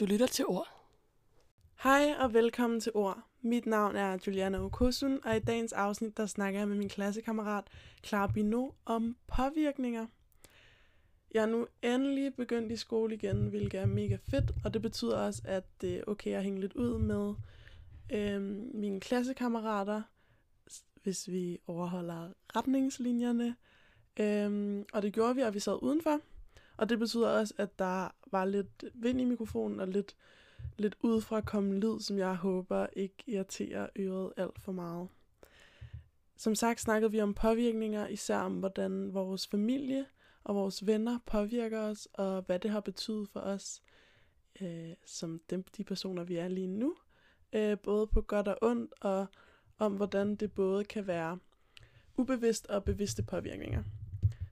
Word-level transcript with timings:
Du 0.00 0.04
lytter 0.04 0.26
til 0.26 0.46
ord. 0.46 0.68
Hej 1.82 2.14
og 2.18 2.34
velkommen 2.34 2.80
til 2.80 2.92
Ord. 2.94 3.22
Mit 3.42 3.66
navn 3.66 3.96
er 3.96 4.18
Juliana 4.26 4.58
Okosun, 4.58 5.20
og 5.24 5.36
i 5.36 5.38
dagens 5.38 5.72
afsnit 5.72 6.16
der 6.16 6.26
snakker 6.26 6.60
jeg 6.60 6.68
med 6.68 6.76
min 6.76 6.88
klassekammerat 6.88 7.64
Clara 8.04 8.26
Bino 8.26 8.70
om 8.84 9.16
påvirkninger. 9.26 10.06
Jeg 11.34 11.42
er 11.42 11.46
nu 11.46 11.66
endelig 11.82 12.34
begyndt 12.34 12.72
i 12.72 12.76
skole 12.76 13.14
igen, 13.14 13.48
hvilket 13.48 13.80
er 13.80 13.86
mega 13.86 14.16
fedt, 14.30 14.50
og 14.64 14.74
det 14.74 14.82
betyder 14.82 15.18
også, 15.18 15.42
at 15.44 15.64
det 15.80 15.96
er 15.96 16.04
okay 16.06 16.34
at 16.34 16.42
hænge 16.42 16.60
lidt 16.60 16.74
ud 16.74 16.98
med 16.98 17.34
øhm, 18.12 18.70
mine 18.74 19.00
klassekammerater, 19.00 20.02
hvis 21.02 21.28
vi 21.28 21.58
overholder 21.66 22.28
retningslinjerne. 22.56 23.56
Øhm, 24.20 24.84
og 24.92 25.02
det 25.02 25.12
gjorde 25.12 25.34
vi, 25.34 25.40
og 25.40 25.54
vi 25.54 25.60
sad 25.60 25.78
udenfor. 25.82 26.20
Og 26.80 26.88
det 26.88 26.98
betyder 26.98 27.28
også, 27.28 27.54
at 27.58 27.78
der 27.78 28.08
var 28.30 28.44
lidt 28.44 28.84
vind 28.94 29.20
i 29.20 29.24
mikrofonen 29.24 29.80
og 29.80 29.88
lidt 29.88 30.16
lidt 30.78 30.96
udefra 31.00 31.40
kommende 31.40 31.80
lyd, 31.80 32.00
som 32.00 32.18
jeg 32.18 32.34
håber 32.34 32.86
ikke 32.92 33.24
irriterer 33.26 33.88
øret 33.96 34.32
alt 34.36 34.60
for 34.60 34.72
meget. 34.72 35.08
Som 36.36 36.54
sagt 36.54 36.80
snakkede 36.80 37.10
vi 37.10 37.20
om 37.20 37.34
påvirkninger, 37.34 38.06
især 38.06 38.38
om 38.38 38.58
hvordan 38.58 39.14
vores 39.14 39.46
familie 39.46 40.06
og 40.44 40.54
vores 40.54 40.86
venner 40.86 41.18
påvirker 41.26 41.80
os, 41.80 42.08
og 42.12 42.42
hvad 42.42 42.58
det 42.58 42.70
har 42.70 42.80
betydet 42.80 43.28
for 43.28 43.40
os, 43.40 43.82
øh, 44.60 44.92
som 45.06 45.40
dem, 45.50 45.64
de 45.76 45.84
personer, 45.84 46.24
vi 46.24 46.36
er 46.36 46.48
lige 46.48 46.66
nu. 46.66 46.94
Øh, 47.52 47.78
både 47.78 48.06
på 48.06 48.20
godt 48.20 48.48
og 48.48 48.58
ondt, 48.62 48.94
og 49.00 49.26
om 49.78 49.92
hvordan 49.92 50.36
det 50.36 50.52
både 50.52 50.84
kan 50.84 51.06
være 51.06 51.38
ubevidst 52.16 52.66
og 52.66 52.84
bevidste 52.84 53.22
påvirkninger. 53.22 53.82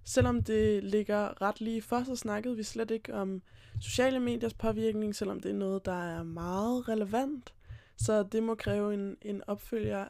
Selvom 0.08 0.42
det 0.42 0.84
ligger 0.84 1.42
ret 1.42 1.60
lige 1.60 1.82
for, 1.82 2.04
så 2.04 2.16
snakkede 2.16 2.56
vi 2.56 2.62
slet 2.62 2.90
ikke 2.90 3.14
om 3.14 3.42
sociale 3.80 4.20
mediers 4.20 4.54
påvirkning, 4.54 5.14
selvom 5.14 5.40
det 5.40 5.50
er 5.50 5.54
noget, 5.54 5.84
der 5.84 6.18
er 6.18 6.22
meget 6.22 6.88
relevant. 6.88 7.54
Så 7.96 8.22
det 8.22 8.42
må 8.42 8.54
kræve 8.54 8.94
en, 8.94 9.16
en 9.22 9.42
opfølger. 9.46 10.08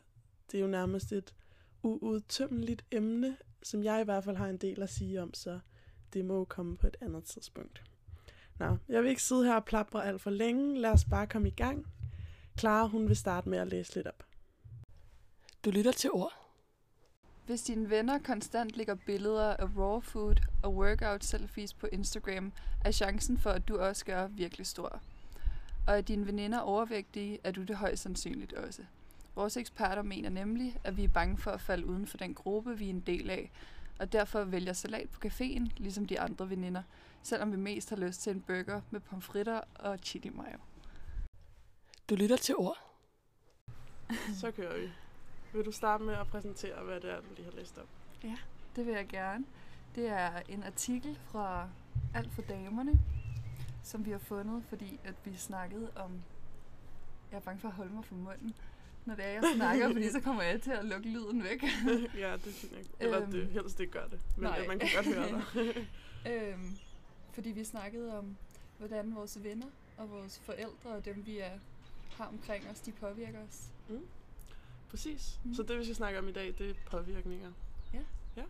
Det 0.53 0.59
er 0.59 0.63
jo 0.63 0.69
nærmest 0.69 1.13
et 1.13 1.35
uudtømmeligt 1.83 2.85
emne, 2.91 3.37
som 3.63 3.83
jeg 3.83 4.01
i 4.01 4.05
hvert 4.05 4.25
fald 4.25 4.37
har 4.37 4.47
en 4.47 4.57
del 4.57 4.83
at 4.83 4.91
sige 4.91 5.23
om, 5.23 5.35
så 5.35 5.61
det 6.13 6.25
må 6.25 6.37
jo 6.37 6.45
komme 6.45 6.77
på 6.77 6.87
et 6.87 6.97
andet 7.01 7.25
tidspunkt. 7.25 7.83
Nå, 8.59 8.77
jeg 8.89 9.03
vil 9.03 9.11
ikke 9.11 9.23
sidde 9.23 9.45
her 9.45 9.55
og 9.55 9.65
plapre 9.65 10.07
alt 10.07 10.21
for 10.21 10.31
længe. 10.31 10.81
Lad 10.81 10.91
os 10.91 11.05
bare 11.05 11.27
komme 11.27 11.49
i 11.49 11.55
gang. 11.57 11.87
Clara, 12.59 12.87
hun 12.87 13.09
vil 13.09 13.17
starte 13.17 13.49
med 13.49 13.59
at 13.59 13.69
læse 13.69 13.95
lidt 13.95 14.07
op. 14.07 14.25
Du 15.65 15.71
lytter 15.71 15.93
til 15.93 16.11
ord. 16.11 16.48
Hvis 17.49 17.63
dine 17.63 17.91
venner 17.91 18.19
konstant 18.19 18.77
lægger 18.77 18.95
billeder 18.95 19.57
af 19.57 19.65
raw 19.77 20.01
food 20.01 20.37
og 20.63 20.75
workout 20.75 21.25
selfies 21.25 21.75
på 21.75 21.87
Instagram, 21.93 22.53
er 22.85 22.91
chancen 22.91 23.39
for, 23.39 23.51
at 23.51 23.69
du 23.69 23.79
også 23.79 24.05
gør 24.05 24.27
virkelig 24.27 24.67
stor. 24.67 25.01
Og 25.87 25.97
er 25.97 26.01
dine 26.01 26.27
veninder 26.27 26.59
overvægtige, 26.59 27.39
er 27.45 27.51
du 27.51 27.63
det 27.63 27.77
højst 27.77 28.03
sandsynligt 28.03 28.53
også. 28.53 28.83
Vores 29.35 29.57
eksperter 29.57 30.03
mener 30.03 30.31
nemlig, 30.31 30.81
at 30.85 30.97
vi 30.97 31.05
er 31.05 31.09
bange 31.09 31.39
for 31.39 31.51
at 31.51 31.61
falde 31.61 31.87
uden 31.87 32.07
for 32.07 32.19
den 32.19 32.35
gruppe, 32.35 32.79
vi 32.79 32.87
er 32.87 32.91
en 32.91 33.01
del 33.01 33.31
af, 33.31 33.51
og 33.99 34.13
derfor 34.13 34.45
vælger 34.45 34.73
salat 34.73 35.11
på 35.11 35.21
caféen, 35.29 35.69
ligesom 35.77 36.07
de 36.07 36.21
andre 36.21 36.51
veninder, 36.51 36.83
selvom 37.23 37.53
vi 37.53 37.57
mest 37.57 37.91
har 37.91 37.97
lyst 37.97 38.21
til 38.21 38.33
en 38.33 38.41
burger 38.41 38.81
med 38.91 39.01
pomfritter 39.01 39.61
og 39.75 39.99
chili 40.03 40.29
mayo. 40.29 40.59
Du 42.11 42.15
lytter 42.15 42.37
til 42.37 42.57
ord. 42.57 42.79
Så 44.41 44.51
kører 44.51 44.79
vi. 44.79 44.89
Vil 45.53 45.65
du 45.65 45.73
starte 45.73 46.05
med 46.05 46.15
at 46.15 46.27
præsentere, 46.27 46.85
hvad 46.85 47.01
det 47.01 47.11
er, 47.11 47.21
du 47.21 47.27
lige 47.37 47.45
har 47.45 47.53
læst 47.53 47.79
op? 47.79 47.89
Det 48.77 48.87
vil 48.87 48.95
jeg 48.95 49.07
gerne. 49.09 49.45
Det 49.95 50.09
er 50.09 50.41
en 50.49 50.63
artikel 50.63 51.19
fra 51.25 51.69
Alt 52.15 52.33
for 52.33 52.43
damerne, 52.43 53.01
som 53.83 54.07
vi 54.07 54.11
har 54.11 54.19
fundet, 54.19 54.65
fordi 54.69 55.01
at 55.05 55.15
vi 55.25 55.37
snakkede 55.37 55.91
om... 55.97 56.23
Jeg 57.31 57.37
er 57.37 57.41
bange 57.41 57.61
for 57.61 57.69
at 57.69 57.75
holde 57.75 57.95
mig 57.95 58.05
for 58.05 58.15
munden, 58.15 58.55
når 59.05 59.15
det 59.15 59.25
er, 59.25 59.31
jeg 59.31 59.43
snakker, 59.57 59.93
fordi 59.93 60.11
så 60.11 60.21
kommer 60.21 60.43
jeg 60.43 60.63
til 60.63 60.71
at 60.71 60.85
lukke 60.85 61.09
lyden 61.09 61.45
væk. 61.45 61.63
ja, 62.23 62.33
det 62.33 62.47
er 62.47 62.53
fint 62.53 62.73
ikke. 62.79 62.91
Eller 63.01 63.23
Øhm, 63.23 63.31
det 63.31 63.47
helst 63.47 63.81
ikke 63.81 63.93
gør 63.93 64.07
det. 64.07 64.21
Men 64.37 64.43
nej. 64.45 64.59
ja, 64.61 64.69
man 64.69 64.79
kan 64.79 64.89
godt 64.95 65.07
høre 65.15 65.29
dig. 65.29 65.89
øhm, 66.33 66.79
fordi 67.33 67.51
vi 67.51 67.65
snakkede 67.65 68.19
om, 68.19 68.37
hvordan 68.79 69.15
vores 69.15 69.45
venner 69.45 69.67
og 69.97 70.11
vores 70.11 70.39
forældre 70.39 70.91
og 70.91 71.05
dem, 71.05 71.27
vi 71.27 71.39
er, 71.39 71.59
har 72.17 72.27
omkring 72.27 72.71
os, 72.71 72.81
de 72.81 72.93
påvirker 72.93 73.39
os. 73.49 73.69
Præcis. 74.91 75.41
Mm. 75.45 75.55
Så 75.55 75.63
det, 75.63 75.79
vi 75.79 75.85
skal 75.85 75.97
snakke 75.97 76.19
om 76.19 76.29
i 76.29 76.33
dag, 76.33 76.55
det 76.59 76.71
er 76.71 76.75
påvirkninger. 76.91 77.53
Ja. 77.95 78.03
Ja. 78.37 78.45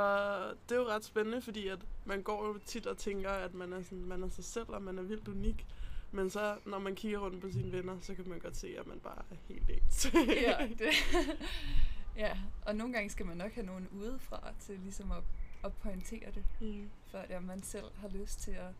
Og 0.00 0.54
det 0.68 0.74
er 0.74 0.80
jo 0.80 0.88
ret 0.88 1.04
spændende, 1.04 1.42
fordi 1.42 1.68
at 1.68 1.78
man 2.04 2.22
går 2.22 2.46
jo 2.46 2.58
tit 2.66 2.86
og 2.86 2.98
tænker, 2.98 3.30
at 3.30 3.54
man 3.54 3.72
er, 3.72 3.82
sådan, 3.82 4.04
man 4.04 4.22
er 4.22 4.28
sig 4.28 4.44
selv, 4.44 4.68
og 4.68 4.82
man 4.82 4.98
er 4.98 5.02
vildt 5.02 5.28
unik. 5.28 5.66
Men 6.12 6.30
så, 6.30 6.56
når 6.66 6.78
man 6.78 6.94
kigger 6.94 7.18
rundt 7.18 7.40
på 7.40 7.50
sine 7.50 7.72
venner, 7.72 8.00
så 8.00 8.14
kan 8.14 8.28
man 8.28 8.38
godt 8.38 8.56
se, 8.56 8.78
at 8.78 8.86
man 8.86 9.00
bare 9.00 9.22
er 9.30 9.36
helt 9.48 9.70
ens. 9.70 10.12
ja, 10.46 10.68
det. 10.78 10.92
ja, 12.24 12.38
og 12.62 12.76
nogle 12.76 12.92
gange 12.92 13.10
skal 13.10 13.26
man 13.26 13.36
nok 13.36 13.52
have 13.52 13.66
nogen 13.66 13.88
udefra 13.88 14.52
til 14.60 14.78
ligesom 14.78 15.12
at, 15.12 15.22
at 15.64 15.72
pointere 15.72 16.30
det. 16.34 16.44
mm. 16.60 16.90
før 17.06 17.22
at 17.22 17.44
man 17.44 17.62
selv 17.62 17.86
har 17.96 18.08
lyst 18.08 18.40
til 18.40 18.50
at, 18.50 18.70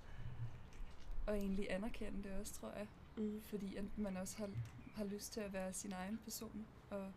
at 1.27 1.34
egentlig 1.34 1.73
anerkende 1.73 2.23
det 2.23 2.33
også, 2.41 2.55
tror 2.61 2.73
jeg. 2.77 2.87
Mm. 3.17 3.43
Fordi 3.43 3.77
at 3.77 3.84
man 3.97 4.17
også 4.17 4.39
har, 4.39 4.49
har 4.95 5.05
lyst 5.05 5.33
til 5.33 5.41
at 5.41 5.53
være 5.53 5.73
sin 5.73 5.93
egen 5.93 6.19
person 6.25 6.67
og, 6.91 7.12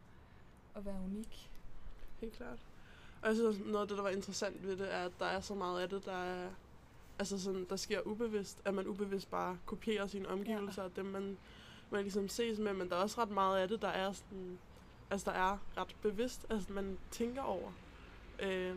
og 0.74 0.86
være 0.86 1.02
unik. 1.06 1.52
Helt 2.20 2.34
klart. 2.34 2.60
Og 3.22 3.28
jeg 3.28 3.36
synes, 3.36 3.60
noget 3.60 3.82
af 3.82 3.88
det, 3.88 3.98
der 3.98 4.04
var 4.04 4.10
interessant 4.10 4.64
ved 4.68 4.78
det, 4.78 4.94
er, 4.94 5.06
at 5.06 5.12
der 5.20 5.26
er 5.26 5.40
så 5.40 5.54
meget 5.54 5.82
af 5.82 5.90
det, 5.90 6.06
der 6.06 6.18
er, 6.18 6.50
altså 7.20 7.42
sådan, 7.42 7.66
der 7.70 7.76
sker 7.76 8.02
ubevidst, 8.02 8.62
at 8.66 8.74
man 8.74 8.88
ubevidst 8.88 9.30
bare 9.30 9.58
kopierer 9.66 10.08
sine 10.08 10.28
omgivelser, 10.28 10.84
og 10.84 10.96
dem 10.96 11.06
man, 11.06 11.38
man 11.90 12.02
ligesom 12.02 12.30
ses 12.30 12.60
med, 12.60 12.74
men 12.74 12.90
der 12.90 12.96
er 12.96 13.02
også 13.02 13.22
ret 13.22 13.32
meget 13.32 13.60
af 13.60 13.68
det, 13.68 13.82
der 13.82 13.88
er 13.88 14.12
sådan, 14.12 14.60
altså 15.10 15.32
der 15.32 15.38
er 15.38 15.58
ret 15.78 15.96
bevidst, 16.02 16.46
altså 16.50 16.74
man 16.74 16.98
tænker 17.12 17.42
over. 17.42 17.72
Øh, 18.40 18.76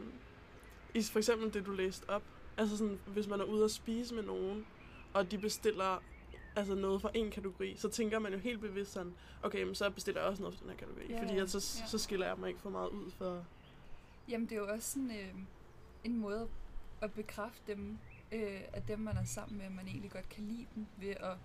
I 0.95 1.03
for 1.03 1.19
eksempel 1.19 1.55
det, 1.55 1.67
du 1.67 1.73
læste 1.73 2.11
op, 2.11 2.23
altså 2.57 2.77
sådan, 2.77 2.99
hvis 3.07 3.29
man 3.29 3.41
er 3.41 3.45
ude 3.45 3.65
at 3.65 3.71
spise 3.71 4.15
med 4.15 4.23
nogen, 4.23 4.67
og 5.15 5.31
de 5.31 5.39
bestiller 5.39 6.03
altså 6.57 6.75
noget 6.75 7.03
fra 7.03 7.11
en 7.15 7.31
kategori, 7.31 7.77
så 7.77 7.89
tænker 7.89 8.19
man 8.19 8.33
jo 8.33 8.39
helt 8.39 8.61
bevidst 8.61 8.93
sådan, 8.93 9.15
okay, 9.43 9.63
men 9.63 9.75
så 9.75 9.91
bestiller 9.91 10.21
jeg 10.21 10.31
også 10.31 10.43
noget 10.43 10.59
fra 10.59 10.63
den 10.63 10.71
her 10.71 10.77
kategori, 10.79 11.07
Ja, 11.13 11.23
fordi 11.23 11.35
ja. 11.35 11.43
at 11.43 11.51
så, 11.51 11.81
Ja. 11.83 11.87
så 11.87 11.99
skiller 11.99 12.27
jeg 12.27 12.39
mig 12.39 12.49
ikke 12.49 12.61
for 12.61 12.71
meget 12.71 12.89
ud 12.89 13.11
for... 13.11 13.45
Jamen, 14.29 14.47
det 14.49 14.53
er 14.57 14.61
jo 14.61 14.69
også 14.69 14.91
sådan 14.93 15.11
øh, 15.11 15.35
en 16.05 16.17
måde 16.19 16.49
at 17.01 17.13
bekræfte 17.13 17.73
dem, 17.73 17.99
øh, 18.33 18.61
at 18.73 18.89
dem, 18.89 18.99
man 18.99 19.17
er 19.17 19.25
sammen 19.25 19.59
med, 19.59 19.67
at 19.67 19.73
man 19.73 19.87
egentlig 19.89 20.11
godt 20.11 20.29
kan 20.29 20.45
lide 20.45 20.67
dem, 20.75 20.87
ved 20.97 21.09
at 21.11 21.37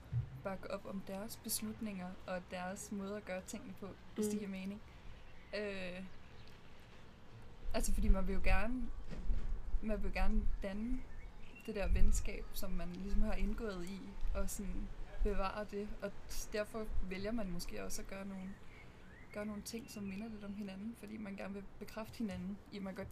bakke 0.43 0.71
op 0.71 0.85
om 0.85 1.01
deres 1.07 1.35
beslutninger 1.43 2.07
og 2.27 2.41
deres 2.51 2.91
måde 2.91 3.17
at 3.17 3.25
gøre 3.25 3.41
tingene 3.47 3.73
på, 3.79 3.87
hvis 4.15 4.25
mm. 4.25 4.29
det 4.31 4.39
giver 4.39 4.51
mening. 4.51 4.81
Øh, 5.57 6.03
altså, 7.73 7.93
fordi 7.93 8.07
man 8.07 8.27
vil 8.27 8.33
jo 8.33 8.41
gerne, 8.43 8.83
man 9.81 10.03
vil 10.03 10.13
gerne 10.13 10.41
danne 10.63 10.99
det 11.67 11.75
der 11.75 11.87
venskab, 11.87 12.45
som 12.53 12.71
man 12.71 12.89
ligesom 12.93 13.21
har 13.21 13.33
indgået 13.33 13.85
i, 13.85 14.01
og 14.35 14.49
sådan 14.49 14.87
bevare 15.23 15.65
det, 15.71 15.87
og 16.01 16.11
derfor 16.53 16.85
vælger 17.09 17.31
man 17.31 17.51
måske 17.51 17.83
også 17.83 18.01
at 18.01 18.07
gøre 18.07 18.25
nogle, 18.25 18.49
gøre 19.33 19.45
nogle 19.45 19.61
ting, 19.61 19.91
som 19.91 20.03
minder 20.03 20.27
lidt 20.29 20.43
om 20.43 20.53
hinanden, 20.53 20.95
fordi 20.99 21.17
man 21.17 21.35
gerne 21.35 21.53
vil 21.53 21.63
bekræfte 21.79 22.17
hinanden, 22.17 22.57
i 22.71 22.77
at 22.77 22.83
man 22.83 22.95
godt 22.95 23.07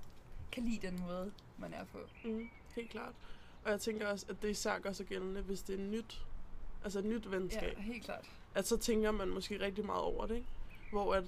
kan 0.51 0.65
lide 0.65 0.87
den 0.87 0.99
måde, 0.99 1.31
man 1.57 1.73
er 1.73 1.85
på. 1.85 1.97
Mm, 2.25 2.49
helt 2.75 2.89
klart. 2.89 3.13
Og 3.63 3.71
jeg 3.71 3.81
tænker 3.81 4.07
også, 4.07 4.25
at 4.29 4.41
det 4.41 4.49
især 4.49 4.79
gør 4.79 4.91
sig 4.91 5.05
gældende, 5.05 5.41
hvis 5.41 5.61
det 5.61 5.79
er 5.79 5.83
nyt, 5.83 6.25
altså 6.83 6.99
et 6.99 7.05
nyt 7.05 7.31
venskab. 7.31 7.77
Ja, 7.77 7.81
helt 7.81 8.03
klart. 8.03 8.31
At 8.55 8.67
så 8.67 8.77
tænker 8.77 9.11
man 9.11 9.29
måske 9.29 9.59
rigtig 9.59 9.85
meget 9.85 10.01
over 10.01 10.25
det, 10.25 10.35
ikke? 10.35 10.47
Hvor 10.91 11.15
at 11.15 11.23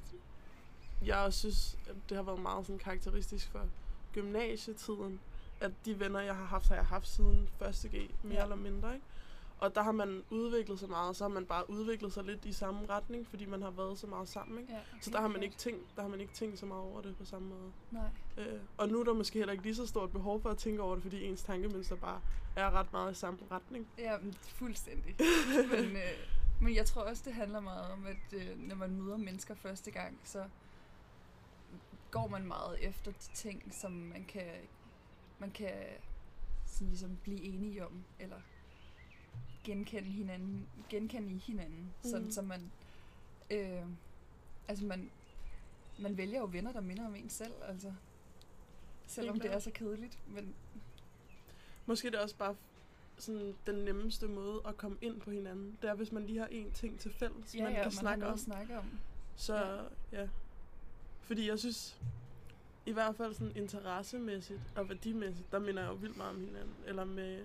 jeg 1.06 1.18
også 1.18 1.40
synes, 1.40 1.78
at 1.90 1.96
det 2.10 2.18
har 2.18 2.24
været 2.24 2.40
meget 2.40 2.66
sådan 2.66 2.80
karakteristisk 2.80 3.52
for 3.52 3.68
gymnasietiden, 4.14 5.20
at 5.62 5.72
de 5.86 6.00
venner, 6.00 6.20
jeg 6.20 6.36
har 6.36 6.46
haft, 6.46 6.68
har 6.68 6.76
jeg 6.76 6.86
haft 6.86 7.08
siden 7.08 7.50
1. 7.70 7.90
G, 7.92 8.12
mere 8.24 8.34
Ja. 8.38 8.44
eller 8.44 8.56
mindre, 8.56 8.94
ikke? 8.94 9.06
Og 9.60 9.76
der 9.76 9.82
har 9.84 9.92
man 9.92 10.24
udviklet 10.30 10.80
sig 10.80 10.90
meget, 10.90 11.10
og 11.10 11.16
så 11.16 11.24
har 11.24 11.30
man 11.30 11.46
bare 11.46 11.70
udviklet 11.70 12.14
sig 12.14 12.24
lidt 12.24 12.46
i 12.46 12.54
samme 12.54 12.86
retning, 12.90 13.28
fordi 13.28 13.46
man 13.46 13.62
har 13.62 13.72
været 13.72 14.00
så 14.00 14.08
meget 14.08 14.30
sammen, 14.30 14.60
ikke? 14.60 14.74
Ja, 14.74 14.80
Så 14.80 14.96
helt 15.06 15.14
der 15.14 15.22
har 15.22 15.28
man 15.28 15.44
ikke 15.44 15.56
tænkt, 15.56 15.96
der 15.96 16.02
har 16.02 16.10
man 16.10 16.22
ikke 16.22 16.34
tænkt 16.34 16.60
så 16.60 16.66
meget 16.66 16.84
over 16.84 17.02
det 17.02 17.18
på 17.18 17.26
samme 17.26 17.48
måde. 17.50 17.72
Nej. 17.92 18.10
Øh, 18.38 18.60
og 18.78 18.90
nu 18.90 19.00
er 19.00 19.04
der 19.04 19.14
måske 19.14 19.40
heller 19.40 19.52
ikke 19.52 19.64
lige 19.64 19.76
så 19.76 19.88
stort 19.88 20.12
behov 20.12 20.42
for 20.42 20.50
at 20.50 20.58
tænke 20.58 20.82
over 20.82 20.94
det, 20.96 21.04
fordi 21.04 21.24
ens 21.26 21.44
tankemønster 21.44 21.96
bare 21.96 22.22
er 22.56 22.72
ret 22.72 22.92
meget 22.94 23.12
i 23.12 23.16
samme 23.16 23.40
retning. 23.52 23.88
Ja, 23.98 24.18
men 24.18 24.34
fuldstændig. 24.34 25.16
men, 25.72 25.86
øh, 25.96 26.02
men 26.62 26.76
jeg 26.76 26.86
tror 26.86 27.02
også, 27.02 27.24
det 27.26 27.34
handler 27.34 27.60
meget 27.60 27.92
om, 27.92 28.06
at 28.06 28.34
øh, 28.42 28.58
når 28.60 28.76
man 28.76 28.92
møder 29.02 29.18
mennesker 29.18 29.56
første 29.56 29.92
gang, 29.92 30.20
så 30.24 30.44
går 32.12 32.28
man 32.28 32.48
meget 32.48 32.78
efter 32.88 33.12
de 33.12 33.28
ting, 33.34 33.64
som 33.72 33.92
man 33.92 34.26
kan, 34.28 34.44
man 35.40 35.52
kan 35.52 35.74
sådan 36.66 36.88
ligesom 36.88 37.18
blive 37.24 37.42
enige 37.42 37.86
om, 37.86 38.04
eller 38.20 38.38
genkende 39.64 40.10
hinanden, 40.10 40.68
genkende 40.90 41.32
i 41.34 41.38
hinanden, 41.38 41.94
mm. 42.04 42.10
sådan 42.10 42.32
så 42.32 42.42
man, 42.42 42.72
øh, 43.52 43.84
altså 44.68 44.86
man, 44.86 45.10
man 46.00 46.18
vælger 46.18 46.40
jo 46.40 46.50
venner, 46.52 46.72
der 46.72 46.82
minder 46.82 47.06
om 47.06 47.16
en 47.16 47.30
selv, 47.30 47.54
altså. 47.68 47.94
Selvom 49.08 49.36
det 49.36 49.46
er 49.46 49.50
klart. 49.50 49.64
så 49.64 49.72
kedeligt, 49.72 50.20
men 50.28 50.56
Måske 51.86 52.08
er 52.08 52.12
det 52.12 52.20
også 52.20 52.36
bare 52.36 52.56
sådan 53.18 53.56
den 53.66 53.76
nemmeste 53.76 54.28
måde 54.28 54.62
at 54.66 54.78
komme 54.78 54.98
ind 55.02 55.22
på 55.22 55.32
hinanden. 55.32 55.78
Det 55.82 55.90
er, 55.90 55.94
hvis 55.94 56.12
man 56.12 56.26
lige 56.26 56.40
har 56.40 56.48
én 56.48 56.72
ting 56.74 57.00
til 57.00 57.14
fælles, 57.14 57.56
Ja, 57.56 57.64
man 57.64 57.72
ja, 57.72 57.76
kan 57.78 57.86
man 57.86 57.92
snakke 57.92 58.28
om. 58.28 58.38
snakke 58.38 58.78
om. 58.78 59.00
Så 59.36 59.56
ja. 60.12 60.22
ja. 60.22 60.30
Fordi 61.22 61.50
jeg 61.50 61.60
synes, 61.60 62.02
i 62.88 62.92
hvert 62.92 63.16
fald 63.16 63.34
sådan 63.34 63.56
interessemæssigt 63.56 64.62
og 64.76 64.90
værdimæssigt, 64.90 65.52
der 65.52 65.60
minder 65.60 65.82
jeg 65.82 65.90
jo 65.90 65.96
vildt 65.96 66.18
meget 66.18 66.36
om 66.36 66.40
hinanden. 66.40 66.76
Eller 66.86 67.06
med, 67.06 67.44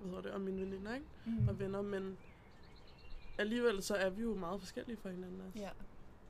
hvad 0.00 0.08
hedder 0.08 0.22
det, 0.22 0.32
om 0.32 0.40
mine 0.40 0.60
veninder, 0.60 0.94
ikke? 0.94 1.06
Mm. 1.24 1.48
Og 1.48 1.58
venner, 1.58 1.82
men 1.82 2.18
alligevel 3.38 3.82
så 3.82 3.94
er 3.94 4.10
vi 4.10 4.22
jo 4.22 4.34
meget 4.34 4.60
forskellige 4.60 4.96
fra 4.96 5.10
hinanden. 5.10 5.40
Altså. 5.40 5.60
Ja, 5.60 5.70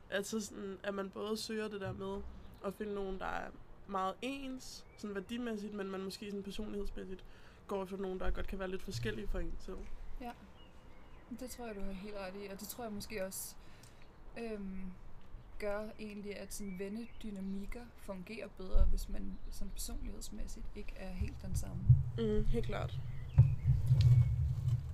Altså 0.09 0.39
sådan, 0.39 0.77
at 0.83 0.93
man 0.93 1.09
både 1.09 1.37
søger 1.37 1.67
det 1.67 1.81
der 1.81 1.93
med 1.93 2.21
at 2.65 2.73
finde 2.73 2.93
nogen, 2.93 3.19
der 3.19 3.25
er 3.25 3.49
meget 3.87 4.13
ens, 4.21 4.85
sådan 4.97 5.15
værdimæssigt, 5.15 5.73
men 5.73 5.87
man 5.87 6.03
måske 6.03 6.25
sådan 6.31 6.43
personlighedsmæssigt 6.43 7.25
går 7.67 7.83
efter 7.83 7.97
nogen, 7.97 8.19
der 8.19 8.31
godt 8.31 8.47
kan 8.47 8.59
være 8.59 8.69
lidt 8.69 8.83
forskellige 8.83 9.27
fra 9.27 9.39
en 9.39 9.53
selv. 9.59 9.77
det 11.39 11.49
tror 11.49 11.65
jeg, 11.65 11.75
du 11.75 11.81
har 11.81 11.91
helt 11.91 12.15
ret 12.15 12.33
i. 12.43 12.47
Og 12.47 12.59
det 12.59 12.67
tror 12.67 12.83
jeg 12.83 12.93
måske 12.93 13.25
også 13.25 13.55
øhm, 14.37 14.91
gør 15.59 15.89
egentlig, 15.99 16.37
at 16.39 16.53
sådan 16.53 16.79
vennedynamikker 16.79 17.81
fungerer 17.97 18.47
bedre, 18.47 18.85
hvis 18.85 19.09
man 19.09 19.37
sådan 19.51 19.71
personlighedsmæssigt 19.71 20.65
ikke 20.75 20.93
er 20.95 21.09
helt 21.13 21.41
den 21.41 21.55
samme. 21.55 21.83
Mm, 22.17 22.45
helt 22.45 22.65
klart. 22.65 22.99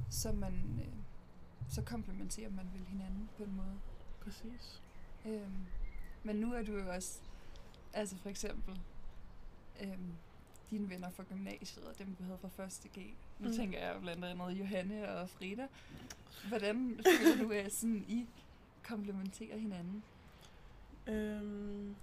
Så 0.09 0.31
man... 0.31 0.79
Øh, 0.79 0.87
så 1.69 1.81
komplementerer 1.81 2.49
man 2.49 2.65
vel 2.73 2.85
hinanden 2.87 3.29
på 3.37 3.43
en 3.43 3.55
måde. 3.55 3.75
Præcis. 4.23 4.81
Øhm, 5.25 5.65
men 6.23 6.35
nu 6.35 6.53
er 6.53 6.63
du 6.63 6.77
jo 6.77 6.89
også, 6.93 7.19
altså 7.93 8.17
for 8.17 8.29
eksempel, 8.29 8.79
øhm, 9.81 10.13
dine 10.71 10.89
venner 10.89 11.09
fra 11.09 11.23
gymnasiet 11.23 11.85
og 11.85 11.97
dem, 11.99 12.15
du 12.15 12.23
havde 12.23 12.37
fra 12.37 12.47
første 12.47 12.87
G. 12.89 12.97
Nu 13.39 13.47
Mm. 13.49 13.55
tænker 13.55 13.79
jeg 13.79 13.95
jo 13.95 13.99
blandt 13.99 14.25
andet 14.25 14.59
Johanne 14.59 15.09
og 15.09 15.29
Frida. 15.29 15.67
Hvordan 16.47 16.99
føler 17.19 17.43
du, 17.47 17.51
at 17.51 17.73
sådan, 17.73 18.05
I 18.07 18.25
komplementerer 18.83 19.57
hinanden? 19.57 20.03
Øhm, 21.07 21.95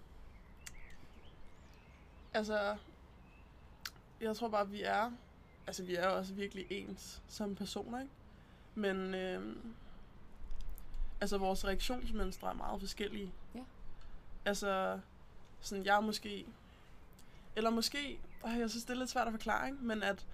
altså, 2.34 2.76
jeg 4.20 4.36
tror 4.36 4.48
bare, 4.48 4.68
vi 4.68 4.82
er, 4.82 5.10
altså 5.66 5.82
vi 5.82 5.94
er 5.94 6.06
også 6.06 6.34
virkelig 6.34 6.66
ens 6.70 7.22
som 7.28 7.54
personer, 7.54 8.00
ikke? 8.00 8.12
Men, 8.74 9.14
øhm, 9.14 9.74
altså 11.20 11.38
vores 11.38 11.64
reaktionsmønstre 11.64 12.48
er 12.48 12.54
meget 12.54 12.80
forskellige. 12.80 13.32
Ja. 13.54 13.60
Altså, 14.44 15.00
sådan 15.60 15.84
jeg 15.84 15.96
er 15.96 16.00
måske, 16.00 16.46
eller 17.56 17.70
måske, 17.70 18.20
øh, 18.46 18.58
jeg 18.58 18.70
synes 18.70 18.84
det 18.84 18.90
er 18.90 18.98
lidt 18.98 19.10
svært 19.10 19.26
at 19.26 19.32
forklare, 19.32 19.66
ikke? 19.66 19.84
men 19.84 20.02
at, 20.02 20.26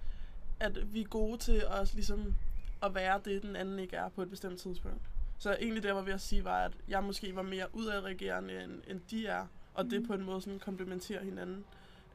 at 0.59 0.93
vi 0.93 1.01
er 1.01 1.07
gode 1.07 1.37
til 1.37 1.63
at, 1.69 1.93
ligesom, 1.93 2.35
at 2.83 2.95
være 2.95 3.21
det, 3.25 3.43
den 3.43 3.55
anden 3.55 3.79
ikke 3.79 3.95
er 3.95 4.09
på 4.09 4.21
et 4.21 4.29
bestemt 4.29 4.59
tidspunkt. 4.59 5.01
Så 5.37 5.53
egentlig 5.59 5.83
det, 5.83 5.87
jeg 5.87 5.95
var 5.95 6.01
ved 6.01 6.13
at 6.13 6.21
sige, 6.21 6.43
var, 6.43 6.65
at 6.65 6.71
jeg 6.87 7.03
måske 7.03 7.35
var 7.35 7.41
mere 7.41 7.67
udadreagerende, 7.75 8.63
end, 8.63 8.81
end 8.87 9.01
de 9.11 9.27
er, 9.27 9.47
og 9.73 9.85
det 9.85 9.99
Mhm. 9.99 10.07
på 10.07 10.13
en 10.13 10.23
måde 10.23 10.41
sådan 10.41 10.59
komplementerer 10.59 11.23
hinanden. 11.23 11.65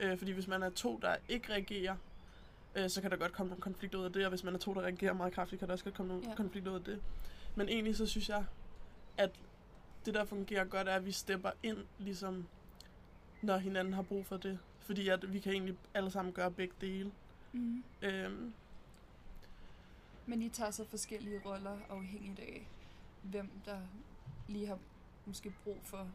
Øh, 0.00 0.18
fordi 0.18 0.32
hvis 0.32 0.46
man 0.48 0.62
er 0.62 0.70
to, 0.70 0.98
der 1.02 1.16
ikke 1.28 1.52
reagerer, 1.52 1.96
øh, 2.74 2.90
så 2.90 3.00
kan 3.00 3.10
der 3.10 3.16
godt 3.16 3.32
komme 3.32 3.50
nogle 3.50 3.62
konflikter 3.62 3.98
ud 3.98 4.04
af 4.04 4.12
det, 4.12 4.24
og 4.24 4.28
hvis 4.28 4.44
man 4.44 4.54
er 4.54 4.58
to, 4.58 4.74
der 4.74 4.80
reagerer 4.80 5.12
meget 5.12 5.32
kraftigt, 5.32 5.58
kan 5.58 5.68
der 5.68 5.72
også 5.72 5.84
godt 5.84 5.94
komme 5.94 6.12
nogle 6.12 6.28
ja. 6.28 6.34
konflikter 6.34 6.70
ud 6.70 6.76
af 6.76 6.84
det. 6.84 7.02
Men 7.54 7.68
egentlig 7.68 7.96
så 7.96 8.06
synes 8.06 8.28
jeg, 8.28 8.44
at 9.18 9.30
det, 10.06 10.14
der 10.14 10.24
fungerer 10.24 10.64
godt, 10.64 10.88
er, 10.88 10.94
at 10.94 11.06
vi 11.06 11.12
stepper 11.12 11.50
ind, 11.62 11.78
ligesom 11.98 12.46
når 13.42 13.56
hinanden 13.58 13.94
har 13.94 14.02
brug 14.02 14.26
for 14.26 14.36
det. 14.36 14.58
Fordi 14.80 15.08
at 15.08 15.32
vi 15.32 15.38
kan 15.38 15.52
egentlig 15.52 15.76
alle 15.94 16.10
sammen 16.10 16.32
gøre 16.34 16.50
begge 16.50 16.74
dele. 16.80 17.10
Mm. 17.52 17.84
Øhm, 18.02 18.52
Men 20.26 20.42
I 20.42 20.48
tager 20.48 20.70
så 20.70 20.84
forskellige 20.84 21.40
roller 21.44 21.78
afhængigt 21.90 22.38
af, 22.40 22.66
hvem 23.22 23.50
der 23.64 23.78
lige 24.48 24.66
har 24.66 24.78
måske 25.26 25.52
brug 25.64 25.78
for 25.84 26.08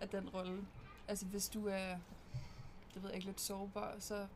at 0.00 0.12
den 0.12 0.28
rolle. 0.28 0.66
Altså 1.08 1.26
hvis 1.26 1.48
du 1.48 1.66
er, 1.68 1.96
det 2.94 3.02
ved 3.02 3.10
jeg 3.10 3.14
ikke, 3.14 3.26
lidt 3.26 3.40
sårbar, 3.40 3.94
så 3.98 4.26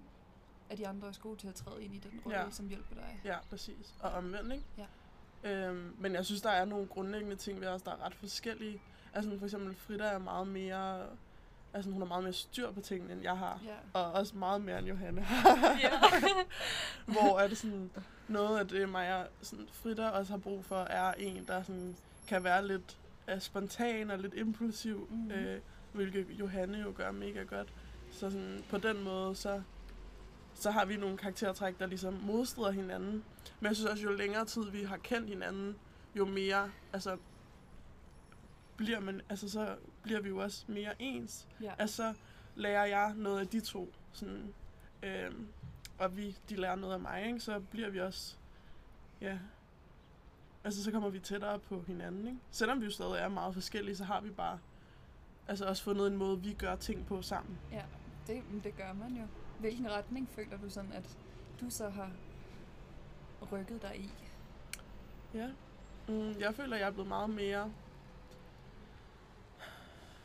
er 0.71 0.77
de 0.77 0.89
andre 0.89 1.09
også 1.09 1.21
gode 1.21 1.37
til 1.37 1.49
at 1.49 1.55
træde 1.55 1.85
ind 1.85 1.95
i 1.95 1.99
den 1.99 2.21
rolle, 2.25 2.39
Ja. 2.41 2.51
som 2.51 2.69
hjælper 2.69 2.95
dig. 2.95 3.21
Ja, 3.25 3.39
præcis. 3.51 3.95
Og 4.01 4.11
omvendt, 4.11 4.53
ikke? 4.53 4.65
Ja. 4.79 4.87
Øhm, 5.69 5.97
men 5.99 6.13
jeg 6.15 6.25
synes, 6.27 6.43
der 6.43 6.51
er 6.51 6.65
nogle 6.65 6.87
grundlæggende 6.87 7.37
ting 7.37 7.61
ved 7.61 7.69
os, 7.69 7.83
der 7.83 7.91
er 7.93 8.07
ret 8.07 8.15
forskellige. 8.15 8.81
Altså 9.15 9.39
for 9.39 9.45
eksempel 9.47 9.75
Frida 9.77 10.05
er 10.05 10.19
meget 10.19 10.49
mere... 10.49 11.07
Altså 11.75 11.91
hun 11.91 12.01
har 12.01 12.07
meget 12.09 12.23
mere 12.23 12.33
styr 12.33 12.73
på 12.73 12.81
tingene, 12.81 13.13
end 13.13 13.23
jeg 13.23 13.39
har. 13.39 13.61
Ja. 13.67 13.77
Og 14.01 14.13
også 14.13 14.37
meget 14.37 14.61
mere 14.63 14.79
end 14.79 14.87
Johanne 14.87 15.27
Ja. 15.83 15.91
Hvor 17.13 17.39
er 17.41 17.49
det 17.49 17.59
sådan... 17.59 17.91
Noget 18.29 18.59
af 18.59 18.69
det, 18.69 18.89
mig 18.89 19.21
og 19.21 19.27
sådan, 19.43 19.69
Frida 19.73 20.09
også 20.09 20.33
har 20.33 20.39
brug 20.39 20.65
for, 20.65 20.77
er 20.77 21.13
en, 21.13 21.45
der 21.47 21.63
sådan, 21.63 21.97
kan 22.29 22.45
være 22.45 22.67
lidt 22.67 22.99
uh, 23.35 23.41
spontan 23.41 24.11
og 24.11 24.19
lidt 24.19 24.35
impulsiv. 24.35 25.09
Mhm. 25.11 25.31
Øh, 25.31 25.61
hvilket 25.93 26.27
Johanne 26.31 26.79
jo 26.79 26.93
gør 26.97 27.11
mega 27.11 27.43
godt. 27.43 27.69
Så 28.11 28.31
sådan, 28.31 28.65
på 28.71 28.79
den 28.79 29.03
måde, 29.03 29.37
så, 29.37 29.63
så 30.55 30.71
har 30.71 30.85
vi 30.85 30.97
nogle 30.97 31.17
karaktertræk, 31.17 31.79
der 31.79 31.87
ligesom 31.87 32.15
modstrider 32.15 32.71
hinanden. 32.71 33.25
Men 33.61 33.69
jeg 33.69 33.77
synes 33.77 33.91
også, 33.91 34.03
jo 34.03 34.13
længere 34.13 34.45
tid 34.45 34.71
vi 34.71 34.83
har 34.83 34.97
kendt 34.97 35.29
hinanden, 35.29 35.77
jo 36.15 36.25
mere, 36.25 36.71
altså, 36.93 37.17
bliver 38.77 39.01
man, 39.01 39.21
altså 39.29 39.51
så 39.51 39.77
bliver 40.03 40.21
vi 40.21 40.29
jo 40.29 40.39
også 40.39 40.65
mere 40.69 40.93
ens. 40.99 41.47
ja. 41.61 41.73
Altså, 41.79 41.97
så 41.97 42.15
lærer 42.57 42.85
jeg 42.85 43.15
noget 43.17 43.41
af 43.41 43.49
de 43.49 43.61
to, 43.61 43.93
sådan, 44.13 44.55
øhm, 45.03 45.49
og 45.99 46.17
vi, 46.17 46.37
de 46.49 46.57
lærer 46.57 46.75
noget 46.75 46.95
af 46.95 47.01
mig, 47.01 47.27
ikke? 47.27 47.41
så 47.41 47.61
bliver 47.61 47.91
vi 47.91 48.01
også, 48.01 48.37
ja, 49.21 49.39
altså 50.65 50.85
så 50.85 50.91
kommer 50.91 51.09
vi 51.09 51.19
tættere 51.19 51.59
på 51.59 51.85
hinanden, 51.87 52.27
ikke? 52.27 52.39
Selvom 52.51 52.81
vi 52.81 52.85
jo 52.85 52.91
stadig 52.91 53.15
er 53.15 53.29
meget 53.29 53.55
forskellige, 53.55 53.97
så 53.97 54.05
har 54.05 54.21
vi 54.21 54.31
bare, 54.31 54.59
altså 55.49 55.67
også 55.67 55.83
fundet 55.83 56.07
en 56.07 56.17
måde, 56.17 56.41
vi 56.41 56.53
gør 56.53 56.77
ting 56.77 57.07
på 57.07 57.23
sammen. 57.23 57.59
ja. 57.73 57.83
Det, 58.27 58.43
det 58.65 58.77
gør 58.77 58.93
man 58.93 59.17
jo. 59.17 59.27
Hvilken 59.61 59.91
retning 59.91 60.29
føler 60.29 60.59
du 60.59 60.71
sådan, 60.71 60.93
at 60.93 61.19
du 61.61 61.71
så 61.71 61.89
har 61.89 62.11
rykket 63.53 63.83
dig 63.83 63.97
i? 64.01 64.11
Ja. 65.35 65.51
Mm, 66.09 66.41
jeg 66.41 66.55
føler, 66.55 66.77
jeg 66.77 66.87
er 66.87 66.91
blevet 66.91 67.09
meget 67.09 67.31
mere... 67.31 67.73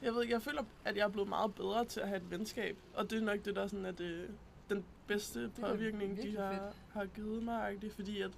Jeg 0.02 0.14
ved 0.14 0.28
jeg 0.28 0.42
føler, 0.42 0.64
at 0.86 0.98
jeg 0.98 1.04
er 1.04 1.10
blevet 1.10 1.30
meget 1.30 1.56
bedre 1.56 1.86
til 1.86 2.00
at 2.00 2.08
have 2.08 2.18
et 2.18 2.32
venskab. 2.32 2.78
Og 2.94 3.10
det 3.10 3.18
er 3.18 3.22
nok 3.22 3.46
det, 3.46 3.56
der 3.56 3.68
sådan, 3.68 3.86
at 3.86 3.98
det, 3.98 4.38
den 4.70 4.86
bedste 5.08 5.52
påvirkning, 5.60 6.18
de 6.18 6.38
har, 6.38 6.52
fedt. 6.54 6.76
har 6.94 7.06
givet 7.06 7.44
mig. 7.44 7.74
Ikke? 7.74 7.90
Fordi 7.90 8.22
at, 8.22 8.32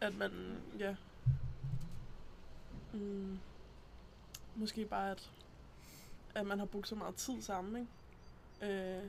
at 0.00 0.16
man, 0.16 0.30
ja... 0.78 0.96
Mm, 2.92 3.38
måske 4.54 4.84
bare, 4.84 5.10
at, 5.10 5.30
at 6.34 6.46
man 6.46 6.58
har 6.58 6.66
brugt 6.66 6.88
så 6.88 6.94
meget 6.94 7.14
tid 7.14 7.42
sammen, 7.42 7.76
ikke? 8.62 8.96
Øh, 8.96 9.02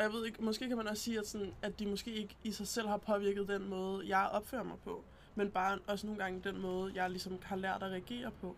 og 0.00 0.04
jeg 0.04 0.12
ved 0.12 0.26
ikke, 0.26 0.44
måske 0.44 0.68
kan 0.68 0.76
man 0.76 0.88
også 0.88 1.02
sige, 1.02 1.18
at, 1.18 1.26
sådan, 1.26 1.54
at 1.62 1.78
de 1.78 1.86
måske 1.86 2.12
ikke 2.12 2.36
i 2.44 2.52
sig 2.52 2.68
selv 2.68 2.88
har 2.88 2.96
påvirket 2.96 3.48
den 3.48 3.68
måde, 3.68 4.08
jeg 4.08 4.28
opfører 4.32 4.62
mig 4.62 4.78
på. 4.84 5.04
Men 5.34 5.50
bare 5.50 5.78
også 5.86 6.06
nogle 6.06 6.22
gange 6.22 6.40
den 6.44 6.60
måde, 6.60 6.92
jeg 6.94 7.10
ligesom 7.10 7.38
har 7.42 7.56
lært 7.56 7.82
at 7.82 7.90
reagere 7.90 8.30
på. 8.30 8.56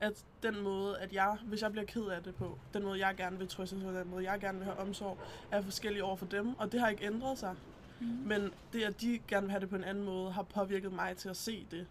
At 0.00 0.24
den 0.42 0.60
måde, 0.60 0.98
at 0.98 1.12
jeg, 1.12 1.38
hvis 1.44 1.62
jeg 1.62 1.72
bliver 1.72 1.86
ked 1.86 2.02
af 2.02 2.22
det 2.22 2.34
på, 2.34 2.58
den 2.74 2.82
måde, 2.82 3.06
jeg 3.06 3.16
gerne 3.16 3.38
vil 3.38 3.48
trøste, 3.48 3.76
den 3.76 4.10
måde, 4.10 4.30
jeg 4.30 4.40
gerne 4.40 4.58
vil 4.58 4.64
have 4.64 4.78
omsorg, 4.78 5.18
er 5.50 5.62
forskellig 5.62 6.02
over 6.02 6.16
for 6.16 6.26
dem. 6.26 6.58
Og 6.58 6.72
det 6.72 6.80
har 6.80 6.88
ikke 6.88 7.06
ændret 7.06 7.38
sig. 7.38 7.56
Mm. 8.00 8.06
Men 8.06 8.50
det, 8.72 8.82
at 8.82 9.00
de 9.00 9.20
gerne 9.28 9.46
vil 9.46 9.50
have 9.50 9.60
det 9.60 9.68
på 9.68 9.76
en 9.76 9.84
anden 9.84 10.04
måde, 10.04 10.32
har 10.32 10.42
påvirket 10.42 10.92
mig 10.92 11.16
til 11.16 11.28
at 11.28 11.36
se 11.36 11.66
det. 11.70 11.86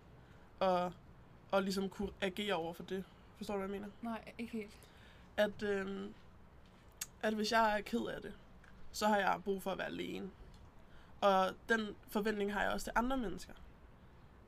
Og, 0.59 0.93
og 1.51 1.63
ligesom 1.63 1.89
kunne 1.89 2.09
agere 2.21 2.53
over 2.53 2.73
for 2.73 2.83
det. 2.83 3.03
Forstår 3.37 3.53
du, 3.53 3.59
hvad 3.59 3.69
jeg 3.69 3.81
mener? 3.81 3.93
Nej, 4.01 4.33
ikke 4.37 4.51
helt. 4.51 4.77
at, 5.37 5.63
øhm, 5.63 6.13
at 7.21 7.33
hvis 7.33 7.51
jeg 7.51 7.77
er 7.77 7.81
ked 7.81 8.05
af 8.15 8.21
det, 8.21 8.33
så 8.91 9.07
har 9.07 9.17
jeg 9.17 9.39
brug 9.43 9.63
for 9.63 9.71
at 9.71 9.77
være 9.77 9.87
alene. 9.87 10.29
Og 11.21 11.49
den 11.69 11.95
forventning 12.07 12.53
har 12.53 12.63
jeg 12.63 12.71
også 12.71 12.83
til 12.83 12.93
andre 12.95 13.17
mennesker. 13.17 13.53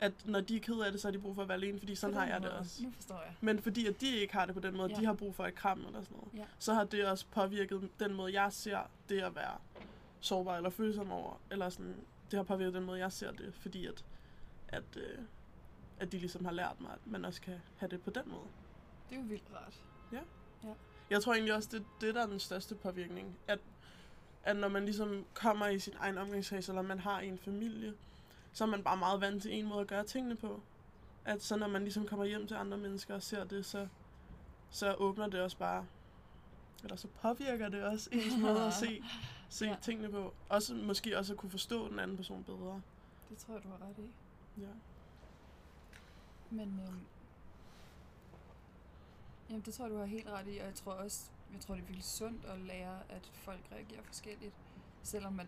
At 0.01 0.11
når 0.25 0.41
de 0.41 0.55
er 0.55 0.59
ked 0.59 0.79
af 0.79 0.91
det, 0.91 1.01
så 1.01 1.07
har 1.07 1.11
de 1.11 1.19
brug 1.19 1.35
for 1.35 1.41
at 1.41 1.47
være 1.47 1.57
alene, 1.57 1.79
fordi 1.79 1.95
sådan 1.95 2.15
har 2.15 2.25
jeg 2.27 2.41
det 2.41 2.49
også. 2.51 2.83
Nu 2.83 2.91
forstår 2.91 3.15
jeg. 3.21 3.35
Men 3.41 3.61
fordi 3.61 3.85
at 3.87 4.01
de 4.01 4.15
ikke 4.17 4.33
har 4.33 4.45
det 4.45 4.55
på 4.55 4.61
den 4.61 4.77
måde, 4.77 4.89
Ja. 4.89 4.95
ja. 4.95 5.01
de 5.01 5.05
har 5.05 5.13
brug 5.13 5.35
for 5.35 5.45
et 5.45 5.55
kram 5.55 5.85
eller 5.85 6.01
sådan 6.03 6.17
noget, 6.17 6.33
Ja. 6.33 6.43
så 6.59 6.73
har 6.73 6.83
det 6.83 7.05
også 7.05 7.25
påvirket 7.31 7.89
den 7.99 8.13
måde, 8.13 8.41
jeg 8.41 8.53
ser 8.53 8.79
det 9.09 9.19
at 9.21 9.35
være 9.35 9.57
sårbar 10.19 10.55
eller 10.57 10.69
følsom 10.69 11.11
over. 11.11 11.41
Eller 11.51 11.69
sådan, 11.69 11.95
det 12.31 12.37
har 12.37 12.43
påvirket 12.43 12.73
den 12.73 12.83
måde, 12.85 12.99
jeg 12.99 13.11
ser 13.11 13.31
det, 13.31 13.53
fordi 13.53 13.85
at, 13.85 14.05
at, 14.67 14.83
øh, 14.97 15.17
at 15.99 16.11
de 16.11 16.17
ligesom 16.17 16.45
har 16.45 16.51
lært 16.51 16.81
mig, 16.81 16.91
at 16.91 16.99
man 17.11 17.25
også 17.25 17.41
kan 17.41 17.55
have 17.77 17.89
det 17.89 18.01
på 18.01 18.09
den 18.09 18.23
måde. 18.25 18.47
Det 19.09 19.15
er 19.15 19.19
jo 19.21 19.25
vildt 19.27 19.43
rart. 19.55 19.73
Jeg 21.09 21.23
tror 21.23 21.33
egentlig 21.33 21.53
også, 21.55 21.69
det, 21.71 21.85
det 22.01 22.15
der 22.15 22.21
er 22.23 22.27
den 22.27 22.39
største 22.39 22.75
påvirkning. 22.75 23.37
At, 23.47 23.59
at 24.43 24.55
når 24.55 24.67
man 24.67 24.85
ligesom 24.85 25.25
kommer 25.33 25.67
i 25.67 25.79
sin 25.79 25.93
egen 25.99 26.17
omgangskreds, 26.17 26.69
eller 26.69 26.81
man 26.81 26.99
har 26.99 27.19
en 27.19 27.37
familie, 27.37 27.93
så 28.53 28.63
er 28.63 28.67
man 28.67 28.83
bare 28.83 28.97
meget 28.97 29.21
vant 29.21 29.41
til 29.41 29.53
en 29.53 29.65
måde 29.65 29.81
at 29.81 29.87
gøre 29.87 30.03
tingene 30.03 30.35
på. 30.35 30.61
At 31.25 31.43
så 31.43 31.55
når 31.55 31.67
man 31.67 31.81
ligesom 31.81 32.07
kommer 32.07 32.25
hjem 32.25 32.47
til 32.47 32.55
andre 32.55 32.77
mennesker 32.77 33.15
og 33.15 33.23
ser 33.23 33.43
det, 33.43 33.65
så, 33.65 33.87
så 34.69 34.93
åbner 34.93 35.27
det 35.27 35.41
også 35.41 35.57
bare 35.57 35.85
eller 36.83 36.95
så 36.95 37.07
påvirker 37.21 37.69
det 37.69 37.83
også 37.83 38.09
ens 38.11 38.37
måde 38.41 38.65
at 38.67 38.73
se, 38.73 39.03
se 39.49 39.65
Ja. 39.65 39.75
tingene 39.81 40.09
på. 40.11 40.33
Også, 40.49 40.73
måske 40.75 41.17
også 41.17 41.33
at 41.33 41.39
kunne 41.39 41.49
forstå 41.49 41.87
den 41.89 41.99
anden 41.99 42.17
person 42.17 42.43
bedre. 42.43 42.81
Det 43.29 43.37
tror 43.37 43.53
jeg, 43.53 43.63
du 43.63 43.67
har 43.69 43.87
ret 43.89 43.97
i. 43.97 44.11
Ja. 44.61 44.67
Men 46.49 46.81
øhm, 46.87 46.99
jamen, 49.49 49.61
det 49.65 49.73
tror 49.73 49.85
jeg, 49.85 49.93
du 49.93 49.99
har 49.99 50.05
helt 50.05 50.27
ret 50.29 50.47
i, 50.47 50.57
og 50.57 50.65
jeg 50.65 50.75
tror 50.75 50.91
også, 50.91 51.29
jeg 51.53 51.61
tror, 51.61 51.73
det 51.75 51.81
er 51.81 51.85
virkelig 51.85 52.03
sundt 52.05 52.45
at 52.45 52.59
lære, 52.59 52.99
at 53.09 53.31
folk 53.33 53.59
reagerer 53.71 54.01
forskelligt, 54.03 54.53
selvom 55.03 55.39
at 55.39 55.47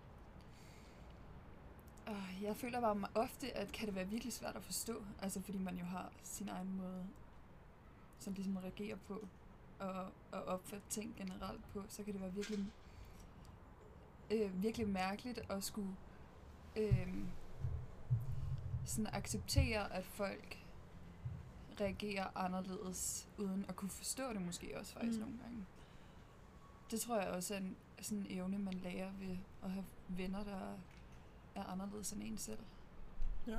øh, 2.07 2.43
jeg 2.43 2.55
føler 2.55 2.81
bare 2.81 3.07
ofte, 3.15 3.57
at 3.57 3.71
kan 3.71 3.87
det 3.87 3.95
være 3.95 4.07
virkelig 4.07 4.33
svært 4.33 4.55
at 4.55 4.63
forstå, 4.63 5.03
altså 5.21 5.41
fordi 5.41 5.57
man 5.57 5.77
jo 5.77 5.85
har 5.85 6.11
sin 6.23 6.49
egen 6.49 6.75
måde, 6.77 7.07
som 8.19 8.33
ligesom 8.33 8.57
at 8.57 8.63
reagere 8.63 8.97
på, 9.07 9.27
og, 9.79 10.05
og 10.31 10.43
opfatte 10.43 10.89
ting 10.89 11.15
generelt 11.17 11.69
på, 11.73 11.83
så 11.87 12.03
kan 12.03 12.13
det 12.13 12.21
være 12.21 12.33
virkelig, 12.33 12.65
øh, 14.31 14.63
virkelig 14.63 14.89
mærkeligt 14.89 15.41
at 15.49 15.63
skulle 15.63 15.95
øh, 16.75 17.13
sådan 18.85 19.07
acceptere, 19.13 19.93
at 19.93 20.05
folk 20.05 20.57
reagerer 21.79 22.27
anderledes, 22.35 23.29
uden 23.37 23.65
at 23.69 23.75
kunne 23.75 23.89
forstå 23.89 24.33
det 24.33 24.41
måske 24.41 24.79
også 24.79 24.93
faktisk 24.93 25.19
mm. 25.19 25.25
Mm. 25.25 25.31
nogle 25.31 25.43
gange. 25.43 25.65
Det 26.91 27.01
tror 27.01 27.19
jeg 27.19 27.29
også 27.29 27.53
er 27.53 27.57
en 27.57 27.75
sådan 28.01 28.17
en 28.17 28.27
evne, 28.29 28.57
man 28.59 28.73
lærer 28.73 29.11
ved 29.19 29.37
at 29.63 29.71
have 29.71 29.85
venner, 30.07 30.43
der 30.43 30.77
er 31.55 31.63
anderledes 31.71 32.11
end 32.11 32.21
en 32.23 32.37
selv. 32.37 32.57
Ja. 33.47 33.57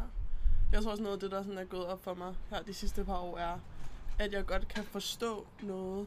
Jeg 0.73 0.83
tror 0.83 0.91
også 0.91 1.03
noget 1.03 1.17
af 1.17 1.21
det, 1.21 1.31
der 1.31 1.43
sådan 1.43 1.59
er 1.59 1.65
gået 1.65 1.87
op 1.87 2.05
for 2.05 2.15
mig 2.15 2.35
her 2.51 2.63
de 2.63 2.75
sidste 2.75 3.05
par 3.05 3.19
år, 3.19 3.39
er, 3.39 3.59
at 4.19 4.33
jeg 4.33 4.47
godt 4.47 4.69
kan 4.69 4.85
forstå 4.85 5.47
noget, 5.63 6.07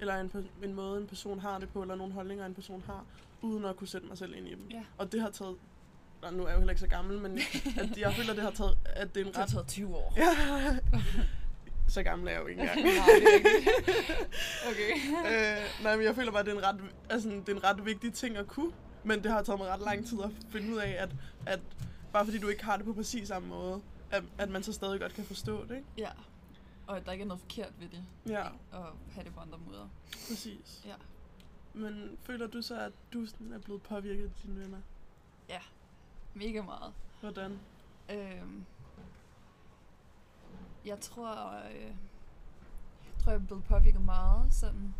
eller 0.00 0.14
en, 0.20 0.32
en 0.62 0.74
måde, 0.74 1.00
en 1.00 1.06
person 1.06 1.38
har 1.38 1.58
det 1.58 1.68
på, 1.68 1.82
eller 1.82 1.94
nogle 1.94 2.12
holdninger, 2.12 2.46
en 2.46 2.54
person 2.54 2.82
har, 2.86 3.04
uden 3.42 3.64
at 3.64 3.76
kunne 3.76 3.88
sætte 3.88 4.06
mig 4.06 4.18
selv 4.18 4.34
ind 4.36 4.48
i 4.48 4.54
dem. 4.54 4.68
Ja. 4.70 4.82
Og 4.98 5.12
det 5.12 5.20
har 5.20 5.30
taget, 5.30 5.56
og 6.22 6.34
nu 6.34 6.42
er 6.42 6.46
jeg 6.48 6.54
jo 6.54 6.58
heller 6.60 6.72
ikke 6.72 6.80
så 6.80 6.86
gammel, 6.86 7.18
men 7.18 7.38
at 7.82 7.98
jeg 7.98 8.14
føler, 8.14 8.34
det 8.34 8.42
har 8.42 8.50
taget, 8.50 8.78
at 8.84 9.14
det 9.14 9.20
er 9.20 9.24
en 9.24 9.28
Det 9.28 9.36
har 9.36 9.42
ret... 9.42 9.50
taget 9.50 9.66
20 9.66 9.96
år. 9.96 10.14
Ja. 10.16 10.78
så 11.88 12.02
gammel 12.02 12.28
er 12.28 12.32
jeg 12.32 12.42
jo 12.42 12.46
ikke 12.46 12.60
engang. 12.62 12.82
Nej. 12.84 12.92
Okay. 14.70 14.90
øh, 15.26 15.82
nej, 15.84 15.96
men 15.96 16.04
jeg 16.06 16.14
føler 16.14 16.30
bare, 16.30 16.40
at 16.40 16.46
det 16.46 16.52
er, 16.54 16.58
en 16.58 16.64
ret, 16.64 16.80
altså, 17.10 17.28
det 17.28 17.48
er 17.48 17.52
en 17.56 17.64
ret 17.64 17.84
vigtig 17.84 18.12
ting 18.14 18.36
at 18.36 18.46
kunne. 18.46 18.72
Men 19.04 19.22
det 19.22 19.32
har 19.32 19.42
taget 19.42 19.58
mig 19.60 19.68
ret 19.68 19.80
lang 19.80 20.06
tid 20.06 20.22
at 20.22 20.30
finde 20.50 20.72
ud 20.74 20.78
af, 20.78 20.96
at, 20.98 21.10
at 21.46 21.60
bare 22.12 22.24
fordi 22.24 22.38
du 22.38 22.48
ikke 22.48 22.64
har 22.64 22.76
det 22.76 22.86
på 22.86 22.92
præcis 22.92 23.28
samme 23.28 23.48
måde, 23.48 23.80
at, 24.10 24.24
at 24.38 24.50
man 24.50 24.62
så 24.62 24.72
stadig 24.72 25.00
godt 25.00 25.14
kan 25.14 25.24
forstå 25.24 25.64
det, 25.64 25.76
ikke? 25.76 25.88
Ja. 25.98 26.10
Og 26.86 26.96
at 26.96 27.06
der 27.06 27.12
ikke 27.12 27.22
er 27.22 27.26
noget 27.28 27.40
forkert 27.40 27.72
ved 27.80 27.88
det. 27.88 28.04
Ja, 28.26 28.46
At 28.72 28.82
have 29.12 29.24
det 29.24 29.34
på 29.34 29.40
andre 29.40 29.58
måder. 29.66 29.88
præcis. 30.28 30.82
Ja. 30.86 30.94
Men 31.74 32.18
føler 32.22 32.46
du 32.46 32.62
så, 32.62 32.80
at 32.80 32.92
du 33.12 33.26
sådan 33.26 33.52
er 33.52 33.58
blevet 33.58 33.82
påvirket 33.82 34.24
af 34.24 34.30
dine 34.42 34.60
venner? 34.60 34.78
Mega 36.34 36.62
meget. 36.62 36.92
Hvordan? 37.20 37.58
Øhm, 38.10 38.64
jeg 40.84 41.00
tror, 41.00 41.54
øh, 41.66 41.82
jeg 41.84 41.94
tror, 43.18 43.32
jeg 43.32 43.40
er 43.40 43.46
blevet 43.46 43.64
påvirket 43.64 44.00
meget, 44.00 44.54
sådan 44.54 44.94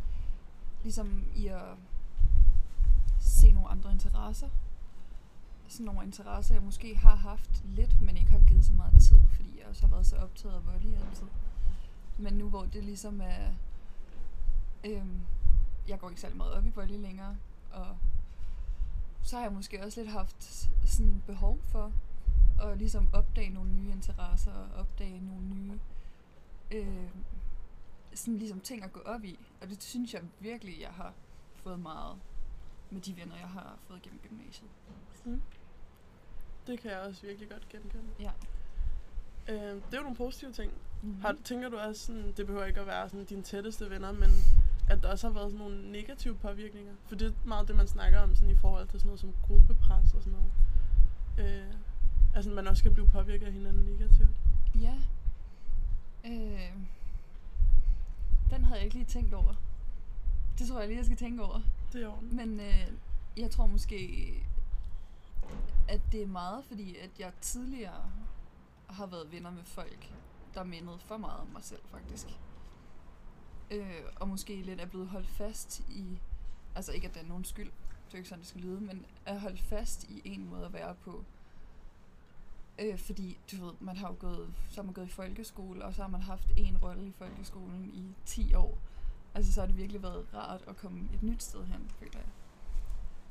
ligesom 0.82 1.25
i 1.37 1.47
at 1.47 1.62
se 3.22 3.52
nogle 3.52 3.68
andre 3.68 3.92
interesser. 3.92 4.48
Sådan 5.68 5.86
nogle 5.86 6.04
interesser, 6.04 6.54
jeg 6.54 6.62
måske 6.62 6.96
har 6.96 7.14
haft 7.14 7.64
lidt, 7.64 8.02
men 8.02 8.16
ikke 8.16 8.30
har 8.30 8.40
givet 8.48 8.64
så 8.64 8.72
meget 8.72 9.02
tid, 9.02 9.20
fordi 9.28 9.58
jeg 9.58 9.66
også 9.68 9.86
har 9.86 9.94
været 9.94 10.06
så 10.06 10.16
optaget 10.16 10.54
af 10.54 10.66
volley 10.66 10.94
altid. 10.94 11.26
Men 12.18 12.34
nu 12.34 12.48
hvor 12.48 12.64
det 12.64 12.84
ligesom 12.84 13.20
er... 13.20 13.48
Øhm, 14.84 15.20
jeg 15.88 16.00
går 16.00 16.08
ikke 16.08 16.20
særlig 16.20 16.36
meget 16.36 16.52
op 16.52 16.66
i 16.66 16.70
volley 16.70 16.98
længere, 16.98 17.36
og 17.72 17.96
så 19.22 19.36
har 19.36 19.42
jeg 19.42 19.52
måske 19.52 19.84
også 19.84 20.00
lidt 20.00 20.12
haft 20.12 20.68
sådan 20.84 21.22
behov 21.26 21.58
for 21.64 21.92
at 22.62 22.78
ligesom 22.78 23.08
opdage 23.12 23.50
nogle 23.50 23.72
nye 23.72 23.90
interesser 23.90 24.52
og 24.52 24.80
opdage 24.80 25.20
nogle 25.20 25.46
nye 25.46 25.78
øh, 26.70 27.08
sådan 28.14 28.38
ligesom 28.38 28.60
ting 28.60 28.84
at 28.84 28.92
gå 28.92 29.00
op 29.00 29.24
i. 29.24 29.38
Og 29.60 29.68
det 29.68 29.82
synes 29.82 30.14
jeg 30.14 30.22
virkelig, 30.40 30.80
jeg 30.80 30.90
har 30.90 31.12
fået 31.54 31.80
meget 31.80 32.18
med 32.92 33.00
de 33.00 33.16
venner, 33.16 33.37
jeg 33.37 33.49
har 33.49 33.78
fået 33.88 34.02
gennem 34.02 34.20
gymnasiet. 34.28 34.70
Mm. 35.25 35.42
Det 36.66 36.80
kan 36.80 36.90
jeg 36.90 37.00
også 37.00 37.26
virkelig 37.26 37.49
godt 37.49 37.68
genkende. 37.68 38.04
Ja. 38.20 38.30
Øh, 39.49 39.75
det 39.75 39.92
er 39.92 39.96
jo 39.96 40.02
nogle 40.02 40.16
positive 40.16 40.52
ting. 40.52 40.72
Mm-hmm. 41.02 41.20
Har, 41.20 41.37
tænker 41.44 41.68
du 41.68 41.76
også 41.76 42.06
sådan, 42.06 42.32
det 42.37 42.46
behøver 42.46 42.64
ikke 42.64 42.80
at 42.80 42.87
være 42.87 43.08
sådan 43.08 43.25
dine 43.25 43.42
tætteste 43.42 43.90
venner, 43.90 44.12
men 44.12 44.30
at 44.90 45.02
der 45.02 45.11
også 45.11 45.26
har 45.26 45.34
været 45.34 45.50
sådan 45.50 45.66
nogle 45.66 45.92
negative 45.92 46.34
påvirkninger? 46.34 46.92
For 47.06 47.14
det 47.14 47.28
er 47.28 47.32
meget 47.44 47.68
det, 47.68 47.76
man 47.76 47.88
snakker 47.88 48.20
om 48.20 48.34
sådan 48.34 48.50
i 48.50 48.56
forhold 48.56 48.88
til 48.88 49.00
sådan 49.00 49.08
noget 49.08 49.20
som 49.20 49.34
gruppepres 49.42 50.14
og 50.14 50.22
sådan 50.22 50.38
noget. 50.38 50.52
Øh, 51.38 51.75
altså, 52.34 52.50
man 52.50 52.66
også 52.66 52.82
kan 52.82 52.94
blive 52.94 53.08
påvirket 53.08 53.46
af 53.46 53.52
hinanden 53.52 53.84
negativt. 53.84 54.28
Ja. 54.75 54.94
Øh, 56.25 56.72
den 58.50 58.64
havde 58.64 58.76
jeg 58.76 58.84
ikke 58.84 58.96
lige 58.96 59.06
tænkt 59.06 59.34
over. 59.34 59.54
Det 60.58 60.68
tror 60.68 60.78
jeg 60.78 60.88
lige, 60.88 60.99
jeg 60.99 61.06
skal 61.06 61.18
tænke 61.18 61.42
over. 61.42 61.61
Det 61.92 62.02
er 62.02 62.08
orden. 62.08 62.37
Men 62.37 62.61
øh, 62.61 62.92
jeg 63.37 63.50
tror 63.50 63.66
måske, 63.66 64.32
at 65.88 66.00
det 66.12 66.22
er 66.22 66.26
meget, 66.26 66.64
fordi 66.64 66.96
at 66.96 67.11
jeg 67.18 67.32
tidligere 67.40 68.12
har 68.87 69.06
været 69.06 69.32
venner 69.32 69.50
med 69.50 69.64
folk, 69.64 70.14
der 70.54 70.64
mindede 70.64 70.99
for 70.99 71.16
meget 71.16 71.40
om 71.40 71.46
mig 71.46 71.64
selv, 71.64 71.82
faktisk. 71.84 72.26
Øh, 73.70 74.02
og 74.16 74.28
måske 74.28 74.62
lidt 74.62 74.80
er 74.80 74.87
blevet 74.87 75.08
holdt 75.08 75.28
fast 75.28 75.80
i, 75.80 76.20
altså 76.75 76.92
ikke 76.92 77.08
at 77.08 77.14
det 77.14 77.22
er 77.22 77.26
nogen 77.26 77.44
skyld, 77.44 77.70
det 78.06 78.12
er 78.12 78.16
ikke 78.16 78.28
sådan, 78.28 78.40
det 78.40 78.49
skal 78.49 78.61
lyde, 78.61 78.80
men 78.80 79.06
er 79.26 79.38
holdt 79.38 79.61
fast 79.61 80.04
i 80.04 80.22
en 80.25 80.49
måde 80.50 80.64
at 80.64 80.72
være 80.72 80.94
på. 80.94 81.25
Øh, 82.78 82.99
fordi, 82.99 83.38
du 83.52 83.64
ved, 83.64 83.72
man 83.80 83.96
har 83.96 84.08
jo 84.08 84.16
gået, 84.18 84.54
så 84.68 84.76
har 84.76 84.82
man 84.82 84.94
gået 84.94 85.06
i 85.06 85.11
folkeskole, 85.11 85.84
og 85.84 85.94
så 85.94 86.02
har 86.02 86.08
man 86.08 86.22
haft 86.22 86.49
en 86.56 86.78
rolle 86.78 87.06
i 87.06 87.12
folkeskolen 87.18 87.90
i 87.94 88.14
10 88.26 88.54
år. 88.54 88.78
Altså, 89.34 89.52
så 89.52 89.60
har 89.60 89.66
det 89.66 89.76
virkelig 89.76 90.02
været 90.02 90.26
rart 90.34 90.64
at 90.68 90.76
komme 90.76 91.08
et 91.14 91.22
nyt 91.22 91.42
sted 91.42 91.64
hen, 91.64 91.90
føler 91.98 92.12
jeg. 92.14 92.28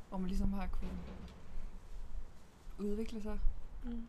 Hvor 0.08 0.18
man 0.18 0.28
ligesom 0.28 0.52
har 0.52 0.66
kunnet 0.66 0.94
udvikle 2.78 3.22
sig, 3.22 3.38
Mm. 3.84 4.06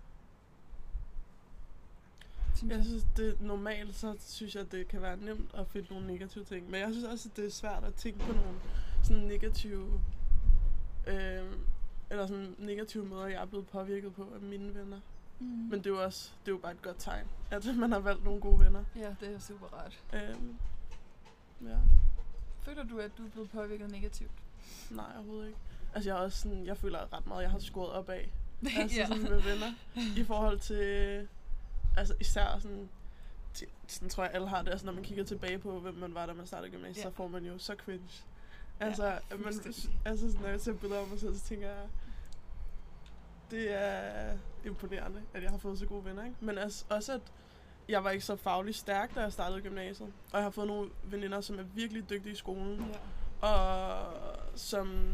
synes 2.55 2.73
Jeg 2.75 2.85
synes, 2.85 3.05
det 3.17 3.41
normalt, 3.41 3.95
så 3.95 4.15
synes 4.19 4.55
jeg, 4.55 4.71
det 4.71 4.88
kan 4.88 5.01
være 5.01 5.17
nemt 5.17 5.53
at 5.53 5.67
finde 5.67 5.88
nogle 5.89 6.07
negative 6.07 6.43
ting. 6.43 6.69
Men 6.69 6.79
jeg 6.79 6.89
synes 6.91 7.05
også, 7.05 7.29
at 7.29 7.38
det 7.38 7.45
er 7.45 7.50
svært 7.50 7.83
at 7.83 7.93
tænke 7.93 8.19
på 8.19 8.33
nogle 8.33 8.59
sådan 9.03 9.23
negative, 9.23 10.01
øh, 11.07 11.51
eller 12.09 12.27
sådan 12.27 12.55
negative 12.59 13.05
måder, 13.05 13.27
jeg 13.27 13.41
er 13.41 13.45
blevet 13.45 13.67
påvirket 13.67 14.13
på 14.15 14.31
af 14.35 14.41
mine 14.41 14.75
venner. 14.75 15.00
Mm. 15.39 15.45
Men 15.45 15.71
det 15.71 15.85
er 15.85 15.89
jo 15.89 16.03
også, 16.03 16.31
det 16.45 16.47
er 16.47 16.55
jo 16.55 16.57
bare 16.62 16.71
et 16.71 16.81
godt 16.81 16.95
tegn, 17.00 17.27
at 17.51 17.65
man 17.77 17.91
har 17.91 18.00
valgt 18.00 18.23
nogle 18.23 18.41
gode 18.41 18.59
venner. 18.59 18.83
Ja, 18.95 19.15
det 19.19 19.35
er 19.35 19.39
super 19.39 19.67
rart. 19.67 20.03
Øh, 20.13 20.35
ja, 21.67 21.77
Føler 22.62 22.84
du, 22.84 22.98
at 23.00 23.12
du 23.17 23.25
er 23.25 23.29
blevet 23.29 23.50
påvirket 23.51 23.91
negativt? 23.91 24.32
nej, 24.91 25.12
overhovedet 25.15 25.48
ikke. 25.48 25.60
Altså, 25.96 26.10
jeg 26.10 26.17
er 26.17 26.22
også 26.24 26.41
sådan, 26.41 26.65
jeg 26.65 26.77
føler 26.77 27.13
ret 27.13 27.27
meget, 27.27 27.41
jeg 27.43 27.51
har 27.51 27.60
skåret 27.60 27.91
op 27.91 28.10
af. 28.10 28.34
Altså 28.77 28.98
ja. 29.00 29.08
sådan 29.08 29.24
med 29.24 29.41
venner. 29.41 29.74
I 30.17 30.24
forhold 30.24 30.60
til, 30.60 31.27
altså 31.98 32.15
især 32.20 32.60
sådan, 32.60 32.89
til, 33.53 33.67
sådan 33.88 34.10
tror 34.10 34.24
jeg 34.24 34.34
alle 34.34 34.48
har 34.50 34.62
det, 34.62 34.72
altså 34.72 34.86
når 34.86 34.93
man 34.93 35.03
kigger 35.03 35.24
tilbage 35.24 35.60
på, 35.60 35.79
hvem 35.79 35.93
man 35.96 36.13
var, 36.13 36.25
da 36.25 36.34
man 36.34 36.48
startede 36.48 36.72
gymnasiet, 36.72 37.03
Ja. 37.05 37.10
så 37.10 37.15
får 37.15 37.27
man 37.27 37.46
jo 37.46 37.58
så 37.58 37.75
cringe. 37.86 38.10
Altså, 38.79 39.05
Ja, 39.05 39.20
man, 39.38 39.48
altså 40.05 40.27
sådan, 40.32 40.41
når 40.41 40.48
jeg 40.50 40.62
ser 40.62 40.74
billeder 40.74 41.01
af 41.01 41.08
mig 41.08 41.20
selv, 41.20 41.36
så 41.36 41.41
tænker 41.46 41.67
jeg, 41.70 41.88
det 43.51 43.74
er 43.84 44.38
imponerende, 44.65 45.22
at 45.34 45.43
jeg 45.43 45.51
har 45.51 45.58
fået 45.58 45.79
så 45.79 45.86
gode 45.86 46.05
venner, 46.05 46.24
ikke? 46.24 46.36
Men 46.41 46.58
altså, 46.58 46.86
også 46.89 47.13
at 47.13 47.22
jeg 47.89 48.03
var 48.03 48.09
ikke 48.09 48.25
så 48.25 48.35
fagligt 48.35 48.77
stærk, 48.77 49.15
da 49.15 49.21
jeg 49.21 49.33
startede 49.33 49.61
gymnasiet. 49.61 50.13
Og 50.31 50.37
jeg 50.37 50.43
har 50.43 50.49
fået 50.49 50.67
nogle 50.67 50.89
veninder, 51.03 51.41
som 51.41 51.59
er 51.59 51.63
virkelig 51.63 52.09
dygtige 52.09 52.33
i 52.33 52.35
skolen 52.35 52.85
ja. 53.43 53.47
og 53.47 54.13
som 54.55 55.13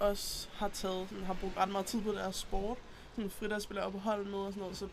også 0.00 0.48
har 0.52 0.68
taget, 0.68 1.08
sådan, 1.08 1.24
har 1.24 1.34
brugt 1.34 1.56
ret 1.56 1.68
meget 1.68 1.86
tid 1.86 2.02
på 2.02 2.12
deres 2.12 2.36
sport, 2.36 2.78
sådan 3.14 3.30
fridagspiller 3.30 3.82
op 3.82 3.92
på 3.92 3.98
hold 3.98 4.24
med 4.24 4.38
og 4.38 4.52
sådan 4.52 4.60
noget, 4.60 4.76
så 4.76 4.88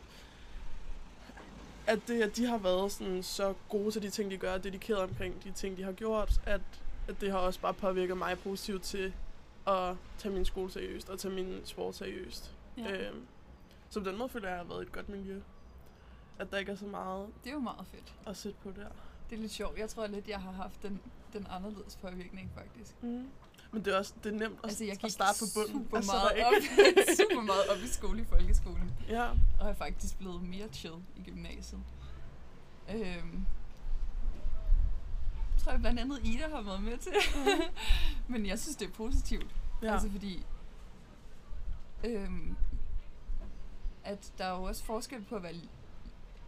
at, 1.88 2.00
det, 2.08 2.22
at 2.24 2.36
de 2.38 2.46
har 2.46 2.58
været 2.58 2.92
sådan, 2.92 3.24
så 3.24 3.54
gode 3.70 3.92
til 3.92 4.02
de 4.02 4.10
ting, 4.10 4.32
de 4.32 4.38
gør, 4.38 4.54
og 4.54 4.64
dedikeret 4.64 5.00
omkring 5.02 5.44
de 5.44 5.52
ting, 5.52 5.78
de 5.78 5.84
har 5.84 5.92
gjort, 5.92 6.42
at, 6.46 6.62
at 7.08 7.22
det 7.22 7.32
har 7.32 7.38
også 7.38 7.60
bare 7.60 7.74
påvirket 7.74 8.18
mig 8.18 8.40
positivt 8.40 8.84
til 8.84 9.14
at 9.68 9.96
tage 10.18 10.34
min 10.34 10.46
skole 10.46 10.72
seriøst, 10.72 11.10
og 11.10 11.20
tage 11.20 11.34
min 11.34 11.62
sport 11.64 11.96
seriøst. 11.96 12.52
ja. 12.78 13.08
Øhm, 13.08 13.26
så 13.90 14.00
på 14.00 14.10
den 14.10 14.18
måde 14.18 14.30
føler 14.30 14.48
jeg, 14.48 14.54
at 14.54 14.60
jeg 14.60 14.68
har 14.68 14.74
været 14.74 14.88
et 14.88 14.92
godt 14.92 15.10
miljø. 15.10 15.42
At 16.40 16.52
der 16.52 16.58
ikke 16.58 16.72
er 16.72 16.76
så 16.76 16.86
meget 16.86 17.28
Det 17.44 17.50
er 17.50 17.54
jo 17.54 17.60
meget 17.60 17.88
fedt. 17.88 18.14
at 18.28 18.38
sætte 18.38 18.58
på 18.64 18.72
der. 18.72 18.88
Det 19.30 19.36
er 19.36 19.42
lidt 19.42 19.52
sjovt. 19.52 19.78
Jeg 19.78 19.90
tror 19.90 20.08
lidt, 20.08 20.28
jeg 20.28 20.40
har 20.42 20.52
haft 20.52 20.84
den, 20.84 21.00
den 21.34 21.48
anderledes 21.50 21.96
påvirkning, 21.96 22.52
faktisk. 22.56 23.04
Mm. 23.04 23.30
Men 23.72 23.86
det 23.86 23.94
er 23.94 23.98
også 23.98 24.14
det 24.24 24.34
er 24.34 24.38
nemt 24.40 24.60
at, 24.64 24.70
Altså, 24.70 24.84
jeg 24.84 25.04
at 25.04 25.12
starte 25.12 25.40
på 25.40 25.46
bunden. 25.56 25.84
super, 25.86 25.98
altså, 25.98 26.12
meget 26.12 26.46
op, 26.46 26.54
super 27.20 27.42
meget 27.42 27.68
op 27.70 27.78
i 27.84 27.88
skole 27.88 28.22
i 28.22 28.26
folkeskolen. 28.26 28.94
ja, 29.10 29.30
Og 29.60 29.70
er 29.70 29.74
faktisk 29.74 30.18
blevet 30.18 30.44
mere 30.44 30.68
chill 30.74 30.96
i 31.16 31.22
gymnasiet. 31.22 31.82
Øhm, 32.96 33.46
tror 35.64 35.72
jeg 35.72 35.82
blandt 35.82 36.00
andet 36.00 36.20
Ida 36.24 36.48
har 36.50 36.62
været 36.62 36.84
med 36.84 36.98
til. 36.98 37.12
Men 38.28 38.46
jeg 38.46 38.60
synes, 38.60 38.76
det 38.76 38.88
er 38.88 38.92
positivt. 38.94 39.56
Ja. 39.84 39.94
Altså 39.94 40.10
fordi, 40.12 40.46
øhm, 42.04 42.56
at 44.04 44.32
der 44.38 44.46
er 44.46 44.58
jo 44.58 44.64
også 44.64 44.84
forskel 44.84 45.24
på 45.24 45.36
at 45.36 45.44
være, 45.44 45.54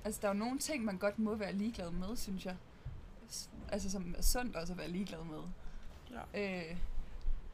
altså 0.05 0.19
der 0.21 0.27
er 0.27 0.33
jo 0.33 0.39
nogle 0.39 0.59
ting, 0.59 0.85
man 0.85 0.97
godt 0.97 1.19
må 1.19 1.35
være 1.35 1.53
ligeglad 1.53 1.91
med, 1.91 2.15
synes 2.15 2.45
jeg. 2.45 2.55
Altså 3.71 3.91
som 3.91 4.15
er 4.17 4.21
sundt 4.21 4.55
også 4.55 4.73
at 4.73 4.79
være 4.79 4.89
ligeglad 4.89 5.23
med. 5.23 5.41
ja. 6.33 6.69
Øh, 6.69 6.77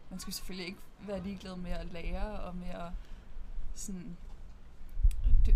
man 0.10 0.20
skal 0.20 0.34
selvfølgelig 0.34 0.68
ikke 0.68 0.80
være 1.00 1.24
ligeglad 1.24 1.56
med 1.56 1.72
at 1.72 1.86
lære 1.86 2.40
og 2.40 2.56
med 2.56 2.70
at 2.70 2.92
sådan, 3.74 4.18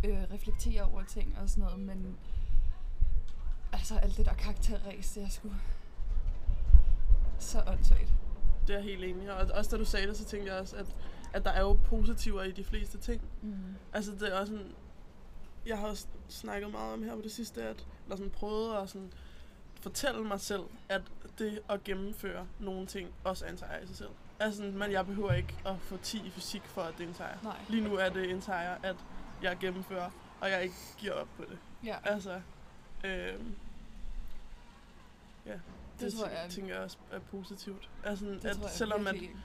øh, 0.05 0.23
reflektere 0.33 0.83
over 0.83 1.03
ting 1.03 1.37
og 1.41 1.49
sådan 1.49 1.63
noget, 1.63 1.79
men 1.79 2.17
altså 3.73 3.97
alt 3.97 4.17
det 4.17 4.25
der 4.25 4.33
karakterræs, 4.33 5.11
det 5.11 5.23
er 5.23 5.29
sgu 5.29 5.49
så 7.39 7.63
åndssvagt. 7.67 8.13
Det 8.67 8.73
er 8.75 8.79
jeg 8.79 8.83
helt 8.83 9.03
enig. 9.03 9.33
Og 9.33 9.47
også 9.53 9.71
da 9.71 9.77
du 9.77 9.85
sagde 9.85 10.07
det, 10.07 10.17
så 10.17 10.25
tænkte 10.25 10.51
jeg 10.51 10.61
også, 10.61 10.75
at, 10.75 10.95
at 11.33 11.45
der 11.45 11.51
er 11.51 11.61
jo 11.61 11.73
positiver 11.73 12.43
i 12.43 12.51
de 12.51 12.63
fleste 12.63 12.97
ting. 12.97 13.21
Mm. 13.41 13.75
Altså 13.93 14.11
det 14.11 14.33
er 14.35 14.39
også 14.39 14.53
sådan, 14.53 14.71
jeg 15.65 15.77
har 15.77 15.87
også 15.87 16.07
snakket 16.29 16.71
meget 16.71 16.93
om 16.93 17.03
her 17.03 17.15
på 17.15 17.21
det 17.21 17.31
sidste, 17.31 17.63
at, 17.63 17.85
eller 18.03 18.15
sådan 18.15 18.31
prøvet 18.31 18.75
at 18.77 18.89
sådan 18.89 19.13
fortælle 19.81 20.23
mig 20.23 20.39
selv, 20.39 20.63
at 20.89 21.01
det 21.39 21.59
at 21.69 21.83
gennemføre 21.83 22.47
nogle 22.59 22.87
ting 22.87 23.09
også 23.23 23.45
er 23.45 23.49
en 23.49 23.57
sejr 23.57 23.83
i 23.83 23.87
sig 23.87 23.95
selv. 23.95 24.09
Altså, 24.39 24.63
men 24.63 24.91
jeg 24.91 25.05
behøver 25.05 25.33
ikke 25.33 25.55
at 25.65 25.75
få 25.79 25.97
10 25.97 26.21
i 26.25 26.29
fysik 26.29 26.61
for, 26.65 26.81
at 26.81 26.93
det 26.97 27.03
er 27.03 27.07
en 27.07 27.13
sejr. 27.13 27.37
Nej. 27.43 27.57
Lige 27.69 27.83
nu 27.83 27.95
er 27.95 28.09
det 28.09 28.29
en 28.31 28.41
sejr, 28.41 28.77
at 28.83 28.95
jeg 29.41 29.57
gennemfører, 29.61 30.09
og 30.41 30.49
jeg 30.51 30.63
ikke 30.63 30.75
giver 30.97 31.13
op 31.13 31.27
på 31.37 31.43
det. 31.49 31.57
Ja, 31.83 31.97
Altså, 32.03 32.41
øh, 33.03 33.11
ja, 35.45 35.51
det, 35.51 35.61
Det 35.99 36.13
tror 36.13 36.23
tænker- 36.25 36.41
jeg- 36.41 36.51
tænker 36.51 36.73
jeg 36.75 36.83
også 36.83 36.97
er 37.11 37.19
positivt. 37.19 37.89
Altså, 38.03 38.25
det 38.25 38.45
at 38.45 38.57
selvom 38.71 39.05
virkelig. 39.05 39.35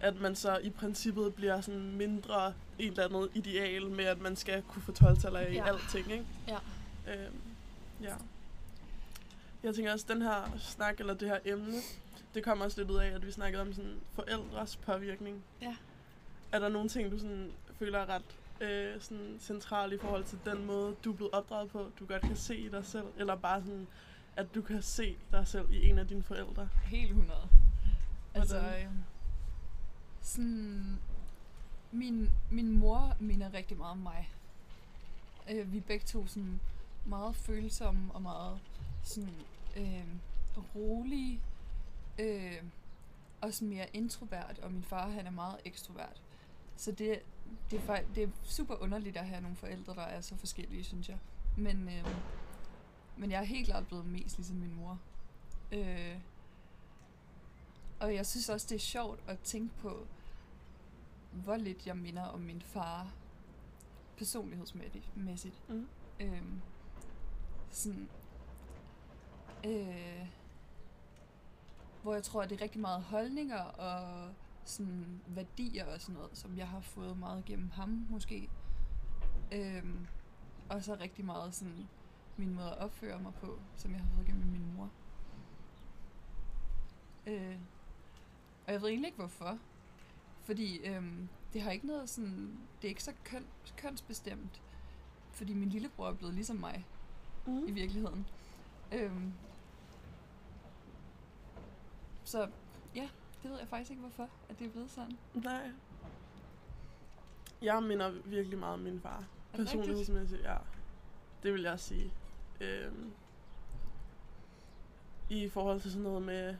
At 0.00 0.20
man 0.20 0.34
så 0.36 0.58
i 0.58 0.70
princippet 0.70 1.34
bliver 1.34 1.60
sådan 1.60 1.92
mindre 1.96 2.54
et 2.78 2.86
eller 2.88 3.04
andet 3.04 3.30
ideal 3.34 3.90
med, 3.90 4.04
at 4.04 4.20
man 4.20 4.36
skal 4.36 4.62
kunne 4.62 4.82
få 4.82 4.92
12 4.92 5.16
i 5.16 5.54
Ja. 5.54 5.68
alting, 5.68 6.12
ikke? 6.12 6.24
Ja. 6.48 6.58
Øhm, 7.14 7.40
ja. 8.02 8.14
Jeg 9.62 9.74
tænker 9.74 9.92
også, 9.92 10.06
den 10.08 10.22
her 10.22 10.58
snak, 10.58 11.00
eller 11.00 11.14
det 11.14 11.28
her 11.28 11.38
emne, 11.44 11.76
det 12.34 12.44
kommer 12.44 12.64
også 12.64 12.80
lidt 12.80 12.90
ud 12.90 12.96
af, 12.96 13.06
at 13.06 13.26
vi 13.26 13.32
snakkede 13.32 13.62
om 13.62 13.72
sådan 13.72 14.00
forældres 14.14 14.76
påvirkning. 14.76 15.42
Ja. 15.62 15.76
Er 16.52 16.58
der 16.58 16.68
nogle 16.68 16.88
ting, 16.88 17.10
du 17.12 17.18
sådan 17.18 17.50
føler 17.78 17.98
er 17.98 18.06
ret 18.08 18.22
øh, 18.68 19.00
sådan 19.00 19.36
central 19.40 19.92
i 19.92 19.98
forhold 19.98 20.24
til 20.24 20.38
den 20.44 20.66
måde, 20.66 20.94
du 21.04 21.12
er 21.12 21.16
blevet 21.16 21.32
opdraget 21.32 21.70
på, 21.70 21.90
du 22.00 22.06
godt 22.06 22.22
kan 22.22 22.36
se 22.36 22.56
i 22.56 22.68
dig 22.68 22.84
selv, 22.86 23.04
eller 23.18 23.36
bare 23.36 23.60
sådan, 23.60 23.86
at 24.36 24.54
du 24.54 24.62
kan 24.62 24.82
se 24.82 25.16
dig 25.32 25.48
selv 25.48 25.66
i 25.72 25.88
en 25.88 25.98
af 25.98 26.06
dine 26.08 26.22
forældre? 26.22 26.68
Helt 26.84 27.08
100. 27.10 27.40
Altså, 28.34 28.58
Hvordan? 28.60 28.82
øh, 28.82 28.88
sådan, 30.20 30.98
min, 31.92 32.30
min 32.50 32.78
mor 32.78 33.16
minder 33.20 33.54
rigtig 33.54 33.76
meget 33.76 33.92
om 33.92 33.98
mig. 33.98 34.30
Øh, 35.50 35.72
vi 35.72 35.78
er 35.78 35.82
begge 35.82 36.06
to 36.06 36.26
sådan 36.26 36.60
meget 37.04 37.36
følsomme 37.36 38.12
og 38.14 38.22
meget 38.22 38.60
sådan 39.02 39.34
øh, 39.76 40.04
rolige. 40.74 41.40
Øh, 42.18 42.62
også 43.40 43.64
mere 43.64 43.86
introvert, 43.92 44.58
og 44.62 44.72
min 44.72 44.82
far 44.82 45.08
han 45.08 45.26
er 45.26 45.30
meget 45.30 45.56
ekstrovert. 45.64 46.22
Så 46.76 46.92
det, 46.92 47.22
det, 47.70 47.82
er, 47.88 48.00
det 48.14 48.22
er 48.22 48.28
super 48.42 48.82
underligt 48.82 49.16
at 49.16 49.26
have 49.26 49.40
nogle 49.40 49.56
forældre, 49.56 49.94
der 49.94 50.02
er 50.02 50.20
så 50.20 50.36
forskellige, 50.36 50.84
synes 50.84 51.08
jeg. 51.08 51.18
Men, 51.56 51.88
øh, 51.88 52.16
men 53.16 53.30
jeg 53.30 53.40
er 53.40 53.44
helt 53.44 53.66
klart 53.66 53.86
blevet 53.86 54.06
mest 54.06 54.36
ligesom 54.36 54.56
min 54.56 54.74
mor. 54.74 54.98
Øh, 55.72 56.16
og 58.00 58.14
jeg 58.14 58.26
synes 58.26 58.48
også, 58.48 58.66
det 58.70 58.74
er 58.74 58.80
sjovt 58.80 59.20
at 59.26 59.38
tænke 59.38 59.74
på, 59.78 60.06
hvor 61.32 61.56
lidt 61.56 61.86
jeg 61.86 61.96
minder 61.96 62.22
om 62.22 62.40
min 62.40 62.62
far 62.62 63.12
personlighedsmæssigt. 64.16 65.68
Mm. 65.68 65.88
Øhm, 66.20 66.60
sådan, 67.70 68.08
øh, 69.66 70.28
hvor 72.02 72.14
jeg 72.14 72.22
tror, 72.22 72.42
at 72.42 72.50
det 72.50 72.58
er 72.60 72.62
rigtig 72.62 72.80
meget 72.80 73.02
holdninger 73.02 73.60
og 73.60 74.32
sådan 74.64 75.20
værdier 75.26 75.86
og 75.86 76.00
sådan 76.00 76.14
noget, 76.14 76.30
som 76.32 76.56
jeg 76.56 76.68
har 76.68 76.80
fået 76.80 77.18
meget 77.18 77.44
gennem 77.44 77.70
ham 77.70 78.06
måske. 78.10 78.48
Øhm, 79.52 80.06
og 80.68 80.82
så 80.82 80.94
rigtig 80.94 81.24
meget 81.24 81.54
sådan 81.54 81.88
min 82.36 82.54
måde 82.54 82.70
at 82.70 82.78
opføre 82.78 83.18
mig 83.18 83.32
på, 83.34 83.58
som 83.76 83.92
jeg 83.92 84.00
har 84.00 84.08
fået 84.14 84.26
gennem 84.26 84.46
min 84.46 84.74
mor. 84.76 84.90
Øh, 87.26 87.58
og 88.70 88.74
jeg 88.74 88.82
ved 88.82 88.88
egentlig 88.88 89.08
ikke 89.08 89.18
hvorfor. 89.18 89.58
Fordi 90.42 90.78
øhm, 90.78 91.28
det 91.52 91.62
har 91.62 91.70
ikke 91.70 91.86
noget 91.86 92.10
sådan, 92.10 92.58
det 92.82 92.84
er 92.84 92.88
ikke 92.88 93.02
så 93.02 93.12
køn, 93.24 93.46
kønsbestemt. 93.76 94.62
Fordi 95.32 95.54
min 95.54 95.68
lillebror 95.68 96.08
er 96.08 96.12
blevet 96.12 96.34
ligesom 96.34 96.56
mig 96.56 96.86
Mm. 97.46 97.68
i 97.68 97.70
virkeligheden. 97.70 98.26
Øhm, 98.92 99.32
så 102.24 102.48
ja, 102.94 103.08
det 103.42 103.50
ved 103.50 103.58
jeg 103.58 103.68
faktisk 103.68 103.90
ikke 103.90 104.00
hvorfor, 104.00 104.28
at 104.48 104.58
det 104.58 104.66
er 104.66 104.70
blevet 104.70 104.90
sådan. 104.90 105.18
Nej. 105.34 105.70
Jeg 107.62 107.82
minder 107.82 108.10
virkelig 108.24 108.58
meget 108.58 108.74
om 108.74 108.80
min 108.80 109.00
far. 109.00 109.24
Er? 109.52 109.56
Personlighedsmæssigt, 109.56 110.42
ja. 110.42 110.56
Det 111.42 111.52
vil 111.52 111.62
jeg 111.62 111.80
sige. 111.80 112.12
Øhm, 112.60 113.12
I 115.28 115.48
forhold 115.48 115.80
til 115.80 115.90
sådan 115.90 116.02
noget 116.02 116.22
med 116.22 116.56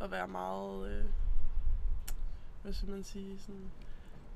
at 0.00 0.10
være 0.10 0.28
meget, 0.28 0.90
øh, 0.90 1.04
hvad 2.62 2.72
skal 2.72 2.88
man 2.88 3.04
sige, 3.04 3.38
sådan, 3.38 3.70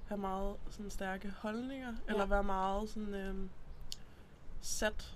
have 0.09 0.19
meget 0.21 0.57
sådan 0.71 0.91
stærke 0.91 1.31
holdninger, 1.39 1.95
ja. 2.07 2.13
eller 2.13 2.27
være 2.27 2.45
meget 2.45 2.89
sådan 2.91 3.15
øh, 3.15 3.35
sat, 4.61 5.15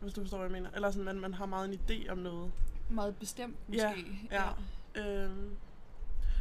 hvis 0.00 0.12
du 0.12 0.20
forstår, 0.20 0.38
hvad 0.38 0.46
jeg 0.46 0.52
mener. 0.62 0.70
Eller 0.74 0.90
sådan, 0.90 1.04
man, 1.04 1.20
man 1.20 1.34
har 1.34 1.46
meget 1.46 1.68
en 1.68 1.80
idé 1.80 2.10
om 2.10 2.18
noget. 2.18 2.52
Meget 2.90 3.16
bestemt 3.16 3.56
Ja, 3.72 3.88
måske. 3.96 4.28
ja. 4.30 4.48
Øhm, 4.94 5.56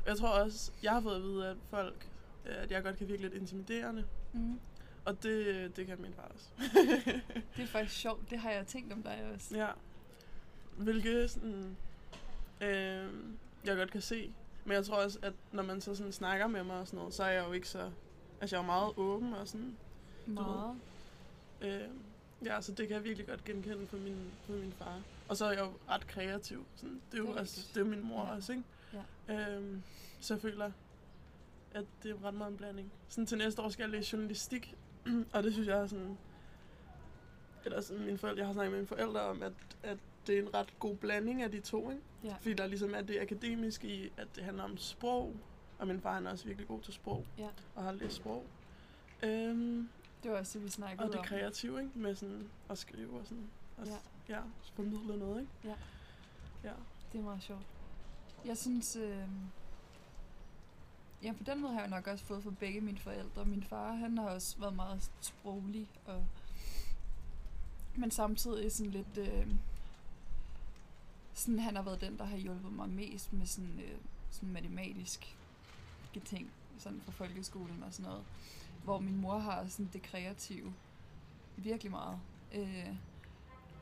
og 0.04 0.08
jeg 0.08 0.18
tror 0.18 0.30
også, 0.30 0.72
jeg 0.84 0.92
har 0.92 1.02
fået 1.02 1.16
at 1.16 1.22
vide, 1.22 1.48
at 1.48 1.58
folk, 1.70 2.08
øh, 2.46 2.56
at 2.58 2.72
jeg 2.72 2.84
godt 2.84 2.98
kan 2.98 3.08
virke 3.08 3.22
lidt 3.22 3.34
intimiderende. 3.34 4.06
Mm. 4.34 4.60
Og 5.06 5.24
det, 5.24 5.76
det 5.76 5.88
kan 5.88 6.02
min 6.02 6.14
far 6.14 6.32
også. 6.36 6.50
Det 7.56 7.64
er 7.64 7.68
faktisk 7.68 7.96
sjovt, 7.96 8.30
det 8.30 8.40
har 8.40 8.52
jeg 8.52 8.68
tænkt 8.68 8.94
om 8.94 9.04
dig 9.04 9.32
også. 9.34 9.58
ja. 9.58 9.68
Hvilket 10.78 11.32
sådan, 11.32 11.78
øh, 12.62 13.14
jeg 13.66 13.78
godt 13.78 13.92
kan 13.92 14.02
se. 14.02 14.34
Men 14.66 14.74
jeg 14.74 14.86
tror 14.86 15.04
også, 15.04 15.20
at 15.22 15.34
når 15.52 15.64
man 15.64 15.82
så 15.82 15.96
sådan 15.96 16.12
snakker 16.12 16.48
med 16.48 16.64
mig 16.64 16.80
og 16.80 16.88
sådan 16.88 16.98
noget, 16.98 17.14
så 17.14 17.24
er 17.24 17.30
jeg 17.30 17.48
jo 17.48 17.52
ikke 17.54 17.68
så... 17.70 17.92
Altså, 18.42 18.56
jeg 18.56 18.62
er 18.62 18.64
jo 18.64 18.72
meget 18.72 18.94
åben 18.98 19.34
og 19.34 19.48
sådan. 19.48 19.78
Meget. 20.26 20.76
Øh, 21.62 21.82
ja, 22.46 22.62
så 22.62 22.72
det 22.72 22.88
kan 22.88 22.96
jeg 22.96 23.04
virkelig 23.04 23.28
godt 23.28 23.44
genkende 23.46 23.86
på 23.86 23.96
min, 23.98 24.32
på 24.48 24.52
min 24.52 24.72
far. 24.78 25.02
Og 25.28 25.38
så 25.38 25.46
er 25.46 25.52
jeg 25.52 25.60
jo 25.60 25.74
ret 25.90 26.08
kreativ. 26.08 26.66
Sådan, 26.76 27.02
det 27.12 27.14
er 27.14 27.18
jo 27.18 27.28
Det 27.28 27.36
er 27.36 27.40
også, 27.40 27.68
det 27.74 27.82
er 27.82 27.86
min 27.86 28.04
mor 28.08 28.26
Ja. 28.26 28.36
også, 28.36 28.52
ikke? 28.52 28.64
Ja. 29.28 29.56
Øhm, 29.56 29.82
så 30.20 30.34
jeg 30.34 30.42
føler, 30.42 30.72
at 31.74 31.86
det 32.04 32.12
er 32.12 32.24
ret 32.24 32.34
meget 32.34 32.52
en 32.52 32.58
blanding. 32.58 32.92
Sådan 33.10 33.26
til 33.26 33.38
næste 33.38 33.62
år 33.62 33.70
skal 33.70 33.84
jeg 33.84 33.90
læse 33.90 34.14
journalistik, 34.14 34.76
og 35.34 35.44
det 35.44 35.54
synes 35.54 35.68
jeg 35.68 35.78
er 35.80 35.88
sådan... 35.88 36.18
Eller 37.66 37.82
sådan, 37.82 38.06
mine 38.06 38.18
forældre, 38.18 38.40
jeg 38.40 38.48
har 38.48 38.54
snakket 38.54 38.72
med 38.72 38.80
mine 38.80 38.88
forældre 38.88 39.22
om, 39.22 39.44
at, 39.44 39.54
at 39.84 39.98
det 40.30 40.38
er 40.38 40.42
en 40.44 40.54
ret 40.54 40.80
god 40.80 40.96
blanding 40.96 41.42
af 41.42 41.52
de 41.52 41.60
to, 41.60 41.90
ikke? 41.90 42.02
Ja. 42.24 42.34
Fordi 42.40 42.54
der 42.54 42.68
ligesom 42.68 42.94
er 42.96 43.02
det 43.02 43.20
akademiske 43.22 43.88
i, 43.88 44.12
at 44.18 44.28
det 44.36 44.44
handler 44.44 44.64
om 44.64 44.78
sprog, 44.78 45.36
og 45.80 45.88
min 45.88 46.02
far 46.02 46.14
han 46.14 46.28
er 46.28 46.32
også 46.32 46.46
virkelig 46.46 46.68
god 46.68 46.82
til 46.82 46.94
sprog, 46.94 47.26
Ja. 47.38 47.48
og 47.76 47.84
har 47.84 47.92
læst 47.92 48.16
sprog. 48.16 48.46
Øhm, 49.24 49.90
Det 50.24 50.32
var 50.32 50.38
også 50.38 50.58
det, 50.60 50.66
vi 50.66 50.70
snakkede 50.72 51.06
og 51.08 51.12
det 51.12 51.20
om. 51.20 51.26
kreative, 51.26 51.80
ikke? 51.80 52.00
Med 52.00 52.16
sådan 52.16 52.50
at 52.70 52.78
skrive 52.78 53.20
og 53.20 53.26
sådan. 53.26 53.50
Og 53.78 53.86
Ja. 53.86 53.92
ja. 54.30 54.36
ja, 54.36 54.42
formidle 54.74 55.18
noget, 55.18 55.40
ikke? 55.42 55.52
Ja. 55.64 55.76
Ja. 56.70 56.74
Det 57.14 57.20
er 57.20 57.24
meget 57.24 57.44
sjovt. 57.44 57.66
Jeg 58.46 58.58
synes, 58.58 58.96
øh, 58.96 59.24
ja, 61.24 61.34
på 61.38 61.44
den 61.44 61.62
måde 61.62 61.74
har 61.74 61.80
jeg 61.80 61.90
nok 61.90 62.08
også 62.08 62.26
fået 62.26 62.44
fra 62.44 62.52
begge 62.60 62.82
mine 62.82 62.98
forældre. 63.00 63.46
Min 63.46 63.64
far, 63.64 63.92
han 63.92 64.18
har 64.18 64.30
også 64.30 64.58
været 64.60 64.76
meget 64.76 65.12
sproglig, 65.22 65.88
og, 66.06 66.26
men 67.96 68.12
samtidig 68.12 68.72
sådan 68.72 68.92
lidt, 68.92 69.18
øh, 69.18 69.48
sådan, 71.40 71.60
han 71.60 71.76
har 71.76 71.84
været 71.84 72.02
den, 72.02 72.18
der 72.18 72.26
har 72.26 72.38
hjulpet 72.38 72.74
mig 72.74 72.90
mest 72.90 73.34
med 73.34 73.46
sådan, 73.46 73.80
øh, 73.80 73.98
sådan 74.32 74.52
matematisk 74.52 75.36
ting, 76.26 76.52
sådan 76.78 77.02
fra 77.06 77.12
folkeskolen 77.12 77.84
og 77.84 77.94
sådan 77.94 78.10
noget. 78.10 78.26
Hvor 78.84 79.00
min 79.00 79.22
mor 79.22 79.38
har 79.38 79.68
sådan 79.68 79.90
det 79.94 80.02
kreative 80.02 80.74
virkelig 81.58 81.92
meget. 81.92 82.20
Øh, 82.54 82.96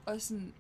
og 0.06 0.22
sådan, 0.22 0.54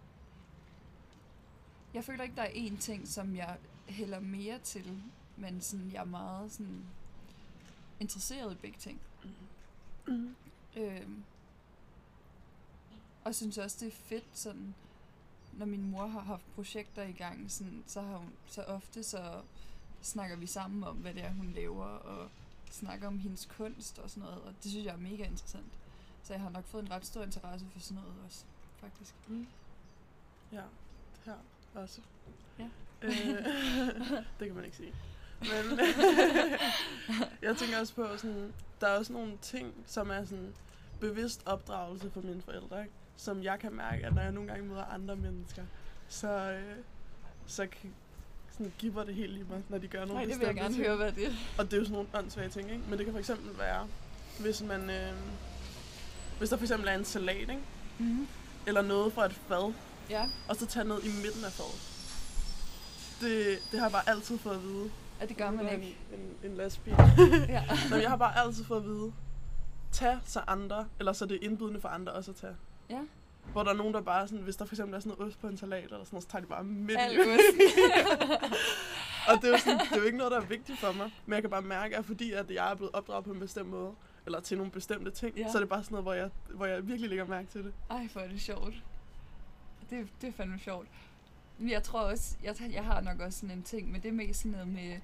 jeg 1.93 2.03
føler 2.03 2.23
ikke, 2.23 2.35
der 2.35 2.41
er 2.41 2.51
én 2.51 2.77
ting, 2.77 3.07
som 3.07 3.35
jeg 3.35 3.57
hælder 3.87 4.19
mere 4.19 4.59
til, 4.59 5.01
men 5.37 5.61
sådan, 5.61 5.91
jeg 5.91 6.01
er 6.01 6.05
meget 6.05 6.51
sådan, 6.51 6.85
interesseret 7.99 8.51
i 8.51 8.55
begge 8.55 8.77
ting. 8.79 8.99
Mm. 10.07 10.35
Øhm, 10.75 11.23
og 13.23 13.35
synes 13.35 13.57
også, 13.57 13.77
det 13.79 13.87
er 13.87 13.97
fedt 13.97 14.27
sådan, 14.33 14.75
når 15.57 15.65
min 15.65 15.91
mor 15.91 16.07
har 16.07 16.19
haft 16.19 16.45
projekter 16.55 17.03
i 17.03 17.11
gang, 17.11 17.51
sådan, 17.51 17.83
så, 17.87 18.01
har 18.01 18.17
hun, 18.17 18.33
så 18.47 18.61
ofte 18.61 19.03
så 19.03 19.41
snakker 20.01 20.35
vi 20.35 20.45
sammen 20.45 20.83
om, 20.83 20.95
hvad 20.95 21.13
det 21.13 21.23
er, 21.23 21.31
hun 21.31 21.51
laver, 21.55 21.85
og 21.85 22.29
snakker 22.71 23.07
om 23.07 23.19
hendes 23.19 23.45
kunst 23.57 23.99
og 23.99 24.09
sådan 24.09 24.23
noget, 24.23 24.41
og 24.41 24.53
det 24.63 24.71
synes 24.71 24.85
jeg 24.85 24.93
er 24.93 24.97
mega 24.97 25.23
interessant. 25.23 25.71
Så 26.23 26.33
jeg 26.33 26.41
har 26.41 26.49
nok 26.49 26.65
fået 26.65 26.83
en 26.83 26.91
ret 26.91 27.05
stor 27.05 27.23
interesse 27.23 27.65
for 27.73 27.79
sådan 27.79 28.03
noget 28.03 28.15
også, 28.25 28.45
faktisk. 28.79 29.13
Mm. 29.27 29.47
Ja, 30.51 30.61
her 31.25 31.35
også. 31.75 32.01
Ja. 32.59 32.69
Øh, 33.01 33.11
det 34.39 34.47
kan 34.47 34.55
man 34.55 34.65
ikke 34.65 34.77
sige. 34.77 34.93
Men 35.39 35.79
jeg 37.41 37.57
tænker 37.57 37.79
også 37.79 37.95
på, 37.95 38.17
sådan, 38.17 38.53
der 38.81 38.87
er 38.87 38.97
også 38.97 39.13
nogle 39.13 39.37
ting, 39.41 39.73
som 39.85 40.09
er 40.09 40.25
sådan 40.25 40.55
bevidst 40.99 41.41
opdragelse 41.45 42.11
for 42.11 42.21
mine 42.21 42.41
forældre, 42.41 42.81
ikke? 42.81 42.93
Som 43.17 43.43
jeg 43.43 43.59
kan 43.59 43.73
mærke, 43.73 44.05
at 44.05 44.13
når 44.15 44.21
jeg 44.21 44.31
nogle 44.31 44.49
gange 44.49 44.65
møder 44.69 44.83
andre 44.85 45.15
mennesker, 45.15 45.63
så, 46.09 46.51
øh, 46.51 46.75
så 47.47 47.67
sådan, 48.51 48.73
giver 48.77 49.03
det 49.03 49.15
helt 49.15 49.37
i 49.37 49.43
mig, 49.49 49.63
når 49.69 49.77
de 49.77 49.87
gør 49.87 49.99
nogle 49.99 50.13
Nej, 50.13 50.25
det 50.25 50.39
vil 50.39 50.45
jeg 50.45 50.55
gerne 50.55 50.73
ting. 50.73 50.85
høre, 50.85 50.95
hvad 50.95 51.11
det 51.11 51.25
er. 51.27 51.31
Og 51.57 51.65
det 51.65 51.73
er 51.73 51.77
jo 51.77 51.83
sådan 51.83 51.93
nogle 51.93 52.09
åndssvage 52.13 52.49
ting, 52.49 52.71
ikke? 52.71 52.83
Men 52.89 52.97
det 52.97 53.05
kan 53.05 53.13
for 53.13 53.19
eksempel 53.19 53.57
være, 53.59 53.87
hvis 54.39 54.61
man... 54.63 54.89
Øh, 54.89 55.13
hvis 56.37 56.49
der 56.49 56.57
for 56.57 56.63
eksempel 56.63 56.87
er 56.89 56.93
en 56.95 57.05
salat, 57.05 57.37
ikke? 57.39 57.59
Mm-hmm. 57.99 58.27
Eller 58.67 58.81
noget 58.81 59.13
fra 59.13 59.25
et 59.25 59.33
fad, 59.33 59.73
Ja, 60.09 60.29
og 60.49 60.55
så 60.55 60.65
tage 60.65 60.87
ned 60.87 61.03
i 61.03 61.07
midten 61.23 61.43
af 61.45 61.51
fadet. 61.51 61.81
Det, 63.21 63.57
det 63.71 63.79
har 63.79 63.85
jeg 63.87 63.91
bare 63.91 64.09
altid 64.09 64.37
fået 64.37 64.55
at 64.55 64.63
vide. 64.63 64.89
og 65.21 65.29
det 65.29 65.37
gør 65.37 65.51
man 65.51 65.65
er 65.65 65.71
ikke. 65.71 65.97
En, 66.13 66.19
en, 66.19 66.51
en 66.51 66.57
lastbil. 66.57 66.93
Ja. 67.49 67.63
Nå, 67.89 67.95
jeg 67.95 68.09
har 68.09 68.15
bare 68.17 68.37
altid 68.45 68.63
fået 68.63 68.79
at 68.79 68.85
vide, 68.85 69.13
tag 69.91 70.19
så 70.25 70.41
andre, 70.47 70.87
eller 70.99 71.13
så 71.13 71.25
er 71.25 71.27
det 71.27 71.39
indbydende 71.41 71.81
for 71.81 71.89
andre 71.89 72.11
også 72.13 72.31
at 72.31 72.37
tage. 72.37 72.55
Ja. 72.89 73.01
Hvor 73.51 73.63
der 73.63 73.71
er 73.71 73.75
nogen, 73.75 73.93
der 73.93 74.01
bare 74.01 74.27
sådan, 74.27 74.43
hvis 74.43 74.55
der 74.55 74.65
for 74.65 74.75
eksempel 74.75 74.95
er 74.95 74.99
sådan 74.99 75.17
noget 75.17 75.31
ost 75.31 75.39
på 75.41 75.47
en 75.47 75.57
salat, 75.57 75.83
eller 75.83 75.97
sådan 76.03 76.07
noget, 76.15 76.23
så 76.23 76.29
tager 76.29 76.41
de 76.41 76.47
bare 76.47 76.63
midt 76.63 76.99
i. 77.11 77.17
og 79.29 79.41
det 79.41 79.43
er, 79.43 79.51
jo 79.51 79.57
sådan, 79.57 79.79
det 79.79 79.91
er 79.91 79.97
jo 79.97 80.03
ikke 80.03 80.17
noget, 80.17 80.31
der 80.31 80.41
er 80.41 80.45
vigtigt 80.45 80.79
for 80.79 80.91
mig. 80.91 81.11
Men 81.25 81.33
jeg 81.33 81.41
kan 81.43 81.49
bare 81.49 81.61
mærke, 81.61 81.97
at 81.97 82.05
fordi 82.05 82.31
at 82.31 82.51
jeg 82.51 82.71
er 82.71 82.75
blevet 82.75 82.95
opdraget 82.95 83.25
på 83.25 83.31
en 83.31 83.39
bestemt 83.39 83.69
måde, 83.69 83.91
eller 84.25 84.39
til 84.39 84.57
nogle 84.57 84.71
bestemte 84.71 85.11
ting, 85.11 85.37
Ja. 85.37 85.51
så 85.51 85.57
er 85.57 85.59
det 85.59 85.69
bare 85.69 85.83
sådan 85.83 85.93
noget, 85.93 86.03
hvor 86.05 86.13
jeg, 86.13 86.29
hvor 86.49 86.65
jeg 86.65 86.87
virkelig 86.87 87.09
lægger 87.09 87.25
mærke 87.25 87.47
til 87.47 87.63
det. 87.63 87.73
Ej, 87.89 88.07
hvor 88.13 88.21
er 88.21 88.27
det 88.27 88.41
sjovt. 88.41 88.73
Det, 89.89 90.07
det 90.21 90.27
er 90.27 90.31
fandme 90.33 90.59
sjovt. 90.59 90.87
Men 91.57 91.69
jeg 91.69 91.83
tror 91.83 91.99
også, 91.99 92.35
jeg, 92.43 92.55
jeg 92.73 92.83
har 92.83 93.01
nok 93.01 93.19
også 93.19 93.39
sådan 93.39 93.57
en 93.57 93.63
ting, 93.63 93.91
men 93.91 94.01
det 94.01 94.07
er 94.09 94.13
mest 94.13 94.39
sådan 94.39 94.51
noget 94.51 94.67
med 94.67 94.97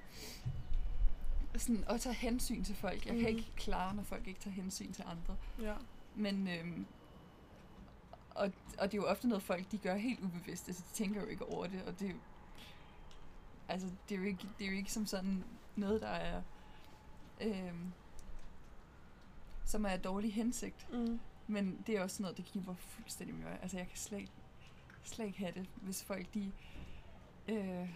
sådan 1.58 1.84
at 1.90 2.02
tage 2.02 2.16
hensyn 2.16 2.64
til 2.64 2.76
folk. 2.76 2.94
Jeg 3.06 3.14
kan 3.14 3.18
Mhm. 3.18 3.28
ikke 3.28 3.46
klare, 3.56 3.96
når 3.96 4.04
folk 4.04 4.28
ikke 4.28 4.40
tager 4.40 4.54
hensyn 4.56 4.92
til 4.94 5.04
andre. 5.12 5.36
Ja. 5.70 5.74
Men, 6.16 6.48
øhm, 6.48 6.86
og, 8.36 8.52
og 8.80 8.92
det 8.92 8.98
er 8.98 9.02
jo 9.02 9.08
ofte 9.08 9.28
noget, 9.28 9.44
folk 9.44 9.72
de 9.72 9.78
gør 9.78 9.96
helt 9.96 10.20
ubevidst. 10.20 10.68
Altså, 10.68 10.84
de 10.90 10.94
tænker 10.94 11.22
jo 11.22 11.28
ikke 11.28 11.46
over 11.46 11.68
det, 11.68 11.84
og 11.84 12.00
det 12.00 12.08
er 12.08 12.12
jo, 12.12 12.20
altså, 13.68 13.88
det 14.10 14.16
er 14.16 14.20
jo 14.20 14.26
ikke, 14.26 14.48
det 14.60 14.66
er 14.66 14.72
jo 14.72 14.78
ikke 14.78 14.92
som 14.92 15.06
sådan 15.06 15.44
noget, 15.76 16.02
der 16.02 16.08
er, 16.08 16.42
øhm, 17.42 17.94
som 19.66 19.86
er 19.86 19.98
dårlig 19.98 20.34
hensigt. 20.34 20.94
Mm. 20.94 21.20
Men 21.48 21.84
det 21.88 21.98
er 21.98 22.04
også 22.04 22.16
sådan 22.16 22.24
noget, 22.24 22.38
det 22.38 22.46
giver 22.46 22.66
mig 22.66 22.78
fuldstændig 22.78 23.36
møre. 23.36 23.62
Altså, 23.62 23.78
jeg 23.78 23.88
kan 23.88 23.98
slet, 23.98 24.32
slet 25.04 25.26
ikke 25.26 25.40
have 25.40 25.52
det, 25.52 25.70
hvis 25.76 26.04
folk 26.04 26.34
de... 26.34 26.52
Øh, 27.48 27.90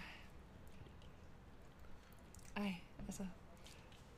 ej, 2.55 2.75
altså... 2.99 3.27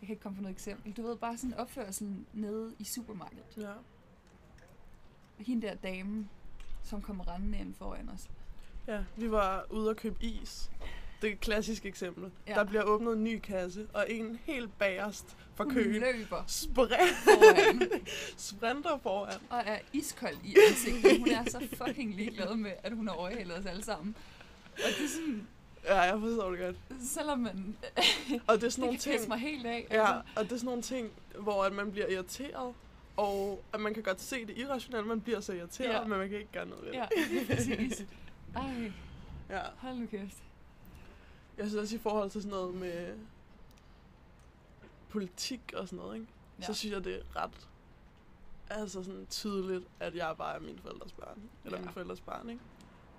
Jeg 0.02 0.08
kan 0.08 0.14
ikke 0.14 0.24
komme 0.24 0.36
på 0.36 0.42
noget 0.42 0.56
eksempel. 0.56 0.92
Du 0.94 1.02
ved, 1.02 1.18
bare 1.18 1.38
sådan 1.38 1.54
opførselen 1.54 2.28
nede 2.34 2.76
i 2.80 2.84
supermarkedet. 2.84 3.58
Ja. 3.58 3.74
Hende 5.40 5.68
der 5.68 5.76
dame, 5.76 6.28
som 6.84 7.02
kommer 7.02 7.34
rendende 7.34 7.58
ind 7.60 7.74
foran 7.76 8.10
os. 8.10 8.28
ja, 8.88 9.00
vi 9.18 9.32
var 9.32 9.66
ude 9.70 9.90
og 9.90 9.96
købe 9.96 10.16
is. 10.24 10.72
Det 11.22 11.28
er 11.30 11.34
et 11.34 11.40
klassisk 11.40 11.86
eksempel. 11.86 12.32
Ja. 12.48 12.54
Der 12.54 12.64
bliver 12.64 12.84
åbnet 12.84 13.14
en 13.14 13.24
ny 13.24 13.40
kasse, 13.40 13.88
og 13.94 14.06
en 14.12 14.40
helt 14.44 14.78
bagerst 14.78 15.38
for 15.56 15.64
Hun 15.64 15.74
køen 15.74 15.94
løber 16.02 16.44
sprinter, 16.48 16.98
foran 17.24 17.90
sprinter 18.38 18.98
foran. 19.04 19.40
og 19.50 19.58
er 19.66 19.80
iskold 19.94 20.36
i 20.44 20.56
ansigtet. 20.70 21.20
Hun 21.20 21.30
er 21.30 21.44
så 21.50 21.68
fucking 21.86 22.16
ligeglad 22.16 22.56
med, 22.56 22.72
at 22.84 22.92
hun 22.96 23.08
har 23.08 23.16
overhalet 23.16 23.58
os 23.58 23.66
alle 23.66 23.84
sammen. 23.84 24.16
Og 24.74 24.90
det 24.98 25.04
er 25.06 25.10
sådan, 25.10 25.48
Ja, 25.86 26.00
jeg 26.02 26.20
forstår 26.20 26.50
det 26.52 26.60
godt. 26.60 26.76
selvom 27.02 27.40
man... 27.40 27.78
Og 28.48 28.56
det 28.56 28.64
er 28.64 28.70
sådan 28.70 28.70
Det 28.70 28.78
nogle 28.78 28.92
kan 28.98 29.00
ting, 29.20 29.28
mig 29.28 29.38
helt 29.40 29.66
af. 29.66 29.88
ja, 29.92 30.12
og 30.12 30.24
det 30.44 30.52
er 30.52 30.56
sådan 30.58 30.66
nogle 30.66 30.82
ting, 30.82 31.10
hvor 31.40 31.64
at 31.64 31.74
man 31.74 31.92
bliver 31.92 32.08
irriteret, 32.08 32.74
og 33.20 33.64
at 33.74 33.80
man 33.80 33.94
kan 33.94 34.04
godt 34.04 34.22
se 34.22 34.46
det 34.46 34.58
irrationelt, 34.58 35.08
man 35.08 35.22
bliver 35.22 35.40
så 35.40 35.54
irriteret, 35.54 35.90
Ja. 35.94 36.02
men 36.04 36.18
man 36.20 36.30
kan 36.30 36.38
ikke 36.38 36.52
gøre 36.52 36.66
noget 36.66 36.86
ved 36.86 36.92
det. 36.92 36.98
Ja, 36.98 37.08
præcis. 37.56 38.06
Ej, 38.56 38.92
ja. 39.50 39.62
hold 39.78 39.96
nu 39.96 40.06
kæft. 40.06 40.38
Jeg 41.58 41.66
synes 41.68 41.76
også 41.82 41.96
i 41.96 42.00
forhold 42.00 42.30
til 42.30 42.42
sådan 42.42 42.58
noget 42.58 42.76
med 42.76 43.16
politik 45.10 45.74
og 45.76 45.88
sådan 45.88 45.98
noget, 46.06 46.16
ikke? 46.16 46.28
Ja. 46.60 46.66
Så 46.66 46.74
synes 46.74 46.94
jeg, 46.94 47.04
det 47.04 47.16
er 47.16 47.44
ret 47.44 47.68
altså 48.70 49.04
sådan 49.04 49.28
tydeligt, 49.30 49.88
at 50.00 50.16
jeg 50.16 50.36
bare 50.38 50.56
er 50.56 50.60
min 50.60 50.80
forældres 50.80 51.12
barn. 51.14 51.42
Eller 51.66 51.78
Ja. 51.78 51.84
min 51.84 51.94
forældres 51.94 52.22
barn, 52.22 52.50
ikke? 52.50 52.62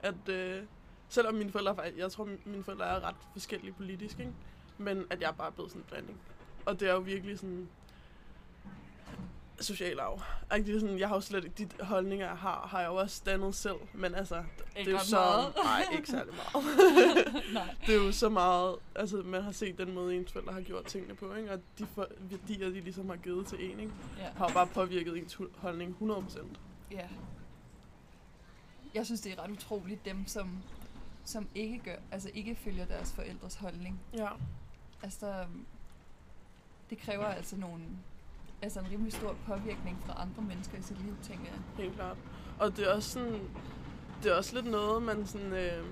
At 0.02 0.28
øh, 0.28 0.62
selvom 1.08 1.34
mine 1.34 1.50
forældre, 1.52 1.74
faktisk- 1.74 1.98
jeg 1.98 2.12
tror, 2.12 2.28
mine 2.44 2.64
forældre 2.64 2.86
er 2.86 3.00
ret 3.00 3.16
forskellige 3.32 3.72
politisk, 3.72 4.18
ikke? 4.18 4.32
Men 4.78 5.04
at 5.10 5.20
jeg 5.20 5.34
bare 5.36 5.46
er 5.46 5.50
blevet 5.52 5.70
sådan 5.70 5.82
en 5.82 5.86
blanding. 5.88 6.20
Og 6.66 6.80
det 6.80 6.88
er 6.88 6.92
jo 6.92 6.98
virkelig 7.00 7.38
sådan 7.38 7.68
social 9.60 10.00
arv. 10.00 10.22
Ikke? 10.56 10.74
Er 10.76 10.80
sådan, 10.80 10.98
jeg 10.98 11.08
har 11.08 11.14
jo 11.14 11.20
slet 11.20 11.44
ikke, 11.44 11.64
de 11.78 11.84
holdninger, 11.84 12.26
jeg 12.26 12.36
har, 12.36 12.66
har 12.70 12.80
jeg 12.80 12.88
jo 12.88 12.94
også 12.94 13.22
dannet 13.26 13.54
selv. 13.54 13.76
Men 13.94 14.14
altså, 14.14 14.34
det 14.34 14.44
er 14.74 14.78
Ikke 14.78 14.90
jo 14.90 14.96
ret 14.96 15.06
så... 15.06 15.16
meget. 15.16 15.54
Nej, 15.64 15.84
ikke 15.96 16.08
særlig 16.08 16.34
meget. 16.34 16.64
Nej. 17.54 17.74
det 17.86 17.94
er 17.94 18.04
jo 18.04 18.12
så 18.12 18.28
meget, 18.28 18.76
altså 18.94 19.16
man 19.16 19.42
har 19.42 19.52
set 19.52 19.78
den 19.78 19.94
måde, 19.94 20.16
ens 20.16 20.32
forældre 20.32 20.52
har 20.52 20.60
gjort 20.60 20.84
tingene 20.84 21.14
på, 21.14 21.34
ikke? 21.34 21.52
og 21.52 21.60
de 21.78 21.86
for, 21.94 22.08
værdier, 22.20 22.68
de 22.70 22.80
ligesom 22.80 23.08
har 23.08 23.16
givet 23.16 23.46
til 23.46 23.72
en, 23.72 23.80
ikke? 23.80 23.92
Ja. 24.18 24.28
har 24.36 24.48
jo 24.48 24.54
bare 24.54 24.66
påvirket 24.66 25.16
ens 25.18 25.38
holdning 25.56 25.96
100%. 26.00 26.40
ja. 26.90 27.08
Jeg 28.94 29.06
synes, 29.06 29.20
det 29.20 29.32
er 29.32 29.42
ret 29.42 29.50
utroligt, 29.50 30.04
dem 30.04 30.26
som, 30.26 30.62
som 31.24 31.48
ikke 31.54 31.78
gør, 31.78 31.96
altså 32.10 32.30
ikke 32.34 32.54
følger 32.54 32.84
deres 32.84 33.12
forældres 33.12 33.54
holdning. 33.54 34.00
Ja. 34.14 34.28
Altså, 35.02 35.26
der, 35.26 35.44
det 36.90 36.98
kræver 36.98 37.24
altså 37.26 37.56
nogle, 37.56 37.82
altså 38.62 38.80
en 38.80 38.86
rimelig 38.90 39.12
stor 39.12 39.36
påvirkning 39.46 40.02
fra 40.06 40.22
andre 40.22 40.42
mennesker 40.42 40.78
i 40.78 40.82
sit 40.82 41.02
liv, 41.04 41.16
tænker 41.22 41.44
jeg. 41.44 41.84
Helt 41.84 41.94
klart. 41.96 42.16
Og 42.58 42.76
det 42.76 42.88
er 42.90 42.94
også 42.94 43.10
sådan, 43.10 43.40
det 44.22 44.32
er 44.32 44.36
også 44.36 44.54
lidt 44.54 44.66
noget, 44.66 45.02
man 45.02 45.26
sådan, 45.26 45.52
øh, 45.52 45.84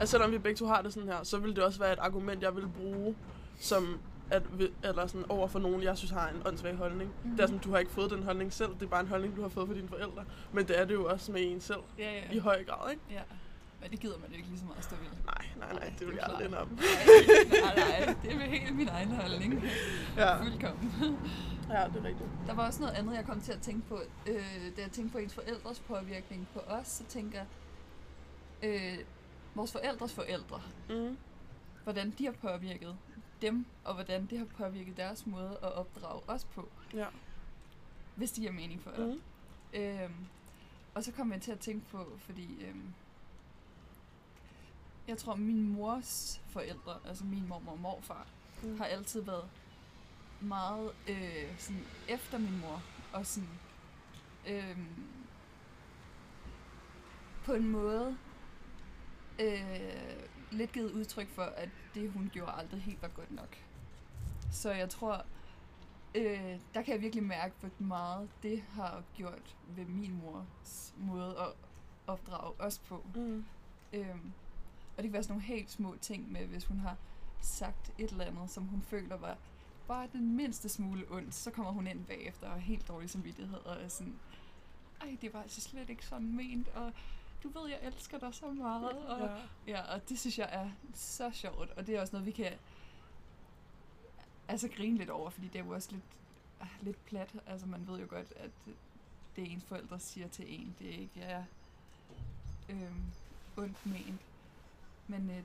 altså 0.00 0.10
selvom 0.10 0.30
vi 0.32 0.38
begge 0.38 0.56
to 0.56 0.66
har 0.66 0.82
det 0.82 0.92
sådan 0.92 1.08
her, 1.08 1.22
så 1.22 1.38
vil 1.38 1.56
det 1.56 1.64
også 1.64 1.78
være 1.78 1.92
et 1.92 1.98
argument, 1.98 2.42
jeg 2.42 2.56
vil 2.56 2.68
bruge, 2.68 3.16
som 3.60 3.98
at, 4.30 4.42
eller 4.82 5.06
sådan 5.06 5.24
over 5.30 5.48
for 5.48 5.58
nogen, 5.58 5.82
jeg 5.82 5.96
synes 5.98 6.10
har 6.10 6.28
en 6.28 6.42
åndssvag 6.46 6.76
holdning. 6.76 7.10
Mm. 7.24 7.30
Det 7.30 7.40
er 7.40 7.46
sådan, 7.46 7.60
du 7.60 7.70
har 7.70 7.78
ikke 7.78 7.90
fået 7.92 8.10
den 8.10 8.22
holdning 8.22 8.52
selv, 8.52 8.70
det 8.74 8.82
er 8.82 8.86
bare 8.86 9.00
en 9.00 9.08
holdning, 9.08 9.36
du 9.36 9.42
har 9.42 9.48
fået 9.48 9.68
fra 9.68 9.74
dine 9.74 9.88
forældre. 9.88 10.24
Men 10.52 10.68
det 10.68 10.80
er 10.80 10.84
det 10.84 10.94
jo 10.94 11.06
også 11.06 11.32
med 11.32 11.40
en 11.52 11.60
selv, 11.60 11.78
Ja, 11.98 12.12
ja. 12.12 12.22
i 12.32 12.38
høj 12.38 12.64
grad, 12.64 12.90
ikke? 12.90 13.02
ja. 13.10 13.20
Men 13.80 13.90
det 13.90 14.00
gider 14.00 14.18
man 14.18 14.30
jo 14.30 14.36
ikke 14.36 14.48
lige 14.48 14.58
så 14.58 14.64
meget 14.64 14.78
at 14.78 14.84
stå 14.84 14.96
ved. 14.96 15.06
Nej, 15.26 15.46
nej, 15.58 15.72
nej, 15.72 15.92
det 15.98 16.06
vil 16.06 16.14
jeg 16.14 16.24
aldrig 16.24 16.58
op. 16.58 16.70
Nej, 16.70 16.80
nej, 17.76 18.04
nej, 18.06 18.14
det 18.22 18.32
er 18.32 18.38
helt 18.40 18.76
min 18.76 18.88
egen 18.88 19.10
holdning. 19.10 19.62
Ja, 20.16 20.42
Fuldkommen. 20.42 20.92
ja, 21.70 21.84
det 21.88 21.96
er 21.96 22.04
rigtigt. 22.04 22.28
Der 22.46 22.54
var 22.54 22.66
også 22.66 22.80
noget 22.80 22.94
andet, 22.94 23.14
jeg 23.14 23.24
kom 23.24 23.40
til 23.40 23.52
at 23.52 23.60
tænke 23.62 23.88
på. 23.88 24.00
Øh, 24.26 24.76
da 24.76 24.82
jeg 24.82 24.90
tænkte 24.92 25.12
på 25.12 25.18
ens 25.18 25.34
forældres 25.34 25.80
påvirkning 25.80 26.48
på 26.54 26.60
os, 26.60 26.86
så 26.88 27.04
tænker 27.04 27.38
jeg, 27.38 27.46
øh, 28.62 28.98
vores 29.54 29.72
forældres 29.72 30.12
forældre, 30.14 30.62
Mm. 30.88 31.16
hvordan 31.84 32.10
de 32.18 32.24
har 32.24 32.32
påvirket 32.32 32.96
dem, 33.42 33.66
og 33.84 33.94
hvordan 33.94 34.26
det 34.26 34.38
har 34.38 34.46
påvirket 34.46 34.96
deres 34.96 35.26
måde 35.26 35.58
at 35.62 35.72
opdrage 35.72 36.20
os 36.28 36.44
på, 36.44 36.68
Ja. 36.94 37.06
hvis 38.14 38.32
de 38.32 38.40
giver 38.40 38.52
mening 38.52 38.82
for 38.82 38.90
dig. 38.96 39.06
Mm. 39.06 39.20
Øhm, 39.80 40.26
og 40.94 41.04
så 41.04 41.12
kom 41.12 41.32
jeg 41.32 41.40
til 41.42 41.52
at 41.52 41.58
tænke 41.60 41.86
på, 41.90 42.06
fordi 42.18 42.64
øhm, 42.64 42.94
jeg 45.08 45.18
tror, 45.18 45.34
min 45.34 45.68
mors 45.68 46.42
forældre, 46.48 46.98
altså 47.04 47.24
min 47.24 47.48
mormor 47.48 47.72
og 47.72 47.78
morfar, 47.80 48.26
Mm. 48.62 48.78
har 48.78 48.84
altid 48.84 49.22
været 49.22 49.48
meget 50.40 50.90
øh, 51.08 51.58
sådan 51.58 51.84
efter 52.08 52.38
min 52.38 52.60
mor, 52.60 52.82
og 53.12 53.26
sådan 53.26 53.48
øhm, 54.48 55.04
på 57.44 57.52
en 57.52 57.68
måde 57.68 58.16
øh, 59.40 60.22
lidt 60.50 60.72
givet 60.72 60.92
udtryk 60.92 61.28
for, 61.28 61.42
at 61.42 61.68
det 61.94 62.12
hun 62.12 62.30
gjorde 62.32 62.52
aldrig 62.52 62.80
helt 62.82 63.02
var 63.02 63.08
godt 63.08 63.30
nok. 63.30 63.56
Så 64.52 64.72
jeg 64.72 64.90
tror, 64.90 65.24
øh, 66.14 66.58
der 66.74 66.82
kan 66.82 66.94
jeg 66.94 67.00
virkelig 67.00 67.24
mærke, 67.24 67.54
hvor 67.60 67.70
meget 67.78 68.28
det 68.42 68.62
har 68.72 69.02
gjort 69.14 69.56
ved 69.68 69.84
min 69.84 70.20
mors 70.24 70.94
måde 70.98 71.38
at 71.38 71.48
opdrage 72.06 72.60
os 72.60 72.78
på. 72.78 73.04
Mm. 73.14 73.44
Øhm, 73.92 74.32
og 74.96 75.02
det 75.02 75.04
kan 75.04 75.12
være 75.12 75.22
sådan 75.22 75.32
nogle 75.34 75.46
helt 75.46 75.70
små 75.70 75.96
ting 76.00 76.32
med, 76.32 76.46
hvis 76.46 76.64
hun 76.64 76.78
har 76.78 76.96
sagt 77.40 77.92
et 77.98 78.10
eller 78.10 78.24
andet, 78.24 78.50
som 78.50 78.64
hun 78.64 78.82
føler 78.82 79.16
var 79.16 79.36
bare 79.88 80.08
den 80.12 80.36
mindste 80.36 80.68
smule 80.68 81.06
ondt, 81.10 81.34
så 81.34 81.50
kommer 81.50 81.72
hun 81.72 81.86
ind 81.86 82.04
bagefter 82.04 82.46
og 82.46 82.52
har 82.52 82.60
helt 82.60 82.88
dårlig 82.88 83.10
samvittighed 83.10 83.58
og 83.58 83.82
er 83.82 83.88
sådan, 83.88 84.18
ej, 85.00 85.16
det 85.20 85.34
var 85.34 85.42
altså 85.42 85.60
slet 85.60 85.90
ikke 85.90 86.06
sådan 86.06 86.36
ment, 86.36 86.68
og 86.68 86.92
du 87.42 87.48
ved, 87.48 87.68
jeg 87.68 87.78
elsker 87.82 88.18
dig 88.18 88.34
så 88.34 88.50
meget. 88.50 88.92
Og, 88.92 89.20
Ja. 89.66 89.72
Ja, 89.72 89.94
og 89.94 90.08
det 90.08 90.18
synes 90.18 90.38
jeg 90.38 90.48
er 90.52 90.70
så 90.94 91.30
sjovt, 91.30 91.70
og 91.70 91.86
det 91.86 91.96
er 91.96 92.00
også 92.00 92.12
noget, 92.12 92.26
vi 92.26 92.30
kan 92.32 92.52
altså 94.48 94.68
grine 94.68 94.98
lidt 94.98 95.10
over, 95.10 95.30
fordi 95.30 95.46
det 95.46 95.60
er 95.60 95.64
jo 95.64 95.70
også 95.70 95.92
lidt, 95.92 96.02
ah, 96.60 96.68
lidt 96.82 97.04
plat. 97.06 97.34
Altså 97.46 97.66
man 97.66 97.86
ved 97.88 98.00
jo 98.00 98.06
godt, 98.08 98.32
at 98.36 98.50
det 99.36 99.52
ens 99.52 99.64
forældre 99.64 100.00
siger 100.00 100.28
til 100.28 100.60
en, 100.60 100.74
det 100.78 100.86
ikke 100.86 101.20
er 101.20 101.44
øhm, 102.68 103.04
ondt 103.56 103.86
ment. 103.86 104.20
Men 105.08 105.30
øh, 105.30 105.36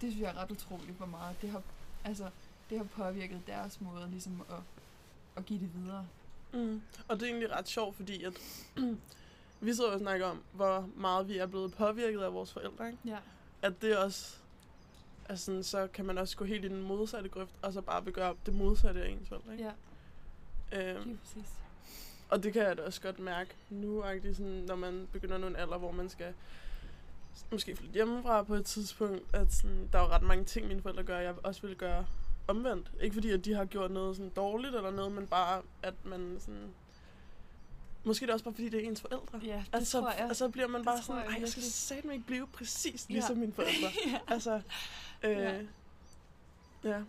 det 0.00 0.10
synes 0.12 0.18
jeg 0.18 0.30
er 0.30 0.36
ret 0.42 0.50
utroligt, 0.50 0.96
hvor 0.96 1.06
meget 1.06 1.36
det 1.42 1.50
har, 1.50 1.62
altså, 2.04 2.30
det 2.70 2.78
har 2.78 2.84
påvirket 2.84 3.40
deres 3.46 3.80
måde 3.80 4.10
ligesom 4.10 4.42
at, 4.50 4.56
at 5.36 5.46
give 5.46 5.60
det 5.60 5.70
videre. 5.74 6.06
Mm. 6.52 6.82
Og 7.08 7.16
det 7.20 7.22
er 7.22 7.26
egentlig 7.30 7.52
ret 7.52 7.68
sjovt, 7.68 7.96
fordi 7.96 8.24
at 8.24 8.32
vi 9.60 9.74
sidder 9.74 9.90
og 9.92 9.98
snakker 9.98 10.26
om, 10.26 10.42
hvor 10.52 10.88
meget 10.96 11.28
vi 11.28 11.38
er 11.38 11.46
blevet 11.46 11.74
påvirket 11.74 12.20
af 12.20 12.32
vores 12.32 12.52
forældre. 12.52 12.86
Ikke? 12.86 12.98
Ja. 13.04 13.18
At 13.62 13.82
det 13.82 13.98
også, 13.98 14.36
altså 15.28 15.62
så 15.62 15.86
kan 15.86 16.04
man 16.04 16.18
også 16.18 16.36
gå 16.36 16.44
helt 16.44 16.64
i 16.64 16.68
den 16.68 16.82
modsatte 16.82 17.28
grøft, 17.28 17.54
og 17.62 17.72
så 17.72 17.80
bare 17.80 18.04
vil 18.04 18.12
gøre 18.14 18.34
det 18.46 18.54
modsatte 18.54 19.02
af 19.04 19.08
ens 19.08 19.28
forældre. 19.28 19.52
Ikke? 19.52 19.64
Ja, 19.64 19.72
Øhm, 20.74 21.18
præcis. 21.18 21.52
og 22.28 22.42
det 22.42 22.52
kan 22.52 22.62
jeg 22.62 22.76
da 22.76 22.82
også 22.82 23.00
godt 23.00 23.18
mærke 23.18 23.50
nu, 23.70 24.04
sådan, 24.32 24.44
når 24.44 24.76
man 24.76 25.08
begynder 25.12 25.38
nå 25.38 25.46
en 25.46 25.56
alder, 25.56 25.78
hvor 25.78 25.92
man 25.92 26.08
skal 26.08 26.34
måske 27.50 27.76
flytte 27.76 27.94
hjemmefra 27.94 28.42
på 28.42 28.54
et 28.54 28.64
tidspunkt, 28.66 29.34
at 29.34 29.52
sådan, 29.52 29.88
der 29.92 29.98
er 29.98 30.02
jo 30.02 30.08
ret 30.08 30.22
mange 30.22 30.44
ting, 30.44 30.68
mine 30.68 30.82
forældre 30.82 31.02
gør, 31.02 31.18
jeg 31.18 31.34
også 31.42 31.60
ville 31.60 31.76
gøre 31.76 32.06
omvendt. 32.48 32.92
Ikke 33.00 33.14
fordi, 33.14 33.30
at 33.30 33.44
de 33.44 33.54
har 33.54 33.64
gjort 33.64 33.90
noget 33.90 34.16
sådan 34.16 34.30
dårligt 34.36 34.74
eller 34.74 34.90
noget, 34.90 35.12
men 35.12 35.26
bare, 35.26 35.62
at 35.82 35.94
man 36.04 36.36
sådan... 36.40 36.74
Måske 38.04 38.24
er 38.24 38.26
det 38.26 38.32
også 38.32 38.44
bare, 38.44 38.54
fordi 38.54 38.68
det 38.68 38.84
er 38.84 38.88
ens 38.88 39.00
forældre. 39.00 39.40
Ja, 39.44 39.56
det 39.56 39.64
altså, 39.72 40.00
tror 40.00 40.10
jeg. 40.12 40.26
Og 40.30 40.36
så 40.36 40.48
bliver 40.48 40.68
man 40.68 40.78
Det 40.80 40.84
bare 40.86 41.02
sådan, 41.02 41.16
jeg 41.16 41.24
jeg 41.40 41.48
skal 41.48 41.60
virkelig." 41.62 41.72
satme 41.72 42.12
ikke 42.12 42.26
blive 42.26 42.46
præcis 42.46 43.06
Ja. 43.08 43.12
ligesom 43.12 43.36
mine 43.36 43.52
forældre. 43.52 43.88
ja. 44.06 44.18
altså, 44.28 44.60
øh, 45.22 45.30
Ja. 45.30 45.52
ja. 45.52 45.60
ja. 46.84 47.02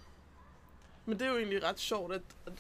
Men 1.06 1.20
det 1.20 1.26
er 1.28 1.32
jo 1.32 1.38
egentlig 1.38 1.64
ret 1.64 1.80
sjovt, 1.80 2.14
at, 2.14 2.22
at 2.46 2.54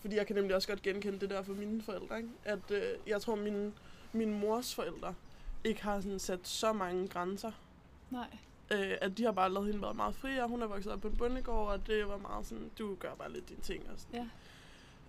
fordi 0.00 0.16
jeg 0.16 0.26
kan 0.26 0.36
nemlig 0.36 0.56
også 0.56 0.68
godt 0.68 0.82
genkende 0.82 1.20
det 1.20 1.30
der 1.30 1.42
for 1.42 1.52
mine 1.52 1.82
forældre, 1.82 2.16
ikke? 2.16 2.28
at 2.44 2.70
øh, 2.70 2.82
jeg 3.06 3.22
tror, 3.22 3.34
min, 3.34 3.74
min 4.12 4.38
mors 4.40 4.74
forældre 4.74 5.14
ikke 5.66 5.82
har 5.82 6.00
sådan 6.00 6.18
sat 6.18 6.48
så 6.48 6.72
mange 6.72 7.08
grænser. 7.08 7.52
Nej. 8.10 8.36
Øh, 8.72 8.92
at 9.00 9.18
de 9.18 9.24
har 9.24 9.32
bare 9.32 9.52
lavet 9.52 9.66
hende 9.66 9.82
være 9.82 9.94
meget 9.94 10.14
fri, 10.14 10.36
og 10.38 10.48
hun 10.48 10.62
er 10.62 10.66
vokset 10.66 10.92
op 10.92 11.00
på 11.00 11.08
en 11.08 11.16
bondegård, 11.16 11.68
og 11.72 11.86
det 11.86 12.08
var 12.08 12.16
meget 12.16 12.46
sådan, 12.46 12.70
du 12.78 12.94
gør 12.94 13.14
bare 13.14 13.32
lidt 13.32 13.48
dine 13.48 13.60
ting. 13.60 13.90
Og 13.90 13.98
sådan. 13.98 14.20
Ja. 14.20 14.28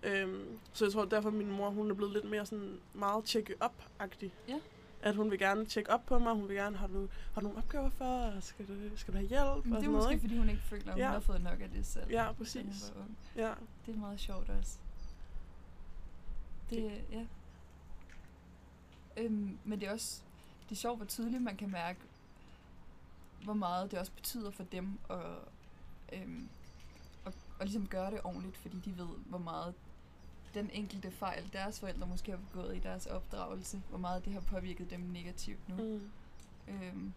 Øhm, 0.03 0.59
så 0.73 0.85
jeg 0.85 0.93
tror 0.93 1.05
derfor, 1.05 1.29
min 1.29 1.51
mor 1.51 1.69
hun 1.69 1.91
er 1.91 1.95
blevet 1.95 2.13
lidt 2.13 2.25
mere 2.29 2.45
sådan 2.45 2.79
meget 2.93 3.25
tjekke 3.25 3.55
op-agtig. 3.59 4.33
Ja. 4.47 4.59
At 5.01 5.15
hun 5.15 5.31
vil 5.31 5.39
gerne 5.39 5.65
tjekke 5.65 5.91
op 5.91 6.05
på 6.05 6.19
mig, 6.19 6.33
hun 6.33 6.47
vil 6.47 6.55
gerne, 6.55 6.77
har 6.77 6.87
du, 6.87 7.07
har 7.33 7.41
du 7.41 7.47
nogle 7.47 7.57
opgaver 7.57 7.89
for, 7.89 8.05
og 8.05 8.43
skal 8.43 8.67
du, 8.67 8.97
skal 8.97 9.13
du 9.13 9.17
have 9.17 9.27
hjælp? 9.29 9.65
Men 9.65 9.73
det 9.75 9.85
er 9.85 9.89
måske, 9.89 9.91
noget, 9.91 10.11
ikke? 10.11 10.21
fordi 10.21 10.37
hun 10.37 10.49
ikke 10.49 10.61
føler, 10.61 10.85
at 10.87 10.91
hun 10.93 10.99
Ja. 10.99 11.09
har 11.09 11.19
fået 11.19 11.41
nok 11.41 11.61
af 11.61 11.69
det 11.69 11.85
selv. 11.85 12.09
Ja, 12.11 12.25
hun 12.27 12.35
præcis. 12.35 12.93
Ja. 13.35 13.53
Det 13.85 13.93
er 13.95 13.97
meget 13.99 14.19
sjovt 14.19 14.49
også. 14.49 14.77
Det, 16.69 16.91
ja. 17.11 17.25
Øhm, 19.17 19.57
men 19.65 19.79
det 19.79 19.87
er 19.87 19.91
også 19.93 20.21
det 20.69 20.75
er 20.75 20.79
sjovt, 20.79 20.97
hvor 20.97 21.05
tydeligt 21.05 21.43
man 21.43 21.57
kan 21.57 21.71
mærke, 21.71 21.99
hvor 23.43 23.53
meget 23.53 23.91
det 23.91 23.99
også 23.99 24.11
betyder 24.11 24.51
for 24.51 24.63
dem 24.63 24.99
at, 25.09 25.19
øhm, 26.13 26.49
at, 27.25 27.33
at 27.59 27.65
ligesom 27.65 27.87
gøre 27.87 28.11
det 28.11 28.21
ordentligt, 28.23 28.57
fordi 28.57 28.79
de 28.79 28.97
ved, 28.97 29.07
hvor 29.25 29.37
meget 29.37 29.73
den 30.53 30.69
enkelte 30.73 31.11
fejl, 31.11 31.49
deres 31.53 31.79
forældre 31.79 32.07
måske 32.07 32.31
har 32.31 32.37
begået 32.37 32.75
i 32.75 32.79
deres 32.79 33.05
opdragelse, 33.05 33.81
hvor 33.89 33.97
meget 33.97 34.25
det 34.25 34.33
har 34.33 34.39
påvirket 34.39 34.89
dem 34.89 34.99
negativt 34.99 35.69
nu. 35.69 35.75
Mm. 35.75 36.11
Øhm, 36.67 37.13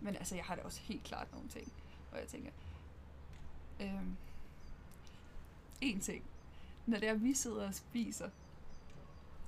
men 0.00 0.16
altså, 0.16 0.34
jeg 0.34 0.44
har 0.44 0.54
da 0.54 0.62
også 0.62 0.80
helt 0.80 1.04
klart 1.04 1.32
nogle 1.32 1.48
ting, 1.48 1.72
hvor 2.10 2.18
jeg 2.18 2.28
tænker, 2.28 2.50
øhm, 3.80 4.16
en 5.80 6.00
ting, 6.00 6.24
når 6.86 6.98
det 6.98 7.08
er, 7.08 7.12
at 7.12 7.24
vi 7.24 7.34
sidder 7.34 7.68
og 7.68 7.74
spiser, 7.74 8.30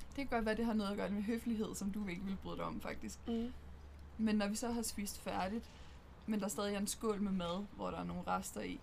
det 0.08 0.16
kan 0.16 0.26
godt 0.26 0.46
være, 0.46 0.56
det 0.56 0.64
har 0.64 0.72
noget 0.72 0.90
at 0.90 0.96
gøre 0.96 1.10
med 1.10 1.22
høflighed, 1.22 1.74
som 1.74 1.90
du 1.90 2.06
ikke 2.08 2.22
vil 2.24 2.36
bryde 2.42 2.56
dig 2.56 2.64
om, 2.64 2.80
faktisk. 2.80 3.18
Mm. 3.26 3.52
Men 4.18 4.36
når 4.36 4.48
vi 4.48 4.56
så 4.56 4.72
har 4.72 4.82
spist 4.82 5.20
færdigt, 5.20 5.64
men 6.26 6.40
der 6.40 6.48
stadig 6.48 6.74
er 6.74 6.78
en 6.78 6.86
skål 6.86 7.20
med 7.20 7.32
mad, 7.32 7.64
hvor 7.76 7.90
der 7.90 7.98
er 7.98 8.04
nogle 8.04 8.22
rester 8.26 8.60
i, 8.60 8.80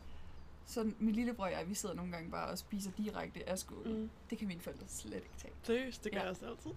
så 0.68 0.92
min 1.00 1.16
lillebror 1.16 1.44
og 1.46 1.52
jeg, 1.52 1.70
vi 1.70 1.74
sidder 1.74 1.96
nogle 1.96 2.12
gange 2.12 2.32
bare 2.32 2.48
og 2.50 2.58
spiser 2.58 2.92
direkte 2.98 3.50
af 3.50 3.60
skålen. 3.60 4.02
Mm. 4.02 4.10
Det 4.30 4.38
kan 4.38 4.48
mine 4.48 4.60
forældre 4.62 4.86
slet 4.88 5.14
ikke 5.16 5.30
tage. 5.38 5.54
Seriøst, 5.64 6.04
det 6.04 6.12
gør 6.12 6.20
Ja. 6.20 6.24
jeg 6.24 6.32
også 6.32 6.46
altid. 6.46 6.72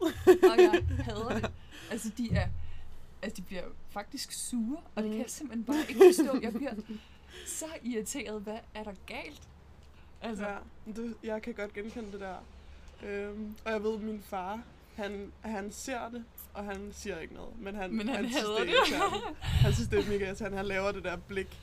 og 0.51 0.59
jeg 0.59 0.85
hader 1.07 1.29
det. 1.41 1.51
Altså, 1.91 2.13
de 2.19 2.33
er... 2.35 2.49
Altså, 3.23 3.37
de 3.37 3.43
bliver 3.43 3.63
faktisk 3.91 4.33
sure, 4.33 4.77
og 4.95 5.03
det 5.03 5.11
kan 5.11 5.19
jeg 5.19 5.25
Mm. 5.25 5.29
simpelthen 5.29 5.65
bare 5.65 5.81
ikke 5.89 6.01
forstå. 6.17 6.39
Jeg 6.43 6.53
bliver 6.53 6.75
så 7.47 7.67
irriteret. 7.83 8.43
Hvad 8.43 8.59
er 8.75 8.85
der 8.85 8.95
galt? 9.07 9.49
Altså, 10.21 10.47
Ja, 10.49 10.93
det, 10.93 11.15
jeg 11.23 11.43
kan 11.43 11.55
godt 11.55 11.73
genkende 11.73 12.13
det 12.13 12.21
der. 12.21 12.37
Øhm, 13.03 13.57
og 13.65 13.73
jeg 13.73 13.83
ved, 13.83 13.95
at 13.95 14.01
min 14.01 14.23
far, 14.23 14.61
han, 14.97 15.33
han 15.41 15.73
ser 15.73 16.09
det, 16.09 16.25
og 16.55 16.65
han 16.65 16.89
siger 16.93 17.19
ikke 17.19 17.35
noget. 17.35 17.59
Men 17.59 17.75
han, 17.75 17.93
Men 17.93 18.09
han 18.09 18.25
synes, 18.25 18.37
hader 18.37 18.59
det. 18.59 18.69
det. 18.69 19.37
Han 19.43 19.73
synes, 19.73 19.89
det 19.89 19.99
er 19.99 20.09
mega 20.11 20.27
irriterende. 20.27 20.57
Han 20.57 20.67
laver 20.67 20.93
det 20.93 21.05
der 21.05 21.17
blik, 21.17 21.59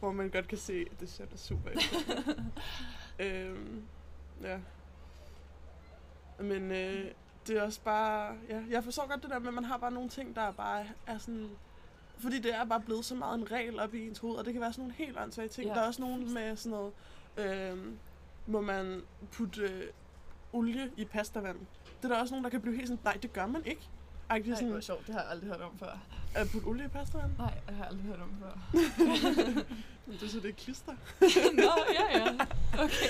hvor 0.00 0.12
man 0.12 0.30
godt 0.30 0.48
kan 0.48 0.58
se, 0.58 0.86
at 0.90 1.00
det 1.00 1.10
ser 1.10 1.24
da 1.26 1.36
super 1.36 1.70
øhm, 3.18 3.82
ja. 4.42 4.58
Men 6.38 6.70
øh, 6.70 7.10
det 7.46 7.58
er 7.58 7.62
også 7.62 7.80
bare... 7.80 8.36
Ja, 8.48 8.62
jeg 8.70 8.84
forstår 8.84 9.08
godt 9.08 9.22
det 9.22 9.30
der 9.30 9.38
med, 9.38 9.48
at 9.48 9.54
man 9.54 9.64
har 9.64 9.76
bare 9.76 9.92
nogle 9.92 10.08
ting, 10.08 10.36
der 10.36 10.52
bare 10.52 10.86
er 11.06 11.18
sådan... 11.18 11.50
Fordi 12.18 12.38
det 12.38 12.54
er 12.54 12.64
bare 12.64 12.80
blevet 12.80 13.04
så 13.04 13.14
meget 13.14 13.38
en 13.38 13.52
regel 13.52 13.80
op 13.80 13.94
i 13.94 14.06
ens 14.06 14.18
hoved, 14.18 14.36
og 14.36 14.44
det 14.44 14.52
kan 14.52 14.60
være 14.62 14.72
sådan 14.72 14.82
nogle 14.82 14.94
helt 14.94 15.18
åndssvage 15.18 15.48
ting. 15.48 15.66
Ja, 15.68 15.74
der 15.74 15.80
er 15.80 15.86
også 15.86 16.02
nogen 16.02 16.34
med 16.34 16.56
sådan 16.56 16.78
noget... 16.78 16.92
Øh, 17.36 17.78
må 18.46 18.60
man 18.60 19.02
putte 19.32 19.88
olie 20.52 20.90
i 20.96 21.04
pastavand? 21.04 21.56
Det 22.02 22.10
er 22.10 22.14
der 22.14 22.20
også 22.20 22.34
nogen, 22.34 22.44
der 22.44 22.50
kan 22.50 22.60
blive 22.60 22.76
helt 22.76 22.88
sådan, 22.88 23.00
nej, 23.04 23.18
det 23.22 23.32
gør 23.32 23.46
man 23.46 23.62
ikke. 23.66 23.82
Ej, 24.30 24.38
det 24.38 24.46
er 24.46 24.50
Ej, 24.50 24.56
sådan, 24.56 24.70
hvor 24.70 24.80
sjovt. 24.80 25.06
Det 25.06 25.14
har 25.14 25.20
jeg 25.22 25.30
aldrig 25.30 25.48
hørt 25.48 25.60
om 25.60 25.78
før. 25.78 25.98
at 26.34 26.48
putte 26.52 26.66
olie 26.66 26.84
i 26.84 26.88
pastavand? 26.88 27.30
Nej, 27.38 27.54
det 27.68 27.76
har 27.76 27.84
jeg 27.84 27.90
aldrig 27.90 28.04
hørt 28.06 28.20
om 28.20 28.30
før. 28.40 28.70
Men 30.06 30.16
det 30.18 30.22
er 30.22 30.28
så 30.28 30.40
det 30.40 30.48
er 30.48 30.52
klister. 30.52 30.92
Nå, 31.64 31.84
ja, 31.94 32.18
ja. 32.18 32.26
Okay. 32.84 33.06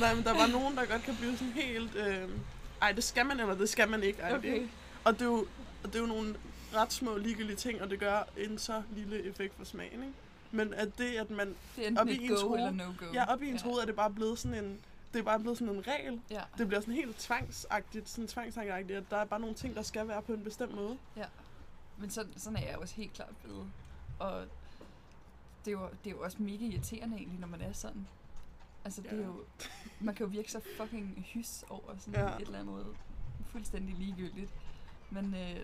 Nej, 0.00 0.14
men 0.14 0.24
der 0.24 0.32
var 0.34 0.46
nogen, 0.46 0.76
der 0.76 0.84
godt 0.86 1.02
kan 1.02 1.16
blive 1.16 1.36
sådan 1.36 1.52
helt... 1.52 1.94
Øh, 1.96 2.28
ej, 2.82 2.92
det 2.92 3.04
skal 3.04 3.26
man, 3.26 3.40
eller 3.40 3.54
det 3.54 3.68
skal 3.68 3.88
man 3.88 4.02
ikke. 4.02 4.22
Ej, 4.22 4.34
okay. 4.36 4.60
Det, 4.60 4.68
og 5.04 5.12
det 5.12 5.20
er, 5.20 5.24
jo, 5.24 5.46
og 5.82 5.88
det 5.92 5.94
er 5.94 6.00
jo 6.00 6.06
nogle 6.06 6.34
ret 6.74 6.92
små 6.92 7.16
ligegyldige 7.16 7.56
ting, 7.56 7.82
og 7.82 7.90
det 7.90 8.00
gør 8.00 8.28
en 8.36 8.58
så 8.58 8.82
lille 8.96 9.22
effekt 9.22 9.54
for 9.58 9.64
smagen, 9.64 9.92
ikke? 10.02 10.14
Men 10.50 10.74
at 10.74 10.98
det, 10.98 11.04
at 11.16 11.30
man... 11.30 11.54
Det 11.76 11.88
er 11.88 12.00
Op 12.00 12.08
i 12.08 12.24
ens 12.24 12.40
go 12.42 12.48
hoved. 12.48 12.58
eller 12.60 12.72
no-go. 12.86 13.04
Ja, 13.14 13.32
op 13.32 13.42
i 13.42 13.48
ens 13.50 13.62
hoved 13.62 13.78
er 13.78 13.86
det 13.86 13.96
bare 13.96 14.10
blevet 14.10 14.38
sådan 14.38 14.64
en... 14.64 14.78
Det 15.14 15.20
er 15.20 15.24
bare 15.24 15.40
blevet 15.40 15.58
sådan 15.58 15.74
en 15.74 15.86
regel. 15.86 16.20
Ja. 16.30 16.42
Det 16.58 16.66
bliver 16.68 16.80
sådan 16.80 16.94
helt 16.94 17.16
tvangsagtigt, 17.16 18.08
sådan 18.08 18.28
tvangstankeagtigt, 18.28 18.98
at 18.98 19.04
der 19.10 19.16
er 19.16 19.24
bare 19.24 19.40
nogle 19.40 19.54
ting, 19.54 19.74
der 19.76 19.82
skal 19.82 20.08
være 20.08 20.22
på 20.22 20.32
en 20.32 20.44
bestemt 20.44 20.74
måde. 20.74 20.98
Men 21.98 22.10
sådan, 22.10 22.38
sådan 22.38 22.56
er 22.56 22.66
jeg 22.66 22.78
også 22.78 22.94
helt 22.94 23.12
klart 23.12 23.36
blevet. 23.42 23.70
Og 24.18 24.46
det 25.64 25.68
er, 25.74 25.80
jo, 25.80 25.88
det 26.04 26.10
er 26.10 26.14
jo 26.14 26.22
også 26.22 26.42
mega 26.42 26.64
irriterende 26.64 27.16
egentlig, 27.16 27.40
når 27.40 27.48
man 27.48 27.60
er 27.60 27.72
sådan. 27.72 28.06
Altså, 28.84 29.02
det 29.02 29.12
er 29.12 29.16
Ja. 29.16 29.22
jo... 29.22 29.44
Man 30.00 30.14
kan 30.14 30.26
jo 30.26 30.30
virke 30.30 30.52
så 30.52 30.60
fucking 30.76 31.26
hys 31.34 31.64
over 31.68 31.96
sådan 31.98 32.20
Ja. 32.20 32.36
et 32.36 32.40
eller 32.42 32.58
andet 32.60 32.86
fuldstændig 33.46 33.94
ligegyldigt. 33.94 34.50
Men 35.10 35.34
øh, 35.34 35.60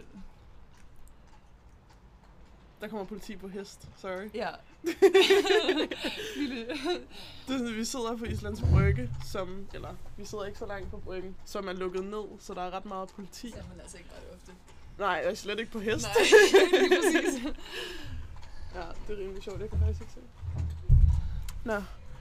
Der 2.81 2.89
kommer 2.89 3.05
politi 3.07 3.37
på 3.37 3.49
hest, 3.49 3.89
sorry. 3.97 4.31
ja. 4.35 4.49
Lille. 6.37 6.67
Det 6.67 7.55
er 7.55 7.59
sådan, 7.59 7.75
vi 7.77 7.85
sidder 7.85 8.17
på 8.17 8.25
Islands 8.25 8.61
Brygge, 8.61 9.11
som, 9.27 9.67
eller 9.75 9.95
vi 10.17 10.25
sidder 10.25 10.45
ikke 10.45 10.59
så 10.59 10.67
langt 10.67 10.91
på 10.91 10.97
bryggen, 10.97 11.37
som 11.45 11.69
er 11.69 11.73
lukket 11.73 12.05
ned, 12.05 12.25
så 12.39 12.55
der 12.55 12.63
er 12.63 12.71
ret 12.71 12.85
meget 12.85 13.09
politi. 13.09 13.51
Ser 13.51 13.63
man 13.69 13.81
altså 13.81 13.97
ikke 13.99 14.11
ret 14.11 14.35
ofte. 14.37 14.53
Nej, 14.99 15.09
jeg 15.09 15.31
er 15.31 15.35
slet 15.35 15.59
ikke 15.59 15.73
på 15.73 15.81
hest. 15.81 16.07
Nej, 16.07 16.27
lige 16.81 17.01
præcis. 17.01 17.43
Ja, 18.75 18.81
det 19.09 19.19
er 19.19 19.23
rimelig 19.23 19.43
sjovt, 19.43 19.61
jeg 19.61 19.71
kan 19.71 19.79
faktisk 19.79 20.01
ikke 20.01 20.13
se. 20.13 20.21
Nå, 21.65 21.75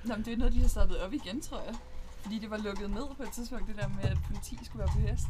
Nå, 0.03 0.15
men 0.15 0.25
det 0.25 0.33
er 0.33 0.37
noget, 0.37 0.53
de 0.53 0.59
har 0.61 0.67
startet 0.67 0.97
op 0.97 1.13
igen, 1.13 1.41
tror 1.41 1.61
jeg. 1.61 1.75
Fordi 2.21 2.39
det 2.39 2.49
var 2.49 2.57
lukket 2.57 2.89
ned 2.89 3.05
på 3.17 3.23
et 3.23 3.31
tidspunkt, 3.31 3.67
det 3.67 3.75
der 3.75 3.87
med, 3.87 4.03
at 4.03 4.17
politi 4.27 4.57
skulle 4.65 4.79
være 4.79 4.87
på 4.93 4.99
hest. 4.99 5.27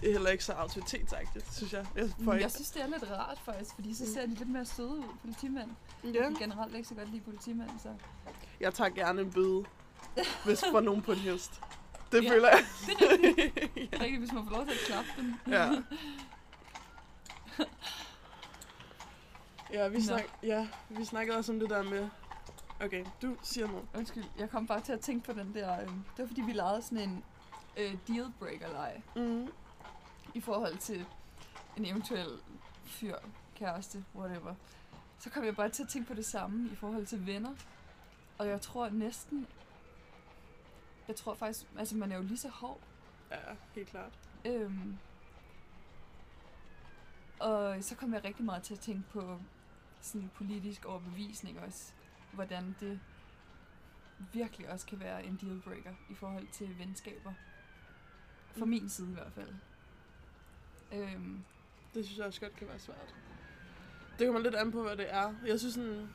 Det 0.00 0.08
er 0.08 0.12
heller 0.12 0.30
ikke 0.30 0.44
så 0.44 0.52
autoritetsagtigt, 0.52 1.54
synes 1.54 1.72
jeg. 1.72 1.86
Jeg 1.96 2.10
får 2.24 2.32
ikke... 2.32 2.42
jeg 2.42 2.50
synes, 2.50 2.70
det 2.70 2.82
er 2.82 2.86
lidt 2.86 3.10
rart 3.10 3.38
faktisk, 3.44 3.74
fordi 3.74 3.94
så 3.94 4.12
ser 4.12 4.26
de 4.26 4.34
lidt 4.34 4.48
mere 4.48 4.64
søde 4.64 4.88
ud, 4.90 5.04
politimænd. 5.22 5.70
Ja, 6.04 6.08
Jeg 6.14 6.22
kan 6.22 6.34
generelt 6.34 6.74
ikke 6.76 6.88
så 6.88 6.94
godt 6.94 7.08
lide 7.10 7.20
politimænd, 7.20 7.70
så... 7.82 7.88
jeg 8.60 8.74
tager 8.74 8.90
gerne 8.90 9.20
en 9.20 9.30
bøde, 9.32 9.64
hvis 10.44 10.64
for 10.72 10.80
nogen 10.80 11.02
på 11.02 11.12
en 11.12 11.18
hest. 11.18 11.60
Det 12.12 12.24
Ja. 12.24 12.30
føler 12.30 12.48
jeg. 12.48 12.58
Det 13.74 13.88
er 13.94 14.00
rigtigt, 14.00 14.18
hvis 14.18 14.32
man 14.32 14.44
får 14.44 14.50
lov 14.56 14.64
til 14.66 14.72
at 14.72 14.78
klappe 14.86 15.10
dem. 15.18 15.34
Ja. 15.48 15.70
Ja, 19.72 19.88
vi, 19.88 19.96
Nå. 19.96 20.02
snak, 20.02 20.22
ja, 20.42 20.68
vi 20.88 21.04
snakkede 21.04 21.38
også 21.38 21.52
om 21.52 21.60
det 21.60 21.70
der 21.70 21.82
med... 21.82 22.08
Okay, 22.84 23.04
du 23.22 23.36
siger 23.42 23.66
noget. 23.66 23.84
Undskyld, 23.94 24.24
jeg 24.38 24.50
kom 24.50 24.66
bare 24.66 24.80
til 24.80 24.92
at 24.92 25.00
tænke 25.00 25.24
på 25.26 25.40
den 25.40 25.54
der... 25.54 25.80
Øh, 25.80 25.86
det 25.86 26.18
var 26.18 26.26
fordi, 26.26 26.40
vi 26.40 26.52
legede 26.52 26.82
sådan 26.82 26.98
en 26.98 27.24
øh, 27.76 27.94
dealbreaker-leg 28.08 29.02
Mm. 29.16 29.48
I 30.34 30.40
forhold 30.40 30.78
til 30.78 31.06
en 31.76 31.84
eventuel 31.84 32.28
fyr, 32.84 33.16
kæreste, 33.54 34.04
whatever, 34.14 34.54
så 35.18 35.30
kom 35.30 35.44
jeg 35.44 35.56
bare 35.56 35.68
til 35.68 35.82
at 35.82 35.88
tænke 35.88 36.08
på 36.08 36.14
det 36.14 36.26
samme 36.26 36.68
i 36.72 36.74
forhold 36.74 37.06
til 37.06 37.26
venner. 37.26 37.54
Og 38.38 38.48
jeg 38.48 38.60
tror 38.60 38.88
næsten, 38.88 39.46
jeg 41.08 41.16
tror 41.16 41.34
faktisk, 41.34 41.66
altså 41.78 41.96
man 41.96 42.12
er 42.12 42.16
jo 42.16 42.22
lige 42.22 42.38
så 42.38 42.48
hård. 42.48 42.80
Ja, 43.30 43.36
helt 43.74 43.88
klart. 43.88 44.12
Øhm, 44.44 44.98
og 47.40 47.84
så 47.84 47.96
kom 47.96 48.14
jeg 48.14 48.24
rigtig 48.24 48.44
meget 48.44 48.62
til 48.62 48.74
at 48.74 48.80
tænke 48.80 49.02
på 49.10 49.38
sådan 50.00 50.30
politisk 50.34 50.84
overbevisning 50.84 51.60
også. 51.60 51.92
Hvordan 52.32 52.76
det 52.80 53.00
virkelig 54.32 54.70
også 54.70 54.86
kan 54.86 55.00
være 55.00 55.24
en 55.24 55.38
dealbreaker 55.40 55.92
i 56.10 56.14
forhold 56.14 56.46
til 56.52 56.78
venskaber. 56.78 57.32
Fra 58.56 58.64
Mm. 58.64 58.70
min 58.70 58.88
side 58.88 59.10
i 59.10 59.14
hvert 59.14 59.32
fald. 59.32 59.54
Øhm, 60.94 61.44
Det 61.94 62.04
synes 62.04 62.18
jeg 62.18 62.26
også 62.26 62.40
godt 62.40 62.56
kan 62.56 62.68
være 62.68 62.78
svært. 62.78 63.14
Det 64.18 64.26
kommer 64.26 64.40
lidt 64.40 64.54
an 64.54 64.72
på, 64.72 64.82
hvad 64.82 64.96
det 64.96 65.06
er. 65.14 65.34
Jeg 65.46 65.58
synes 65.58 65.74
sådan 65.74 66.08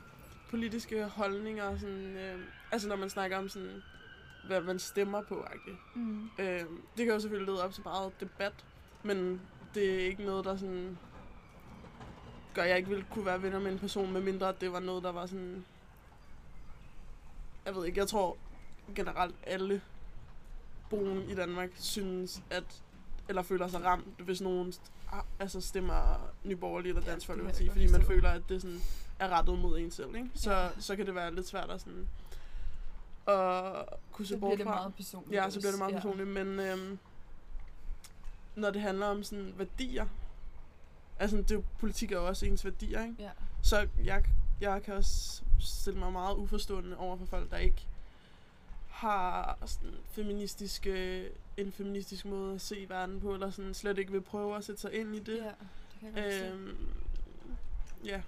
politiske 0.50 1.04
holdninger, 1.04 1.78
sådan, 1.78 2.16
øh, 2.16 2.40
altså 2.72 2.88
når 2.88 2.96
man 2.96 3.10
snakker 3.10 3.38
om 3.38 3.48
sådan, 3.48 3.82
hvad 4.46 4.60
man 4.60 4.78
stemmer 4.78 5.22
på, 5.22 5.44
-agtigt. 5.44 5.98
mm. 5.98 6.30
Øh, 6.38 6.60
det 6.96 7.06
kan 7.06 7.08
jo 7.08 7.20
selvfølgelig 7.20 7.54
lede 7.54 7.64
op 7.64 7.72
til 7.72 7.82
meget 7.84 8.20
debat, 8.20 8.64
men 9.02 9.40
det 9.74 9.94
er 9.94 10.06
ikke 10.06 10.24
noget, 10.24 10.44
der 10.44 10.56
sådan 10.56 10.98
gør, 12.54 12.62
jeg 12.62 12.76
ikke 12.76 12.88
ville 12.88 13.06
kunne 13.10 13.26
være 13.26 13.42
venner 13.42 13.58
med 13.58 13.72
en 13.72 13.78
person, 13.78 14.12
medmindre 14.12 14.54
det 14.60 14.72
var 14.72 14.80
noget, 14.80 15.02
der 15.02 15.12
var 15.12 15.26
sådan... 15.26 15.64
Jeg 17.64 17.74
ved 17.74 17.86
ikke, 17.86 17.98
jeg 17.98 18.08
tror 18.08 18.36
generelt 18.94 19.34
alle 19.42 19.82
boende 20.90 21.32
i 21.32 21.34
Danmark 21.34 21.70
synes, 21.74 22.42
at 22.50 22.82
eller 23.28 23.42
føler 23.42 23.68
sig 23.68 23.84
ramt, 23.84 24.20
hvis 24.20 24.40
nogen 24.40 24.72
st- 24.72 25.16
altså 25.38 25.60
stemmer 25.60 26.30
Nyborgerlige 26.44 26.90
eller 26.90 27.02
Ja, 27.02 27.10
Dansk 27.10 27.28
jeg 27.28 27.34
Folkeparti, 27.34 27.68
fordi 27.68 27.86
man 27.92 28.02
føler, 28.06 28.30
at 28.30 28.42
det 28.48 28.62
sådan 28.62 28.80
er 29.18 29.28
rettet 29.28 29.58
mod 29.58 29.78
en 29.78 29.90
selv, 29.90 30.14
ikke? 30.16 30.30
Så, 30.34 30.52
Ja. 30.52 30.68
så 30.80 30.96
kan 30.96 31.06
det 31.06 31.14
være 31.14 31.34
lidt 31.34 31.46
svært 31.48 31.70
at 31.70 31.80
sådan 31.80 32.08
at 33.28 33.84
kunne 34.12 34.26
se 34.26 34.34
Så 34.34 34.38
bort 34.40 34.48
bliver 34.48 34.56
det 34.56 34.66
fra. 34.66 34.74
meget 34.74 34.94
personligt. 34.94 35.32
Ja, 35.34 35.50
så 35.50 35.58
bliver 35.60 35.70
det 35.72 35.78
meget 35.78 35.94
også. 35.94 36.08
personligt, 36.08 36.28
men 36.46 36.60
øhm, 36.60 36.98
når 38.54 38.70
det 38.70 38.80
handler 38.82 39.06
om 39.06 39.22
sådan 39.22 39.54
værdier, 39.56 40.06
altså 41.18 41.36
det 41.36 41.50
er 41.50 41.54
jo, 41.54 41.62
politik 41.78 42.12
er 42.12 42.16
jo 42.16 42.26
også 42.26 42.46
ens 42.46 42.64
værdier, 42.64 43.02
ikke? 43.02 43.14
Ja. 43.18 43.30
Så 43.62 43.88
jeg, 44.04 44.24
jeg 44.60 44.82
kan 44.82 44.94
også 44.94 45.42
stille 45.60 45.98
mig 45.98 46.12
meget 46.12 46.34
uforstående 46.36 46.96
over 46.98 47.16
for 47.16 47.26
folk, 47.26 47.50
der 47.50 47.56
ikke 47.56 47.86
har 48.88 49.58
sådan 49.66 49.94
feministiske, 50.10 51.28
en 51.56 51.72
feministisk 51.72 52.24
måde 52.24 52.54
at 52.54 52.60
se 52.60 52.86
verden 52.88 53.20
på, 53.20 53.34
eller 53.34 53.50
sådan 53.50 53.74
slet 53.74 53.98
ikke 53.98 54.12
vil 54.12 54.20
prøve 54.20 54.56
at 54.56 54.64
sætte 54.64 54.80
sig 54.80 54.94
ind 54.94 55.14
i 55.14 55.18
det. 55.18 55.36
ja, 55.36 55.52
det 55.92 56.00
kan 56.00 56.14
jeg 56.14 56.24
godt 56.24 56.34
se. 56.34 56.52
øhm, 56.52 56.88
ja. 58.04 58.22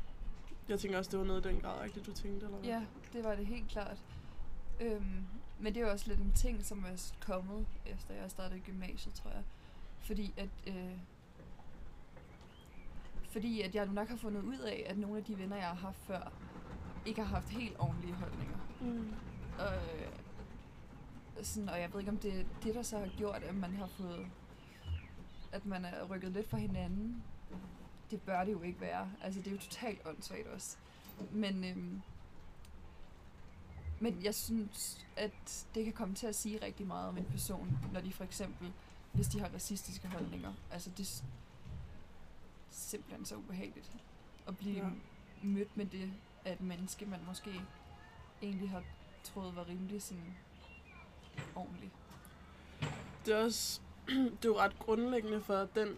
Jeg 0.68 0.80
tænker 0.80 0.98
også, 0.98 1.10
det 1.10 1.18
var 1.18 1.24
noget 1.24 1.46
i 1.46 1.48
den 1.48 1.60
grad, 1.60 1.84
ikke 1.84 1.98
det 1.98 2.06
du 2.06 2.12
tænkte, 2.12 2.46
eller 2.46 2.58
hvad? 2.58 2.68
Ja, 2.68 2.82
det 3.12 3.24
var 3.24 3.34
det 3.34 3.46
helt 3.46 3.68
klart. 3.68 3.96
Øhm, 4.80 5.24
men 5.58 5.74
det 5.74 5.80
er 5.80 5.84
jo 5.86 5.92
også 5.92 6.08
lidt 6.08 6.20
en 6.20 6.32
ting, 6.32 6.64
som 6.64 6.84
er 6.84 7.12
kommet, 7.20 7.66
efter 7.86 8.14
jeg 8.14 8.30
startede 8.30 8.58
i 8.58 8.62
gymnasiet, 8.62 9.14
tror 9.14 9.30
jeg. 9.30 9.42
Fordi 10.00 10.34
at, 10.36 10.48
øh, 10.66 10.92
fordi 13.30 13.60
at 13.62 13.74
jeg 13.74 13.86
nok 13.86 14.08
har 14.08 14.16
fundet 14.16 14.42
ud 14.42 14.58
af, 14.58 14.86
at 14.88 14.98
nogle 14.98 15.18
af 15.18 15.24
de 15.24 15.38
venner, 15.38 15.56
jeg 15.56 15.66
har 15.66 15.74
haft 15.74 15.98
før, 16.06 16.32
ikke 17.06 17.22
har 17.22 17.28
haft 17.28 17.48
helt 17.48 17.76
ordentlige 17.78 18.14
holdninger. 18.14 18.56
Mm. 18.80 19.14
Og, 19.58 19.74
øh, 19.74 20.12
sådan, 21.46 21.68
og 21.68 21.80
jeg 21.80 21.92
ved 21.92 22.00
ikke, 22.00 22.10
om 22.12 22.18
det 22.18 22.40
er 22.40 22.44
det, 22.62 22.74
der 22.74 22.82
så 22.82 22.98
har 22.98 23.08
gjort, 23.16 23.42
at 23.42 23.54
man 23.54 23.74
har 23.76 23.86
fået... 23.86 24.26
At 25.52 25.66
man 25.66 25.84
er 25.84 26.04
rykket 26.04 26.32
lidt 26.32 26.50
fra 26.50 26.58
hinanden. 26.58 27.22
Det 28.10 28.22
bør 28.22 28.44
det 28.44 28.52
jo 28.52 28.62
ikke 28.62 28.80
være. 28.80 29.10
Altså, 29.22 29.40
det 29.40 29.46
er 29.46 29.50
jo 29.50 29.58
totalt 29.58 30.00
åndssvagt 30.06 30.46
også. 30.46 30.76
Men, 31.32 31.64
øhm, 31.64 32.02
men 34.00 34.22
jeg 34.24 34.34
synes, 34.34 35.06
at 35.16 35.66
det 35.74 35.84
kan 35.84 35.92
komme 35.92 36.14
til 36.14 36.26
at 36.26 36.34
sige 36.34 36.58
rigtig 36.64 36.86
meget 36.86 37.08
om 37.08 37.18
en 37.18 37.24
person, 37.24 37.78
når 37.92 38.00
de 38.00 38.12
for 38.12 38.24
eksempel, 38.24 38.72
hvis 39.12 39.26
de 39.28 39.40
har 39.40 39.48
racistiske 39.54 40.08
holdninger. 40.08 40.52
Altså, 40.70 40.90
det 40.90 41.00
er 41.00 41.22
simpelthen 42.70 43.24
så 43.24 43.36
ubehageligt 43.36 43.92
at 44.46 44.56
blive 44.58 44.76
Ja. 44.76 44.84
ja. 44.84 44.90
mødt 45.42 45.76
med 45.76 45.86
det 45.86 46.12
af 46.44 46.52
et 46.52 46.60
menneske, 46.60 47.06
man 47.06 47.20
måske 47.26 47.60
egentlig 48.42 48.70
har 48.70 48.82
troet 49.24 49.56
var 49.56 49.68
rimelig 49.68 50.02
sådan 50.02 50.36
ordentlig. 51.54 51.90
det 53.26 53.34
er 53.34 53.44
også 53.44 53.80
det 54.08 54.44
er 54.44 54.48
jo 54.48 54.58
ret 54.58 54.78
grundlæggende 54.78 55.40
for 55.40 55.68
den 55.74 55.96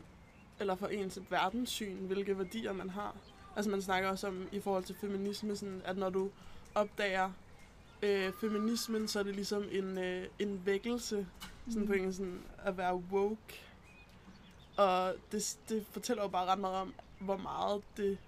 eller 0.61 0.75
for 0.75 0.87
ens 0.87 1.19
verdenssyn, 1.31 1.97
hvilke 1.97 2.39
værdier 2.39 2.73
man 2.73 2.91
har. 2.91 3.17
Altså 3.57 3.71
man 3.71 3.83
snakker 3.83 4.09
også 4.09 4.29
om 4.29 4.49
i 4.53 4.61
forhold 4.61 4.85
til 4.85 4.97
feminisme, 5.01 5.57
sådan, 5.57 5.83
at 5.85 5.97
når 5.97 6.11
du 6.11 6.31
opdager 6.75 7.31
øh, 8.03 8.33
feminismen, 8.41 9.09
så 9.09 9.19
er 9.19 9.23
det 9.23 9.35
ligesom 9.35 9.65
en, 9.73 9.99
øh, 9.99 10.27
en 10.39 10.63
vækkelse, 10.67 11.27
sådan 11.69 11.87
på 11.87 11.93
engelsk, 11.93 12.19
sådan 12.19 12.43
at 12.59 12.77
være 12.77 12.95
woke. 12.95 13.61
Og 14.77 15.15
det, 15.33 15.59
det 15.69 15.87
fortæller 15.91 16.23
jo 16.23 16.29
bare 16.29 16.47
ret 16.47 16.59
meget 16.59 16.77
om, 16.77 16.95
hvor 17.19 17.37
meget 17.37 17.83
det 17.97 18.19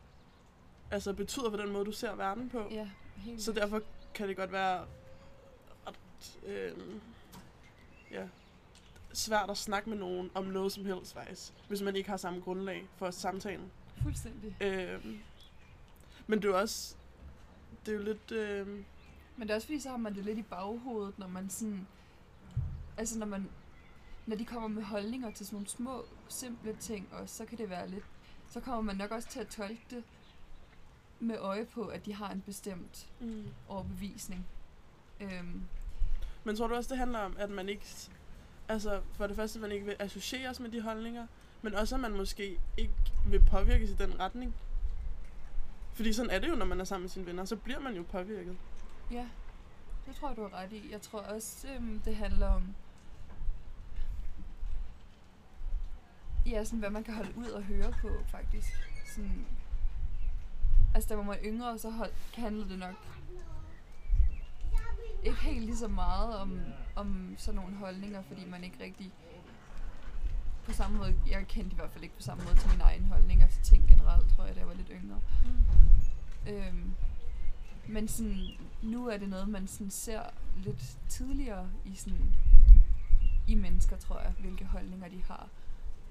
altså, 0.90 1.12
betyder 1.12 1.50
for 1.50 1.56
den 1.56 1.72
måde, 1.72 1.84
du 1.84 1.92
ser 1.92 2.14
verden 2.14 2.48
på. 2.48 2.64
Ja, 2.70 2.88
helt 3.16 3.42
Så 3.42 3.52
derfor 3.52 3.82
kan 4.14 4.28
det 4.28 4.36
godt 4.36 4.52
være 4.52 4.84
øh, 6.46 6.72
ja, 8.10 8.28
svært 9.12 9.50
at 9.50 9.56
snakke 9.56 9.90
med 9.90 9.98
nogen 9.98 10.30
om 10.34 10.44
noget 10.44 10.72
som 10.72 10.84
helst, 10.84 11.14
faktisk, 11.14 11.52
hvis 11.68 11.82
man 11.82 11.96
ikke 11.96 12.10
har 12.10 12.16
samme 12.16 12.40
grundlag 12.40 12.88
for 12.96 13.10
samtalen. 13.10 13.70
Fuldstændig. 14.02 14.56
Øh, 14.60 15.04
men 16.26 16.38
det 16.38 16.44
er 16.44 16.48
jo 16.48 16.58
også, 16.58 16.96
det 17.86 17.92
er 17.92 17.96
jo 17.96 18.02
lidt, 18.02 18.32
øh, 18.32 18.66
Men 19.36 19.48
det 19.48 19.50
er 19.50 19.54
også 19.54 19.66
fordi, 19.66 19.80
så 19.80 19.90
har 19.90 19.96
man 19.96 20.14
det 20.14 20.24
lidt 20.24 20.38
i 20.38 20.42
baghovedet, 20.42 21.18
når 21.18 21.28
man 21.28 21.50
sådan... 21.50 21.86
Altså, 22.96 23.18
når 23.18 23.26
man... 23.26 23.48
Når 24.26 24.36
de 24.36 24.44
kommer 24.44 24.68
med 24.68 24.82
holdninger 24.82 25.30
til 25.30 25.46
sådan 25.46 25.56
nogle 25.56 25.68
små, 25.68 26.04
simple 26.28 26.76
ting 26.80 27.08
også, 27.12 27.36
så 27.36 27.44
kan 27.44 27.58
det 27.58 27.70
være 27.70 27.88
lidt... 27.88 28.04
Så 28.50 28.60
kommer 28.60 28.80
man 28.82 28.96
nok 28.96 29.10
også 29.10 29.28
til 29.28 29.40
at 29.40 29.48
tolke 29.48 29.82
det 29.90 30.04
med 31.20 31.38
øje 31.38 31.64
på, 31.64 31.86
at 31.86 32.06
de 32.06 32.14
har 32.14 32.30
en 32.30 32.40
bestemt 32.40 33.10
mm. 33.20 33.48
overbevisning. 33.68 34.46
Øhm, 35.20 35.62
men 36.44 36.56
tror 36.56 36.66
du 36.66 36.74
også, 36.74 36.88
det 36.88 36.98
handler 36.98 37.18
om, 37.18 37.36
at 37.38 37.50
man 37.50 37.68
ikke, 37.68 37.86
altså 38.68 39.00
for 39.12 39.26
det 39.26 39.36
første, 39.36 39.56
at 39.56 39.60
man 39.60 39.72
ikke 39.72 39.86
vil 39.86 39.96
associeres 39.98 40.60
med 40.60 40.70
de 40.70 40.80
holdninger, 40.80 41.26
men 41.62 41.74
også, 41.74 41.94
at 41.94 42.00
man 42.00 42.12
måske 42.12 42.58
ikke 42.76 42.94
vil 43.26 43.40
påvirkes 43.50 43.90
i 43.90 43.94
den 43.94 44.20
retning? 44.20 44.54
Fordi 45.92 46.12
sådan 46.12 46.30
er 46.30 46.38
det 46.38 46.48
jo, 46.48 46.54
når 46.54 46.66
man 46.66 46.80
er 46.80 46.84
sammen 46.84 47.02
med 47.02 47.10
sine 47.10 47.26
venner, 47.26 47.44
så 47.44 47.56
bliver 47.56 47.80
man 47.80 47.94
jo 47.96 48.02
påvirket. 48.02 48.56
ja, 49.10 49.26
det 50.06 50.16
tror 50.16 50.28
jeg, 50.28 50.36
du 50.36 50.42
har 50.42 50.54
ret 50.54 50.72
i. 50.72 50.88
Jeg 50.90 51.00
tror 51.00 51.20
også, 51.20 51.68
øhm, 51.68 52.00
det 52.04 52.16
handler 52.16 52.46
om... 52.46 52.74
Ja, 56.46 56.64
sådan 56.64 56.78
hvad 56.78 56.90
man 56.90 57.04
kan 57.04 57.14
holde 57.14 57.36
ud 57.36 57.46
og 57.46 57.62
høre 57.62 57.92
på, 58.02 58.08
faktisk. 58.26 58.68
Sådan, 59.14 59.46
altså, 60.94 61.08
da 61.08 61.16
man 61.16 61.26
var 61.26 61.38
yngre, 61.44 61.78
så 61.78 61.90
hold, 61.90 62.10
handlede 62.34 62.68
det 62.68 62.78
nok 62.78 62.94
ikke 65.22 65.40
helt 65.40 65.64
lige 65.64 65.76
så 65.76 65.88
meget 65.88 66.38
om, 66.38 66.60
om 66.96 67.34
sådan 67.38 67.60
nogle 67.60 67.76
holdninger, 67.76 68.22
fordi 68.22 68.44
man 68.44 68.64
ikke 68.64 68.84
rigtig 68.84 69.12
på 70.64 70.72
samme 70.72 70.98
måde, 70.98 71.14
jeg 71.30 71.46
kendte 71.48 71.72
i 71.72 71.76
hvert 71.76 71.90
fald 71.90 72.04
ikke 72.04 72.16
på 72.16 72.22
samme 72.22 72.44
måde 72.44 72.56
til 72.56 72.70
mine 72.70 72.82
egne 72.82 73.06
holdninger 73.06 73.46
til 73.46 73.62
ting 73.62 73.88
generelt, 73.88 74.28
tror 74.28 74.44
jeg, 74.44 74.54
da 74.54 74.60
jeg 74.60 74.68
var 74.68 74.74
lidt 74.74 74.90
yngre. 75.02 75.20
Øhm, 76.48 76.94
men 77.88 78.08
sådan, 78.08 78.38
nu 78.82 79.08
er 79.08 79.16
det 79.16 79.28
noget, 79.28 79.48
man 79.48 79.66
sådan 79.66 79.90
ser 79.90 80.22
lidt 80.56 80.98
tidligere 81.08 81.70
i, 81.84 81.94
sådan, 81.94 82.34
i 83.46 83.54
mennesker, 83.54 83.96
tror 83.96 84.20
jeg, 84.20 84.32
hvilke 84.40 84.64
holdninger 84.64 85.08
de 85.08 85.22
har. 85.22 85.48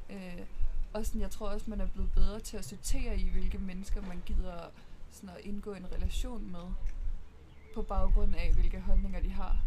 Øh, 0.10 0.45
og 0.93 1.06
sådan, 1.06 1.21
jeg 1.21 1.32
tror 1.32 1.50
også, 1.50 1.69
man 1.69 1.82
er 1.82 1.88
blevet 1.88 2.12
bedre 2.12 2.39
til 2.39 2.58
at 2.58 2.65
sortere 2.65 3.17
i, 3.17 3.30
hvilke 3.30 3.58
mennesker 3.58 4.02
man 4.02 4.21
gider 4.26 4.69
sådan 5.10 5.30
at 5.30 5.45
indgå 5.45 5.74
en 5.74 5.92
relation 5.92 6.52
med, 6.52 6.73
på 7.74 7.82
baggrund 7.82 8.36
af, 8.36 8.54
hvilke 8.54 8.80
holdninger 8.80 9.19
de 9.19 9.30
har. 9.30 9.58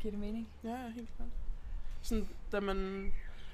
Giver 0.00 0.12
det 0.12 0.20
mening? 0.20 0.48
Ja, 0.64 0.68
ja, 0.68 0.90
helt 0.90 1.08
klart. 1.16 1.28
Sådan, 2.02 2.28
da 2.52 2.60
man... 2.60 3.10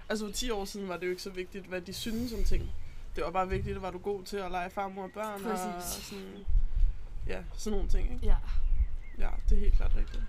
Altså 0.08 0.26
for 0.26 0.32
10 0.32 0.50
år 0.50 0.64
siden 0.64 0.88
var 0.88 0.96
det 0.96 1.06
jo 1.06 1.10
ikke 1.10 1.22
så 1.22 1.30
vigtigt, 1.30 1.66
hvad 1.66 1.80
de 1.80 1.92
synes 1.92 2.32
om 2.32 2.44
ting. 2.44 2.70
Det 3.16 3.24
var 3.24 3.30
bare 3.30 3.48
vigtigt, 3.48 3.76
at 3.76 3.82
var 3.82 3.90
du 3.90 3.98
god 3.98 4.24
til 4.24 4.36
at 4.36 4.50
lege 4.50 4.70
farmor 4.70 5.02
og 5.02 5.10
børn 5.10 5.44
og 5.44 5.50
Præcis. 5.50 6.04
sådan... 6.04 6.44
Ja, 7.26 7.42
sådan 7.54 7.76
nogle 7.76 7.90
ting, 7.90 8.12
ikke? 8.12 8.26
Ja. 8.26 8.36
Ja, 9.18 9.30
det 9.48 9.56
er 9.56 9.60
helt 9.60 9.74
klart 9.74 9.96
rigtigt. 9.96 10.22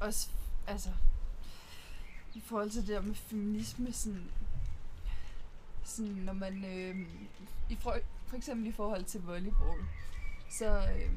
Også, 0.00 0.28
altså, 0.66 0.90
i 2.34 2.40
forhold 2.40 2.70
til 2.70 2.80
det 2.80 2.88
der 2.88 3.00
med 3.00 3.14
feminisme, 3.14 3.92
sådan, 3.92 4.30
sådan 5.84 6.12
når 6.12 6.32
man, 6.32 6.64
øh, 6.64 6.96
i 7.68 7.76
for, 7.80 7.96
for 8.26 8.36
eksempel 8.36 8.66
i 8.66 8.72
forhold 8.72 9.04
til 9.04 9.22
volleyball, 9.22 9.80
så, 10.50 10.78
øh, 10.78 11.10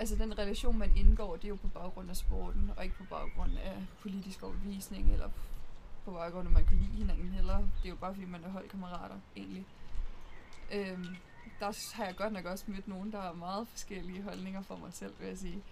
altså 0.00 0.16
den 0.16 0.38
relation, 0.38 0.78
man 0.78 0.96
indgår, 0.96 1.36
det 1.36 1.44
er 1.44 1.48
jo 1.48 1.56
på 1.56 1.68
baggrund 1.68 2.10
af 2.10 2.16
sporten, 2.16 2.70
og 2.76 2.84
ikke 2.84 2.96
på 2.96 3.04
baggrund 3.04 3.58
af 3.58 3.76
politisk 4.00 4.42
overbevisning, 4.42 5.12
eller 5.12 5.28
på 6.04 6.10
baggrund 6.10 6.46
af, 6.46 6.50
at 6.50 6.54
man 6.54 6.64
kan 6.64 6.76
lide 6.76 6.96
hinanden 6.96 7.30
heller. 7.30 7.56
Det 7.58 7.84
er 7.84 7.88
jo 7.88 7.96
bare 7.96 8.14
fordi, 8.14 8.26
man 8.26 8.44
er 8.44 8.48
holdkammerater, 8.48 9.20
egentlig. 9.36 9.66
Øhm, 10.72 11.16
der 11.60 11.94
har 11.94 12.04
jeg 12.04 12.16
godt 12.16 12.32
nok 12.32 12.44
også 12.44 12.64
mødt 12.66 12.88
nogen, 12.88 13.12
der 13.12 13.20
har 13.20 13.32
meget 13.32 13.68
forskellige 13.68 14.22
holdninger 14.22 14.62
for 14.62 14.76
mig 14.76 14.92
selv, 14.92 15.14
vil 15.18 15.28
jeg 15.28 15.38
sige. 15.38 15.62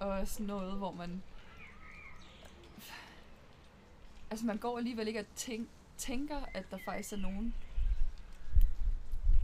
Og 0.00 0.08
også 0.08 0.42
noget, 0.42 0.78
hvor 0.78 0.92
man... 0.92 1.22
Altså, 4.30 4.46
man 4.46 4.58
går 4.58 4.78
alligevel 4.78 5.08
ikke 5.08 5.20
og 5.20 5.26
tænk, 5.36 5.68
tænker, 5.98 6.40
at 6.54 6.70
der 6.70 6.78
faktisk 6.84 7.12
er 7.12 7.16
nogen, 7.16 7.54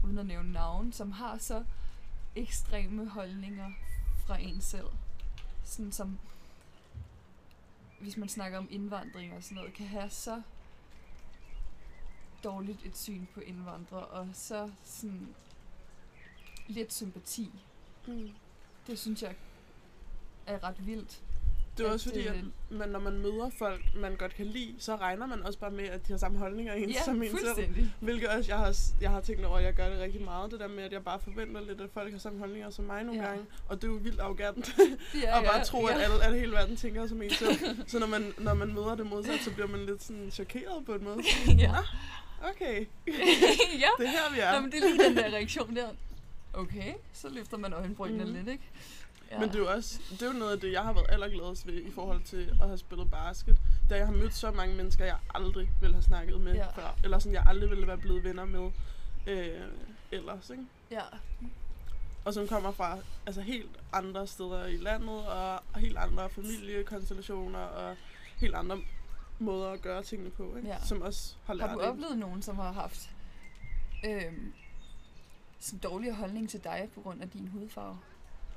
uden 0.03 0.17
at 0.17 0.25
nævne 0.25 0.51
navn, 0.51 0.91
som 0.91 1.11
har 1.11 1.37
så 1.37 1.63
ekstreme 2.35 3.09
holdninger 3.09 3.71
fra 4.25 4.37
en 4.37 4.61
selv. 4.61 4.87
Sådan 5.63 5.91
som, 5.91 6.19
hvis 7.99 8.17
man 8.17 8.29
snakker 8.29 8.57
om 8.57 8.67
indvandring 8.71 9.33
og 9.33 9.43
sådan 9.43 9.55
noget, 9.55 9.73
kan 9.73 9.87
have 9.87 10.09
så 10.09 10.41
dårligt 12.43 12.85
et 12.85 12.97
syn 12.97 13.25
på 13.33 13.39
indvandrere, 13.39 14.05
og 14.05 14.29
så 14.33 14.71
sådan 14.83 15.35
lidt 16.67 16.93
sympati. 16.93 17.51
Mm. 18.07 18.31
Det 18.87 18.99
synes 18.99 19.21
jeg 19.23 19.35
er 20.45 20.63
ret 20.63 20.85
vildt. 20.85 21.23
Det 21.77 21.83
er 21.83 21.87
At, 21.87 21.93
også 21.93 22.09
fordi, 22.09 22.27
at 22.27 22.35
øh, 22.35 22.77
man, 22.79 22.89
når 22.89 22.99
man 22.99 23.13
møder 23.19 23.49
folk, 23.57 23.81
man 23.95 24.15
godt 24.15 24.35
kan 24.35 24.45
lide, 24.45 24.75
så 24.79 24.95
regner 24.95 25.25
man 25.25 25.43
også 25.45 25.59
bare 25.59 25.71
med, 25.71 25.83
at 25.83 26.07
de 26.07 26.11
har 26.13 26.17
samme 26.17 26.37
holdninger 26.39 26.73
ens 26.73 26.93
Ja, 26.95 27.03
som 27.03 27.23
en 27.23 27.29
selv. 27.55 27.87
Hvilket 27.99 28.29
også, 28.29 28.51
jeg 28.51 28.57
har, 28.57 28.77
jeg 29.01 29.09
har 29.09 29.21
tænkt 29.21 29.45
over, 29.45 29.57
at 29.57 29.63
jeg 29.63 29.73
gør 29.73 29.89
det 29.89 29.99
rigtig 29.99 30.21
meget, 30.21 30.51
det 30.51 30.59
der 30.59 30.67
med, 30.67 30.83
at 30.83 30.91
jeg 30.91 31.03
bare 31.03 31.19
forventer 31.19 31.61
lidt, 31.61 31.81
at 31.81 31.89
folk 31.93 32.11
har 32.11 32.19
samme 32.19 32.39
holdninger 32.39 32.69
som 32.69 32.85
mig 32.85 33.03
nogle 33.03 33.21
Ja. 33.21 33.27
gange. 33.27 33.45
Og 33.69 33.81
det 33.81 33.87
er 33.87 33.91
jo 33.91 33.97
vildt 34.01 34.19
arrogant. 34.19 34.75
Ja, 35.23 35.35
og 35.37 35.43
bare 35.43 35.57
ja, 35.57 35.63
tro, 35.63 35.87
ja. 35.87 35.95
at 35.95 36.01
alle, 36.01 36.23
at 36.25 36.33
hele 36.39 36.51
verden 36.51 36.75
tænker 36.75 37.07
som 37.07 37.21
en 37.21 37.29
selv. 37.41 37.59
Så 37.87 37.99
når 37.99 38.07
man, 38.07 38.33
når 38.37 38.53
man 38.53 38.73
møder 38.73 38.95
det 38.95 39.05
modsat, 39.05 39.39
så 39.43 39.51
bliver 39.53 39.67
man 39.67 39.85
lidt 39.85 40.03
sådan 40.03 40.31
chokeret 40.31 40.85
på 40.85 40.93
en 40.93 41.03
måde. 41.03 41.17
ja. 41.57 41.67
Nå, 41.71 42.47
okay, 42.49 42.85
ja. 43.07 43.87
det 43.97 44.05
er 44.05 44.09
her, 44.09 44.31
vi 44.33 44.37
Ja. 44.37 44.45
er. 44.49 44.55
Nå, 44.55 44.61
men 44.61 44.71
det 44.71 44.79
er 44.83 44.89
lige 44.89 45.03
den 45.09 45.17
der 45.17 45.25
reaktion 45.33 45.75
der. 45.75 45.87
Okay, 46.53 46.93
så 47.13 47.29
løfter 47.29 47.57
man 47.57 47.73
øjenbrynene 47.73 48.23
Mhm. 48.23 48.33
lidt, 48.33 48.47
ikke? 48.47 48.63
Ja. 49.33 49.39
Men 49.39 49.49
det 49.49 49.55
er 49.55 49.59
jo 49.59 49.69
også 49.71 49.99
det 50.11 50.21
er 50.21 50.27
jo 50.27 50.33
noget 50.33 50.51
af 50.51 50.59
det, 50.59 50.71
jeg 50.71 50.81
har 50.83 50.93
været 50.93 51.05
allergladest 51.09 51.67
ved 51.67 51.73
i 51.73 51.91
forhold 51.91 52.23
til 52.23 52.49
at 52.61 52.67
have 52.67 52.77
spillet 52.77 53.11
basket. 53.11 53.57
Da 53.89 53.95
jeg 53.97 54.05
har 54.05 54.13
mødt 54.13 54.33
så 54.33 54.51
mange 54.51 54.75
mennesker, 54.75 55.05
jeg 55.05 55.17
aldrig 55.35 55.69
ville 55.81 55.93
have 55.95 56.03
snakket 56.03 56.41
med 56.41 56.53
Ja. 56.53 56.67
før. 56.71 56.95
Eller 57.03 57.19
sådan, 57.19 57.33
jeg 57.33 57.43
aldrig 57.47 57.69
ville 57.69 57.87
være 57.87 57.97
blevet 57.97 58.23
venner 58.23 58.45
med 58.45 58.71
øh, 59.27 59.61
ellers. 60.11 60.49
Ikke? 60.49 60.63
Ja, 60.91 61.01
Og 62.25 62.33
som 62.33 62.47
kommer 62.47 62.71
fra 62.71 62.97
altså, 63.25 63.41
helt 63.41 63.79
andre 63.93 64.27
steder 64.27 64.65
i 64.65 64.77
landet, 64.77 65.27
og 65.27 65.59
helt 65.75 65.97
andre 65.97 66.29
familiekonstellationer, 66.29 67.59
og 67.59 67.95
helt 68.37 68.55
andre 68.55 68.77
måder 69.39 69.69
at 69.71 69.81
gøre 69.81 70.03
tingene 70.03 70.29
på, 70.31 70.55
ikke? 70.55 70.67
Ja. 70.67 70.77
som 70.85 71.01
også 71.01 71.35
har 71.45 71.53
lært 71.53 71.69
har 71.69 71.75
du 71.75 71.81
en. 71.83 71.89
oplevet 71.89 72.17
nogen, 72.17 72.41
som 72.41 72.55
har 72.55 72.71
haft 72.71 73.09
øhm, 74.05 74.53
sådan 75.59 75.79
dårligere 75.79 76.15
holdning 76.15 76.49
til 76.49 76.63
dig 76.63 76.89
på 76.95 77.01
grund 77.01 77.21
af 77.21 77.29
din 77.29 77.47
hudfarve? 77.47 77.97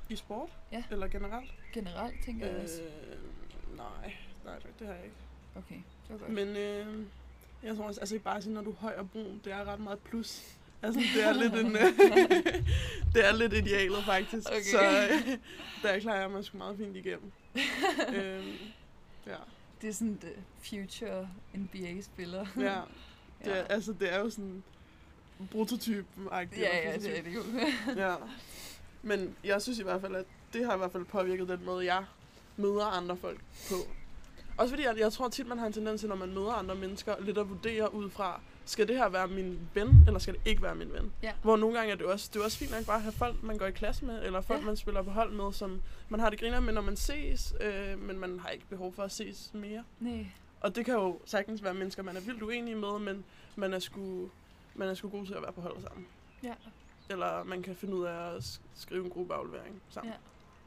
I 0.09 0.15
sport? 0.15 0.49
Ja. 0.71 0.83
Eller 0.91 1.07
generelt? 1.07 1.51
Generelt, 1.73 2.23
tænker 2.25 2.47
jeg 2.47 2.63
også. 2.63 2.81
Øh, 2.81 3.77
nej, 3.77 4.13
nej, 4.45 4.55
det 4.79 4.87
har 4.87 4.93
jeg 4.93 5.03
ikke. 5.03 5.15
Okay, 5.55 5.75
det 5.75 6.09
var 6.09 6.17
godt. 6.17 6.31
Men 6.31 6.47
øh, 6.47 7.05
jeg 7.63 7.75
tror 7.75 7.83
også, 7.85 7.99
altså 7.99 8.19
bare 8.19 8.41
sige, 8.41 8.53
når 8.53 8.61
du 8.61 8.71
er 8.71 8.75
høj 8.75 8.93
og 8.97 9.09
brun, 9.11 9.41
det 9.43 9.53
er 9.53 9.65
ret 9.65 9.79
meget 9.79 9.99
plus. 9.99 10.57
Altså, 10.81 11.01
det 11.15 11.23
er 11.23 11.33
lidt 11.33 11.53
en, 11.53 11.75
øh, 11.75 11.81
det 13.13 13.27
er 13.27 13.33
lidt 13.35 13.53
idealet, 13.53 14.03
faktisk. 14.05 14.47
Okay. 14.49 14.61
Så 14.61 14.79
øh, 14.81 15.37
der 15.83 15.99
klarer 15.99 16.19
jeg 16.19 16.31
mig 16.31 16.45
sgu 16.45 16.57
meget 16.57 16.77
fint 16.77 16.95
igennem. 16.95 17.31
øhm, 18.15 18.53
ja, 19.27 19.35
Det 19.81 19.89
er 19.89 19.93
sådan 19.93 20.19
the 20.21 20.31
future 20.61 21.29
NBA-spiller. 21.53 22.45
ja. 22.57 22.81
Det 23.45 23.57
er, 23.57 23.63
altså, 23.63 23.93
det 23.99 24.13
er 24.13 24.19
jo 24.19 24.29
sådan 24.29 24.63
prototypen-agtigt. 25.51 26.61
ja, 26.61 26.89
ja, 26.91 26.97
det 26.97 27.17
er 27.19 27.23
det 27.23 27.35
jo. 27.35 27.41
ja. 27.95 28.15
Men 29.01 29.35
jeg 29.43 29.61
synes 29.61 29.79
i 29.79 29.83
hvert 29.83 30.01
fald, 30.01 30.15
at 30.15 30.25
det 30.53 30.65
har 30.65 30.73
i 30.73 30.77
hvert 30.77 30.91
fald 30.91 31.05
påvirket 31.05 31.47
den 31.47 31.65
måde, 31.65 31.85
jeg 31.93 32.05
møder 32.57 32.85
andre 32.85 33.17
folk 33.17 33.39
på. 33.69 33.75
Også 34.57 34.71
fordi, 34.71 34.83
at 34.83 34.97
jeg 34.97 35.13
tror 35.13 35.29
tit, 35.29 35.47
man 35.47 35.59
har 35.59 35.67
en 35.67 35.73
tendens 35.73 36.01
til, 36.01 36.09
når 36.09 36.15
man 36.15 36.29
møder 36.33 36.51
andre 36.51 36.75
mennesker, 36.75 37.15
lidt 37.19 37.37
at 37.37 37.49
vurdere 37.49 37.93
ud 37.93 38.09
fra, 38.09 38.41
skal 38.65 38.87
det 38.87 38.97
her 38.97 39.09
være 39.09 39.27
min 39.27 39.59
ven, 39.73 40.03
eller 40.07 40.19
skal 40.19 40.33
det 40.33 40.41
ikke 40.45 40.61
være 40.61 40.75
min 40.75 40.93
ven? 40.93 41.11
Ja. 41.23 41.31
Hvor 41.41 41.57
nogle 41.57 41.77
gange 41.77 41.91
er 41.91 41.95
det 41.95 42.05
også, 42.05 42.29
det 42.33 42.39
er 42.39 42.43
også 42.43 42.57
fint 42.57 42.71
nok 42.71 42.85
bare 42.85 42.95
at 42.95 43.01
have 43.01 43.11
folk, 43.11 43.43
man 43.43 43.57
går 43.57 43.65
i 43.65 43.71
klasse 43.71 44.05
med, 44.05 44.25
eller 44.25 44.41
folk, 44.41 44.59
Ja. 44.59 44.65
man 44.65 44.77
spiller 44.77 45.01
på 45.01 45.11
hold 45.11 45.31
med, 45.33 45.53
som 45.53 45.81
man 46.09 46.19
har 46.19 46.29
det 46.29 46.39
griner 46.39 46.59
med, 46.59 46.73
når 46.73 46.81
man 46.81 46.95
ses, 46.95 47.53
øh, 47.61 47.99
men 48.01 48.19
man 48.19 48.39
har 48.39 48.49
ikke 48.49 48.65
behov 48.69 48.93
for 48.93 49.03
at 49.03 49.11
ses 49.11 49.49
mere. 49.53 49.83
Nej. 49.99 50.25
Og 50.61 50.75
det 50.75 50.85
kan 50.85 50.93
jo 50.93 51.19
sagtens 51.25 51.63
være 51.63 51.73
mennesker, 51.73 52.03
man 52.03 52.17
er 52.17 52.21
vildt 52.21 52.43
uenig 52.43 52.77
med, 52.77 52.99
men 52.99 53.23
man 53.55 53.73
er 53.73 53.79
sgu, 53.79 54.29
man 54.75 54.87
er 54.89 54.93
sgu 54.93 55.09
god 55.09 55.25
til 55.25 55.33
at 55.33 55.41
være 55.41 55.51
på 55.53 55.61
hold 55.61 55.81
sammen. 55.81 56.07
Ja. 56.43 56.53
Eller 57.09 57.43
man 57.43 57.61
kan 57.63 57.75
finde 57.75 57.95
ud 57.95 58.05
af 58.05 58.35
at 58.35 58.41
sk- 58.43 58.61
skrive 58.75 59.03
en 59.05 59.09
gruppeaflevering 59.09 59.81
sammen. 59.89 60.13
ja. 60.13 60.17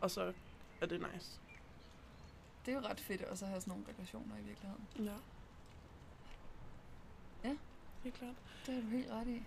Og 0.00 0.10
så 0.10 0.32
er 0.80 0.86
det 0.86 1.06
nice. 1.14 1.30
Det 2.66 2.74
er 2.74 2.78
jo 2.78 2.86
ret 2.86 3.00
fedt 3.00 3.22
også 3.22 3.44
at 3.44 3.48
have 3.50 3.60
sådan 3.60 3.70
nogle 3.72 3.84
relationer 3.94 4.34
i 4.36 4.42
virkeligheden. 4.42 4.86
Ja. 4.98 5.12
Ja. 7.48 7.56
Helt 8.02 8.14
klart. 8.14 8.34
Det 8.66 8.74
er 8.76 8.80
du 8.80 8.86
helt 8.88 9.10
ret 9.10 9.26
i. 9.26 9.42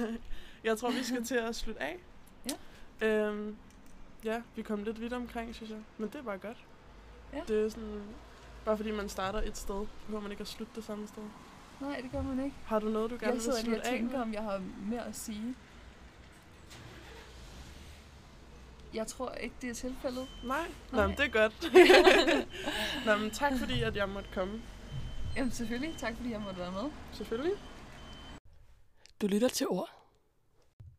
Jeg 0.68 0.78
tror, 0.78 0.90
vi 0.90 1.02
skal 1.02 1.24
til 1.24 1.34
at 1.34 1.56
slutte 1.56 1.82
af. 1.82 1.98
Ja. 3.00 3.06
Øhm, 3.06 3.56
ja, 4.24 4.42
vi 4.56 4.62
kom 4.62 4.82
lidt 4.84 5.00
vidt 5.00 5.12
omkring, 5.12 5.54
synes 5.54 5.70
jeg. 5.70 5.82
Men 5.98 6.08
det 6.08 6.14
er 6.14 6.22
bare 6.22 6.38
godt. 6.38 6.64
Ja. 7.32 7.40
Det 7.48 7.64
er 7.64 7.68
sådan... 7.68 8.02
Bare 8.64 8.76
fordi 8.76 8.90
man 8.90 9.08
starter 9.08 9.42
et 9.42 9.56
sted, 9.56 9.86
behøver 10.06 10.22
man 10.22 10.30
ikke 10.30 10.40
at 10.40 10.48
slutte 10.48 10.72
det 10.76 10.84
samme 10.84 11.08
sted. 11.08 11.22
Nej, 11.80 12.00
det 12.00 12.10
gør 12.12 12.22
man 12.22 12.44
ikke. 12.44 12.56
Har 12.64 12.78
du 12.78 12.88
noget, 12.88 13.10
du 13.10 13.14
gerne 13.14 13.26
Jeg 13.26 13.34
vil 13.34 13.42
sidder 13.42 13.56
lige 13.58 13.64
slutte 13.64 13.80
og 13.82 13.86
af 13.92 13.98
tænker, 13.98 14.22
om 14.22 14.32
jeg 14.32 14.42
har 14.42 14.62
mere 14.90 15.06
at 15.06 15.16
sige. 15.16 15.54
Jeg 18.94 19.06
tror 19.06 19.30
ikke, 19.30 19.54
det 19.62 19.70
er 19.70 19.74
tilfældet. 19.74 20.26
Nej, 20.44 20.66
Nå, 20.92 20.96
Nej. 20.96 21.06
men 21.06 21.16
det 21.16 21.24
er 21.24 21.28
godt. 21.28 21.72
Nå, 23.06 23.16
men 23.16 23.30
tak 23.30 23.52
fordi, 23.58 23.82
at 23.82 23.96
jeg 23.96 24.08
måtte 24.08 24.28
komme. 24.34 24.62
Jamen 25.36 25.52
selvfølgelig. 25.52 25.94
Tak 25.98 26.16
fordi 26.16 26.30
jeg 26.30 26.40
måtte 26.40 26.60
være 26.60 26.72
med. 26.72 26.90
Selvfølgelig. 27.12 27.52
Du 29.20 29.26
lytter 29.26 29.48
til 29.48 29.68
ord. 29.68 29.88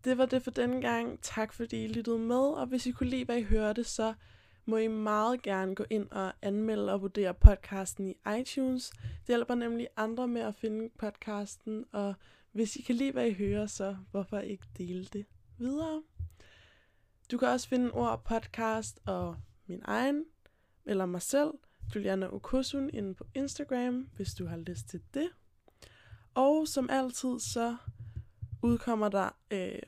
Det 0.04 0.18
var 0.18 0.26
det 0.26 0.44
for 0.44 0.52
denne 0.52 0.82
gang. 0.82 1.20
Tak 1.22 1.54
fordi 1.54 1.84
I 1.84 1.88
lyttede 1.88 2.20
med, 2.20 2.38
og 2.38 2.66
hvis 2.66 2.86
I 2.86 2.91
kunne 2.91 3.10
lide, 3.10 3.26
hvad 3.26 3.38
I 3.38 3.44
hørte, 3.44 3.84
så 3.84 4.14
må 4.66 4.78
I 4.78 4.88
meget 4.88 5.41
gerne 5.41 5.76
gå 5.76 5.86
ind 5.89 6.12
og 6.12 6.34
anmelde 6.41 6.94
og 6.94 7.02
vurdere 7.02 7.34
podcasten 7.34 8.08
i 8.08 8.16
iTunes. 8.39 8.89
Det 8.89 9.28
hjælper 9.28 9.56
nemlig 9.56 9.88
andre 9.98 10.28
med 10.28 10.41
at 10.41 10.56
finde 10.56 10.89
podcasten, 11.00 11.86
og 11.91 12.14
hvis 12.52 12.76
I 12.76 12.82
kan 12.82 12.96
lide, 12.96 13.12
hvad 13.12 13.28
I 13.28 13.34
hører, 13.34 13.68
så 13.68 13.96
hvorfor 14.12 14.38
ikke 14.39 14.66
dele 14.78 15.06
det 15.06 15.26
videre? 15.58 16.02
Du 17.34 17.38
kan 17.38 17.48
også 17.48 17.68
finde 17.68 17.92
ord 17.92 18.24
podcast 18.26 19.00
og 19.06 19.36
min 19.68 19.82
egen, 19.86 20.26
eller 20.86 21.06
mig 21.06 21.22
selv, 21.22 21.52
Juliana 21.96 22.34
Okosun, 22.34 22.90
inde 22.94 23.14
på 23.14 23.24
Instagram, 23.36 24.10
hvis 24.16 24.34
du 24.34 24.46
har 24.46 24.58
lyst 24.58 24.90
til 24.90 25.02
det. 25.14 25.30
Og 26.34 26.68
som 26.68 26.90
altid, 26.90 27.40
så 27.40 27.76
udkommer 28.62 29.10
der 29.10 29.30
øh, 29.52 29.80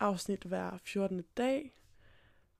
afsnit 0.00 0.44
hver 0.44 0.78
14. 0.84 1.22
dag. 1.36 1.76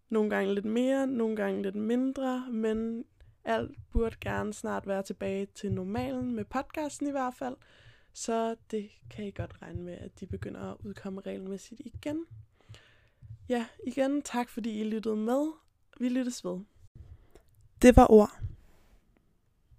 Nogle 0.09 0.31
gange 0.31 0.55
lidt 0.55 0.65
mere, 0.65 1.07
nogle 1.07 1.37
gange 1.37 1.63
lidt 1.63 1.77
mindre, 1.77 2.49
men 2.51 3.05
alt 3.45 3.79
burde 3.93 4.17
gerne 4.21 4.55
snart 4.55 4.87
være 4.87 5.03
tilbage 5.03 5.47
til 5.47 5.73
normalen 5.73 6.35
med 6.35 6.45
podcasten 6.45 7.07
i 7.07 7.11
hvert 7.11 7.35
fald. 7.35 7.57
Så 8.13 8.57
det 8.71 8.91
kan 9.11 9.27
I 9.27 9.31
godt 9.31 9.63
regne 9.63 9.83
med, 9.83 9.95
at 9.95 10.21
de 10.21 10.27
begynder 10.27 10.61
at 10.61 10.77
udkomme 10.85 11.21
regelmæssigt 11.21 11.81
igen. 11.85 12.27
Ja, 13.49 13.67
igen 13.87 14.23
tak 14.23 14.49
fordi 14.49 14.81
I 14.81 14.85
lyttede 14.85 15.17
med. 15.17 15.53
Vi 16.01 16.09
lyttes 16.09 16.45
ved. 16.45 16.61
Det 17.83 17.97
var 17.97 18.11
ord. 18.11 18.31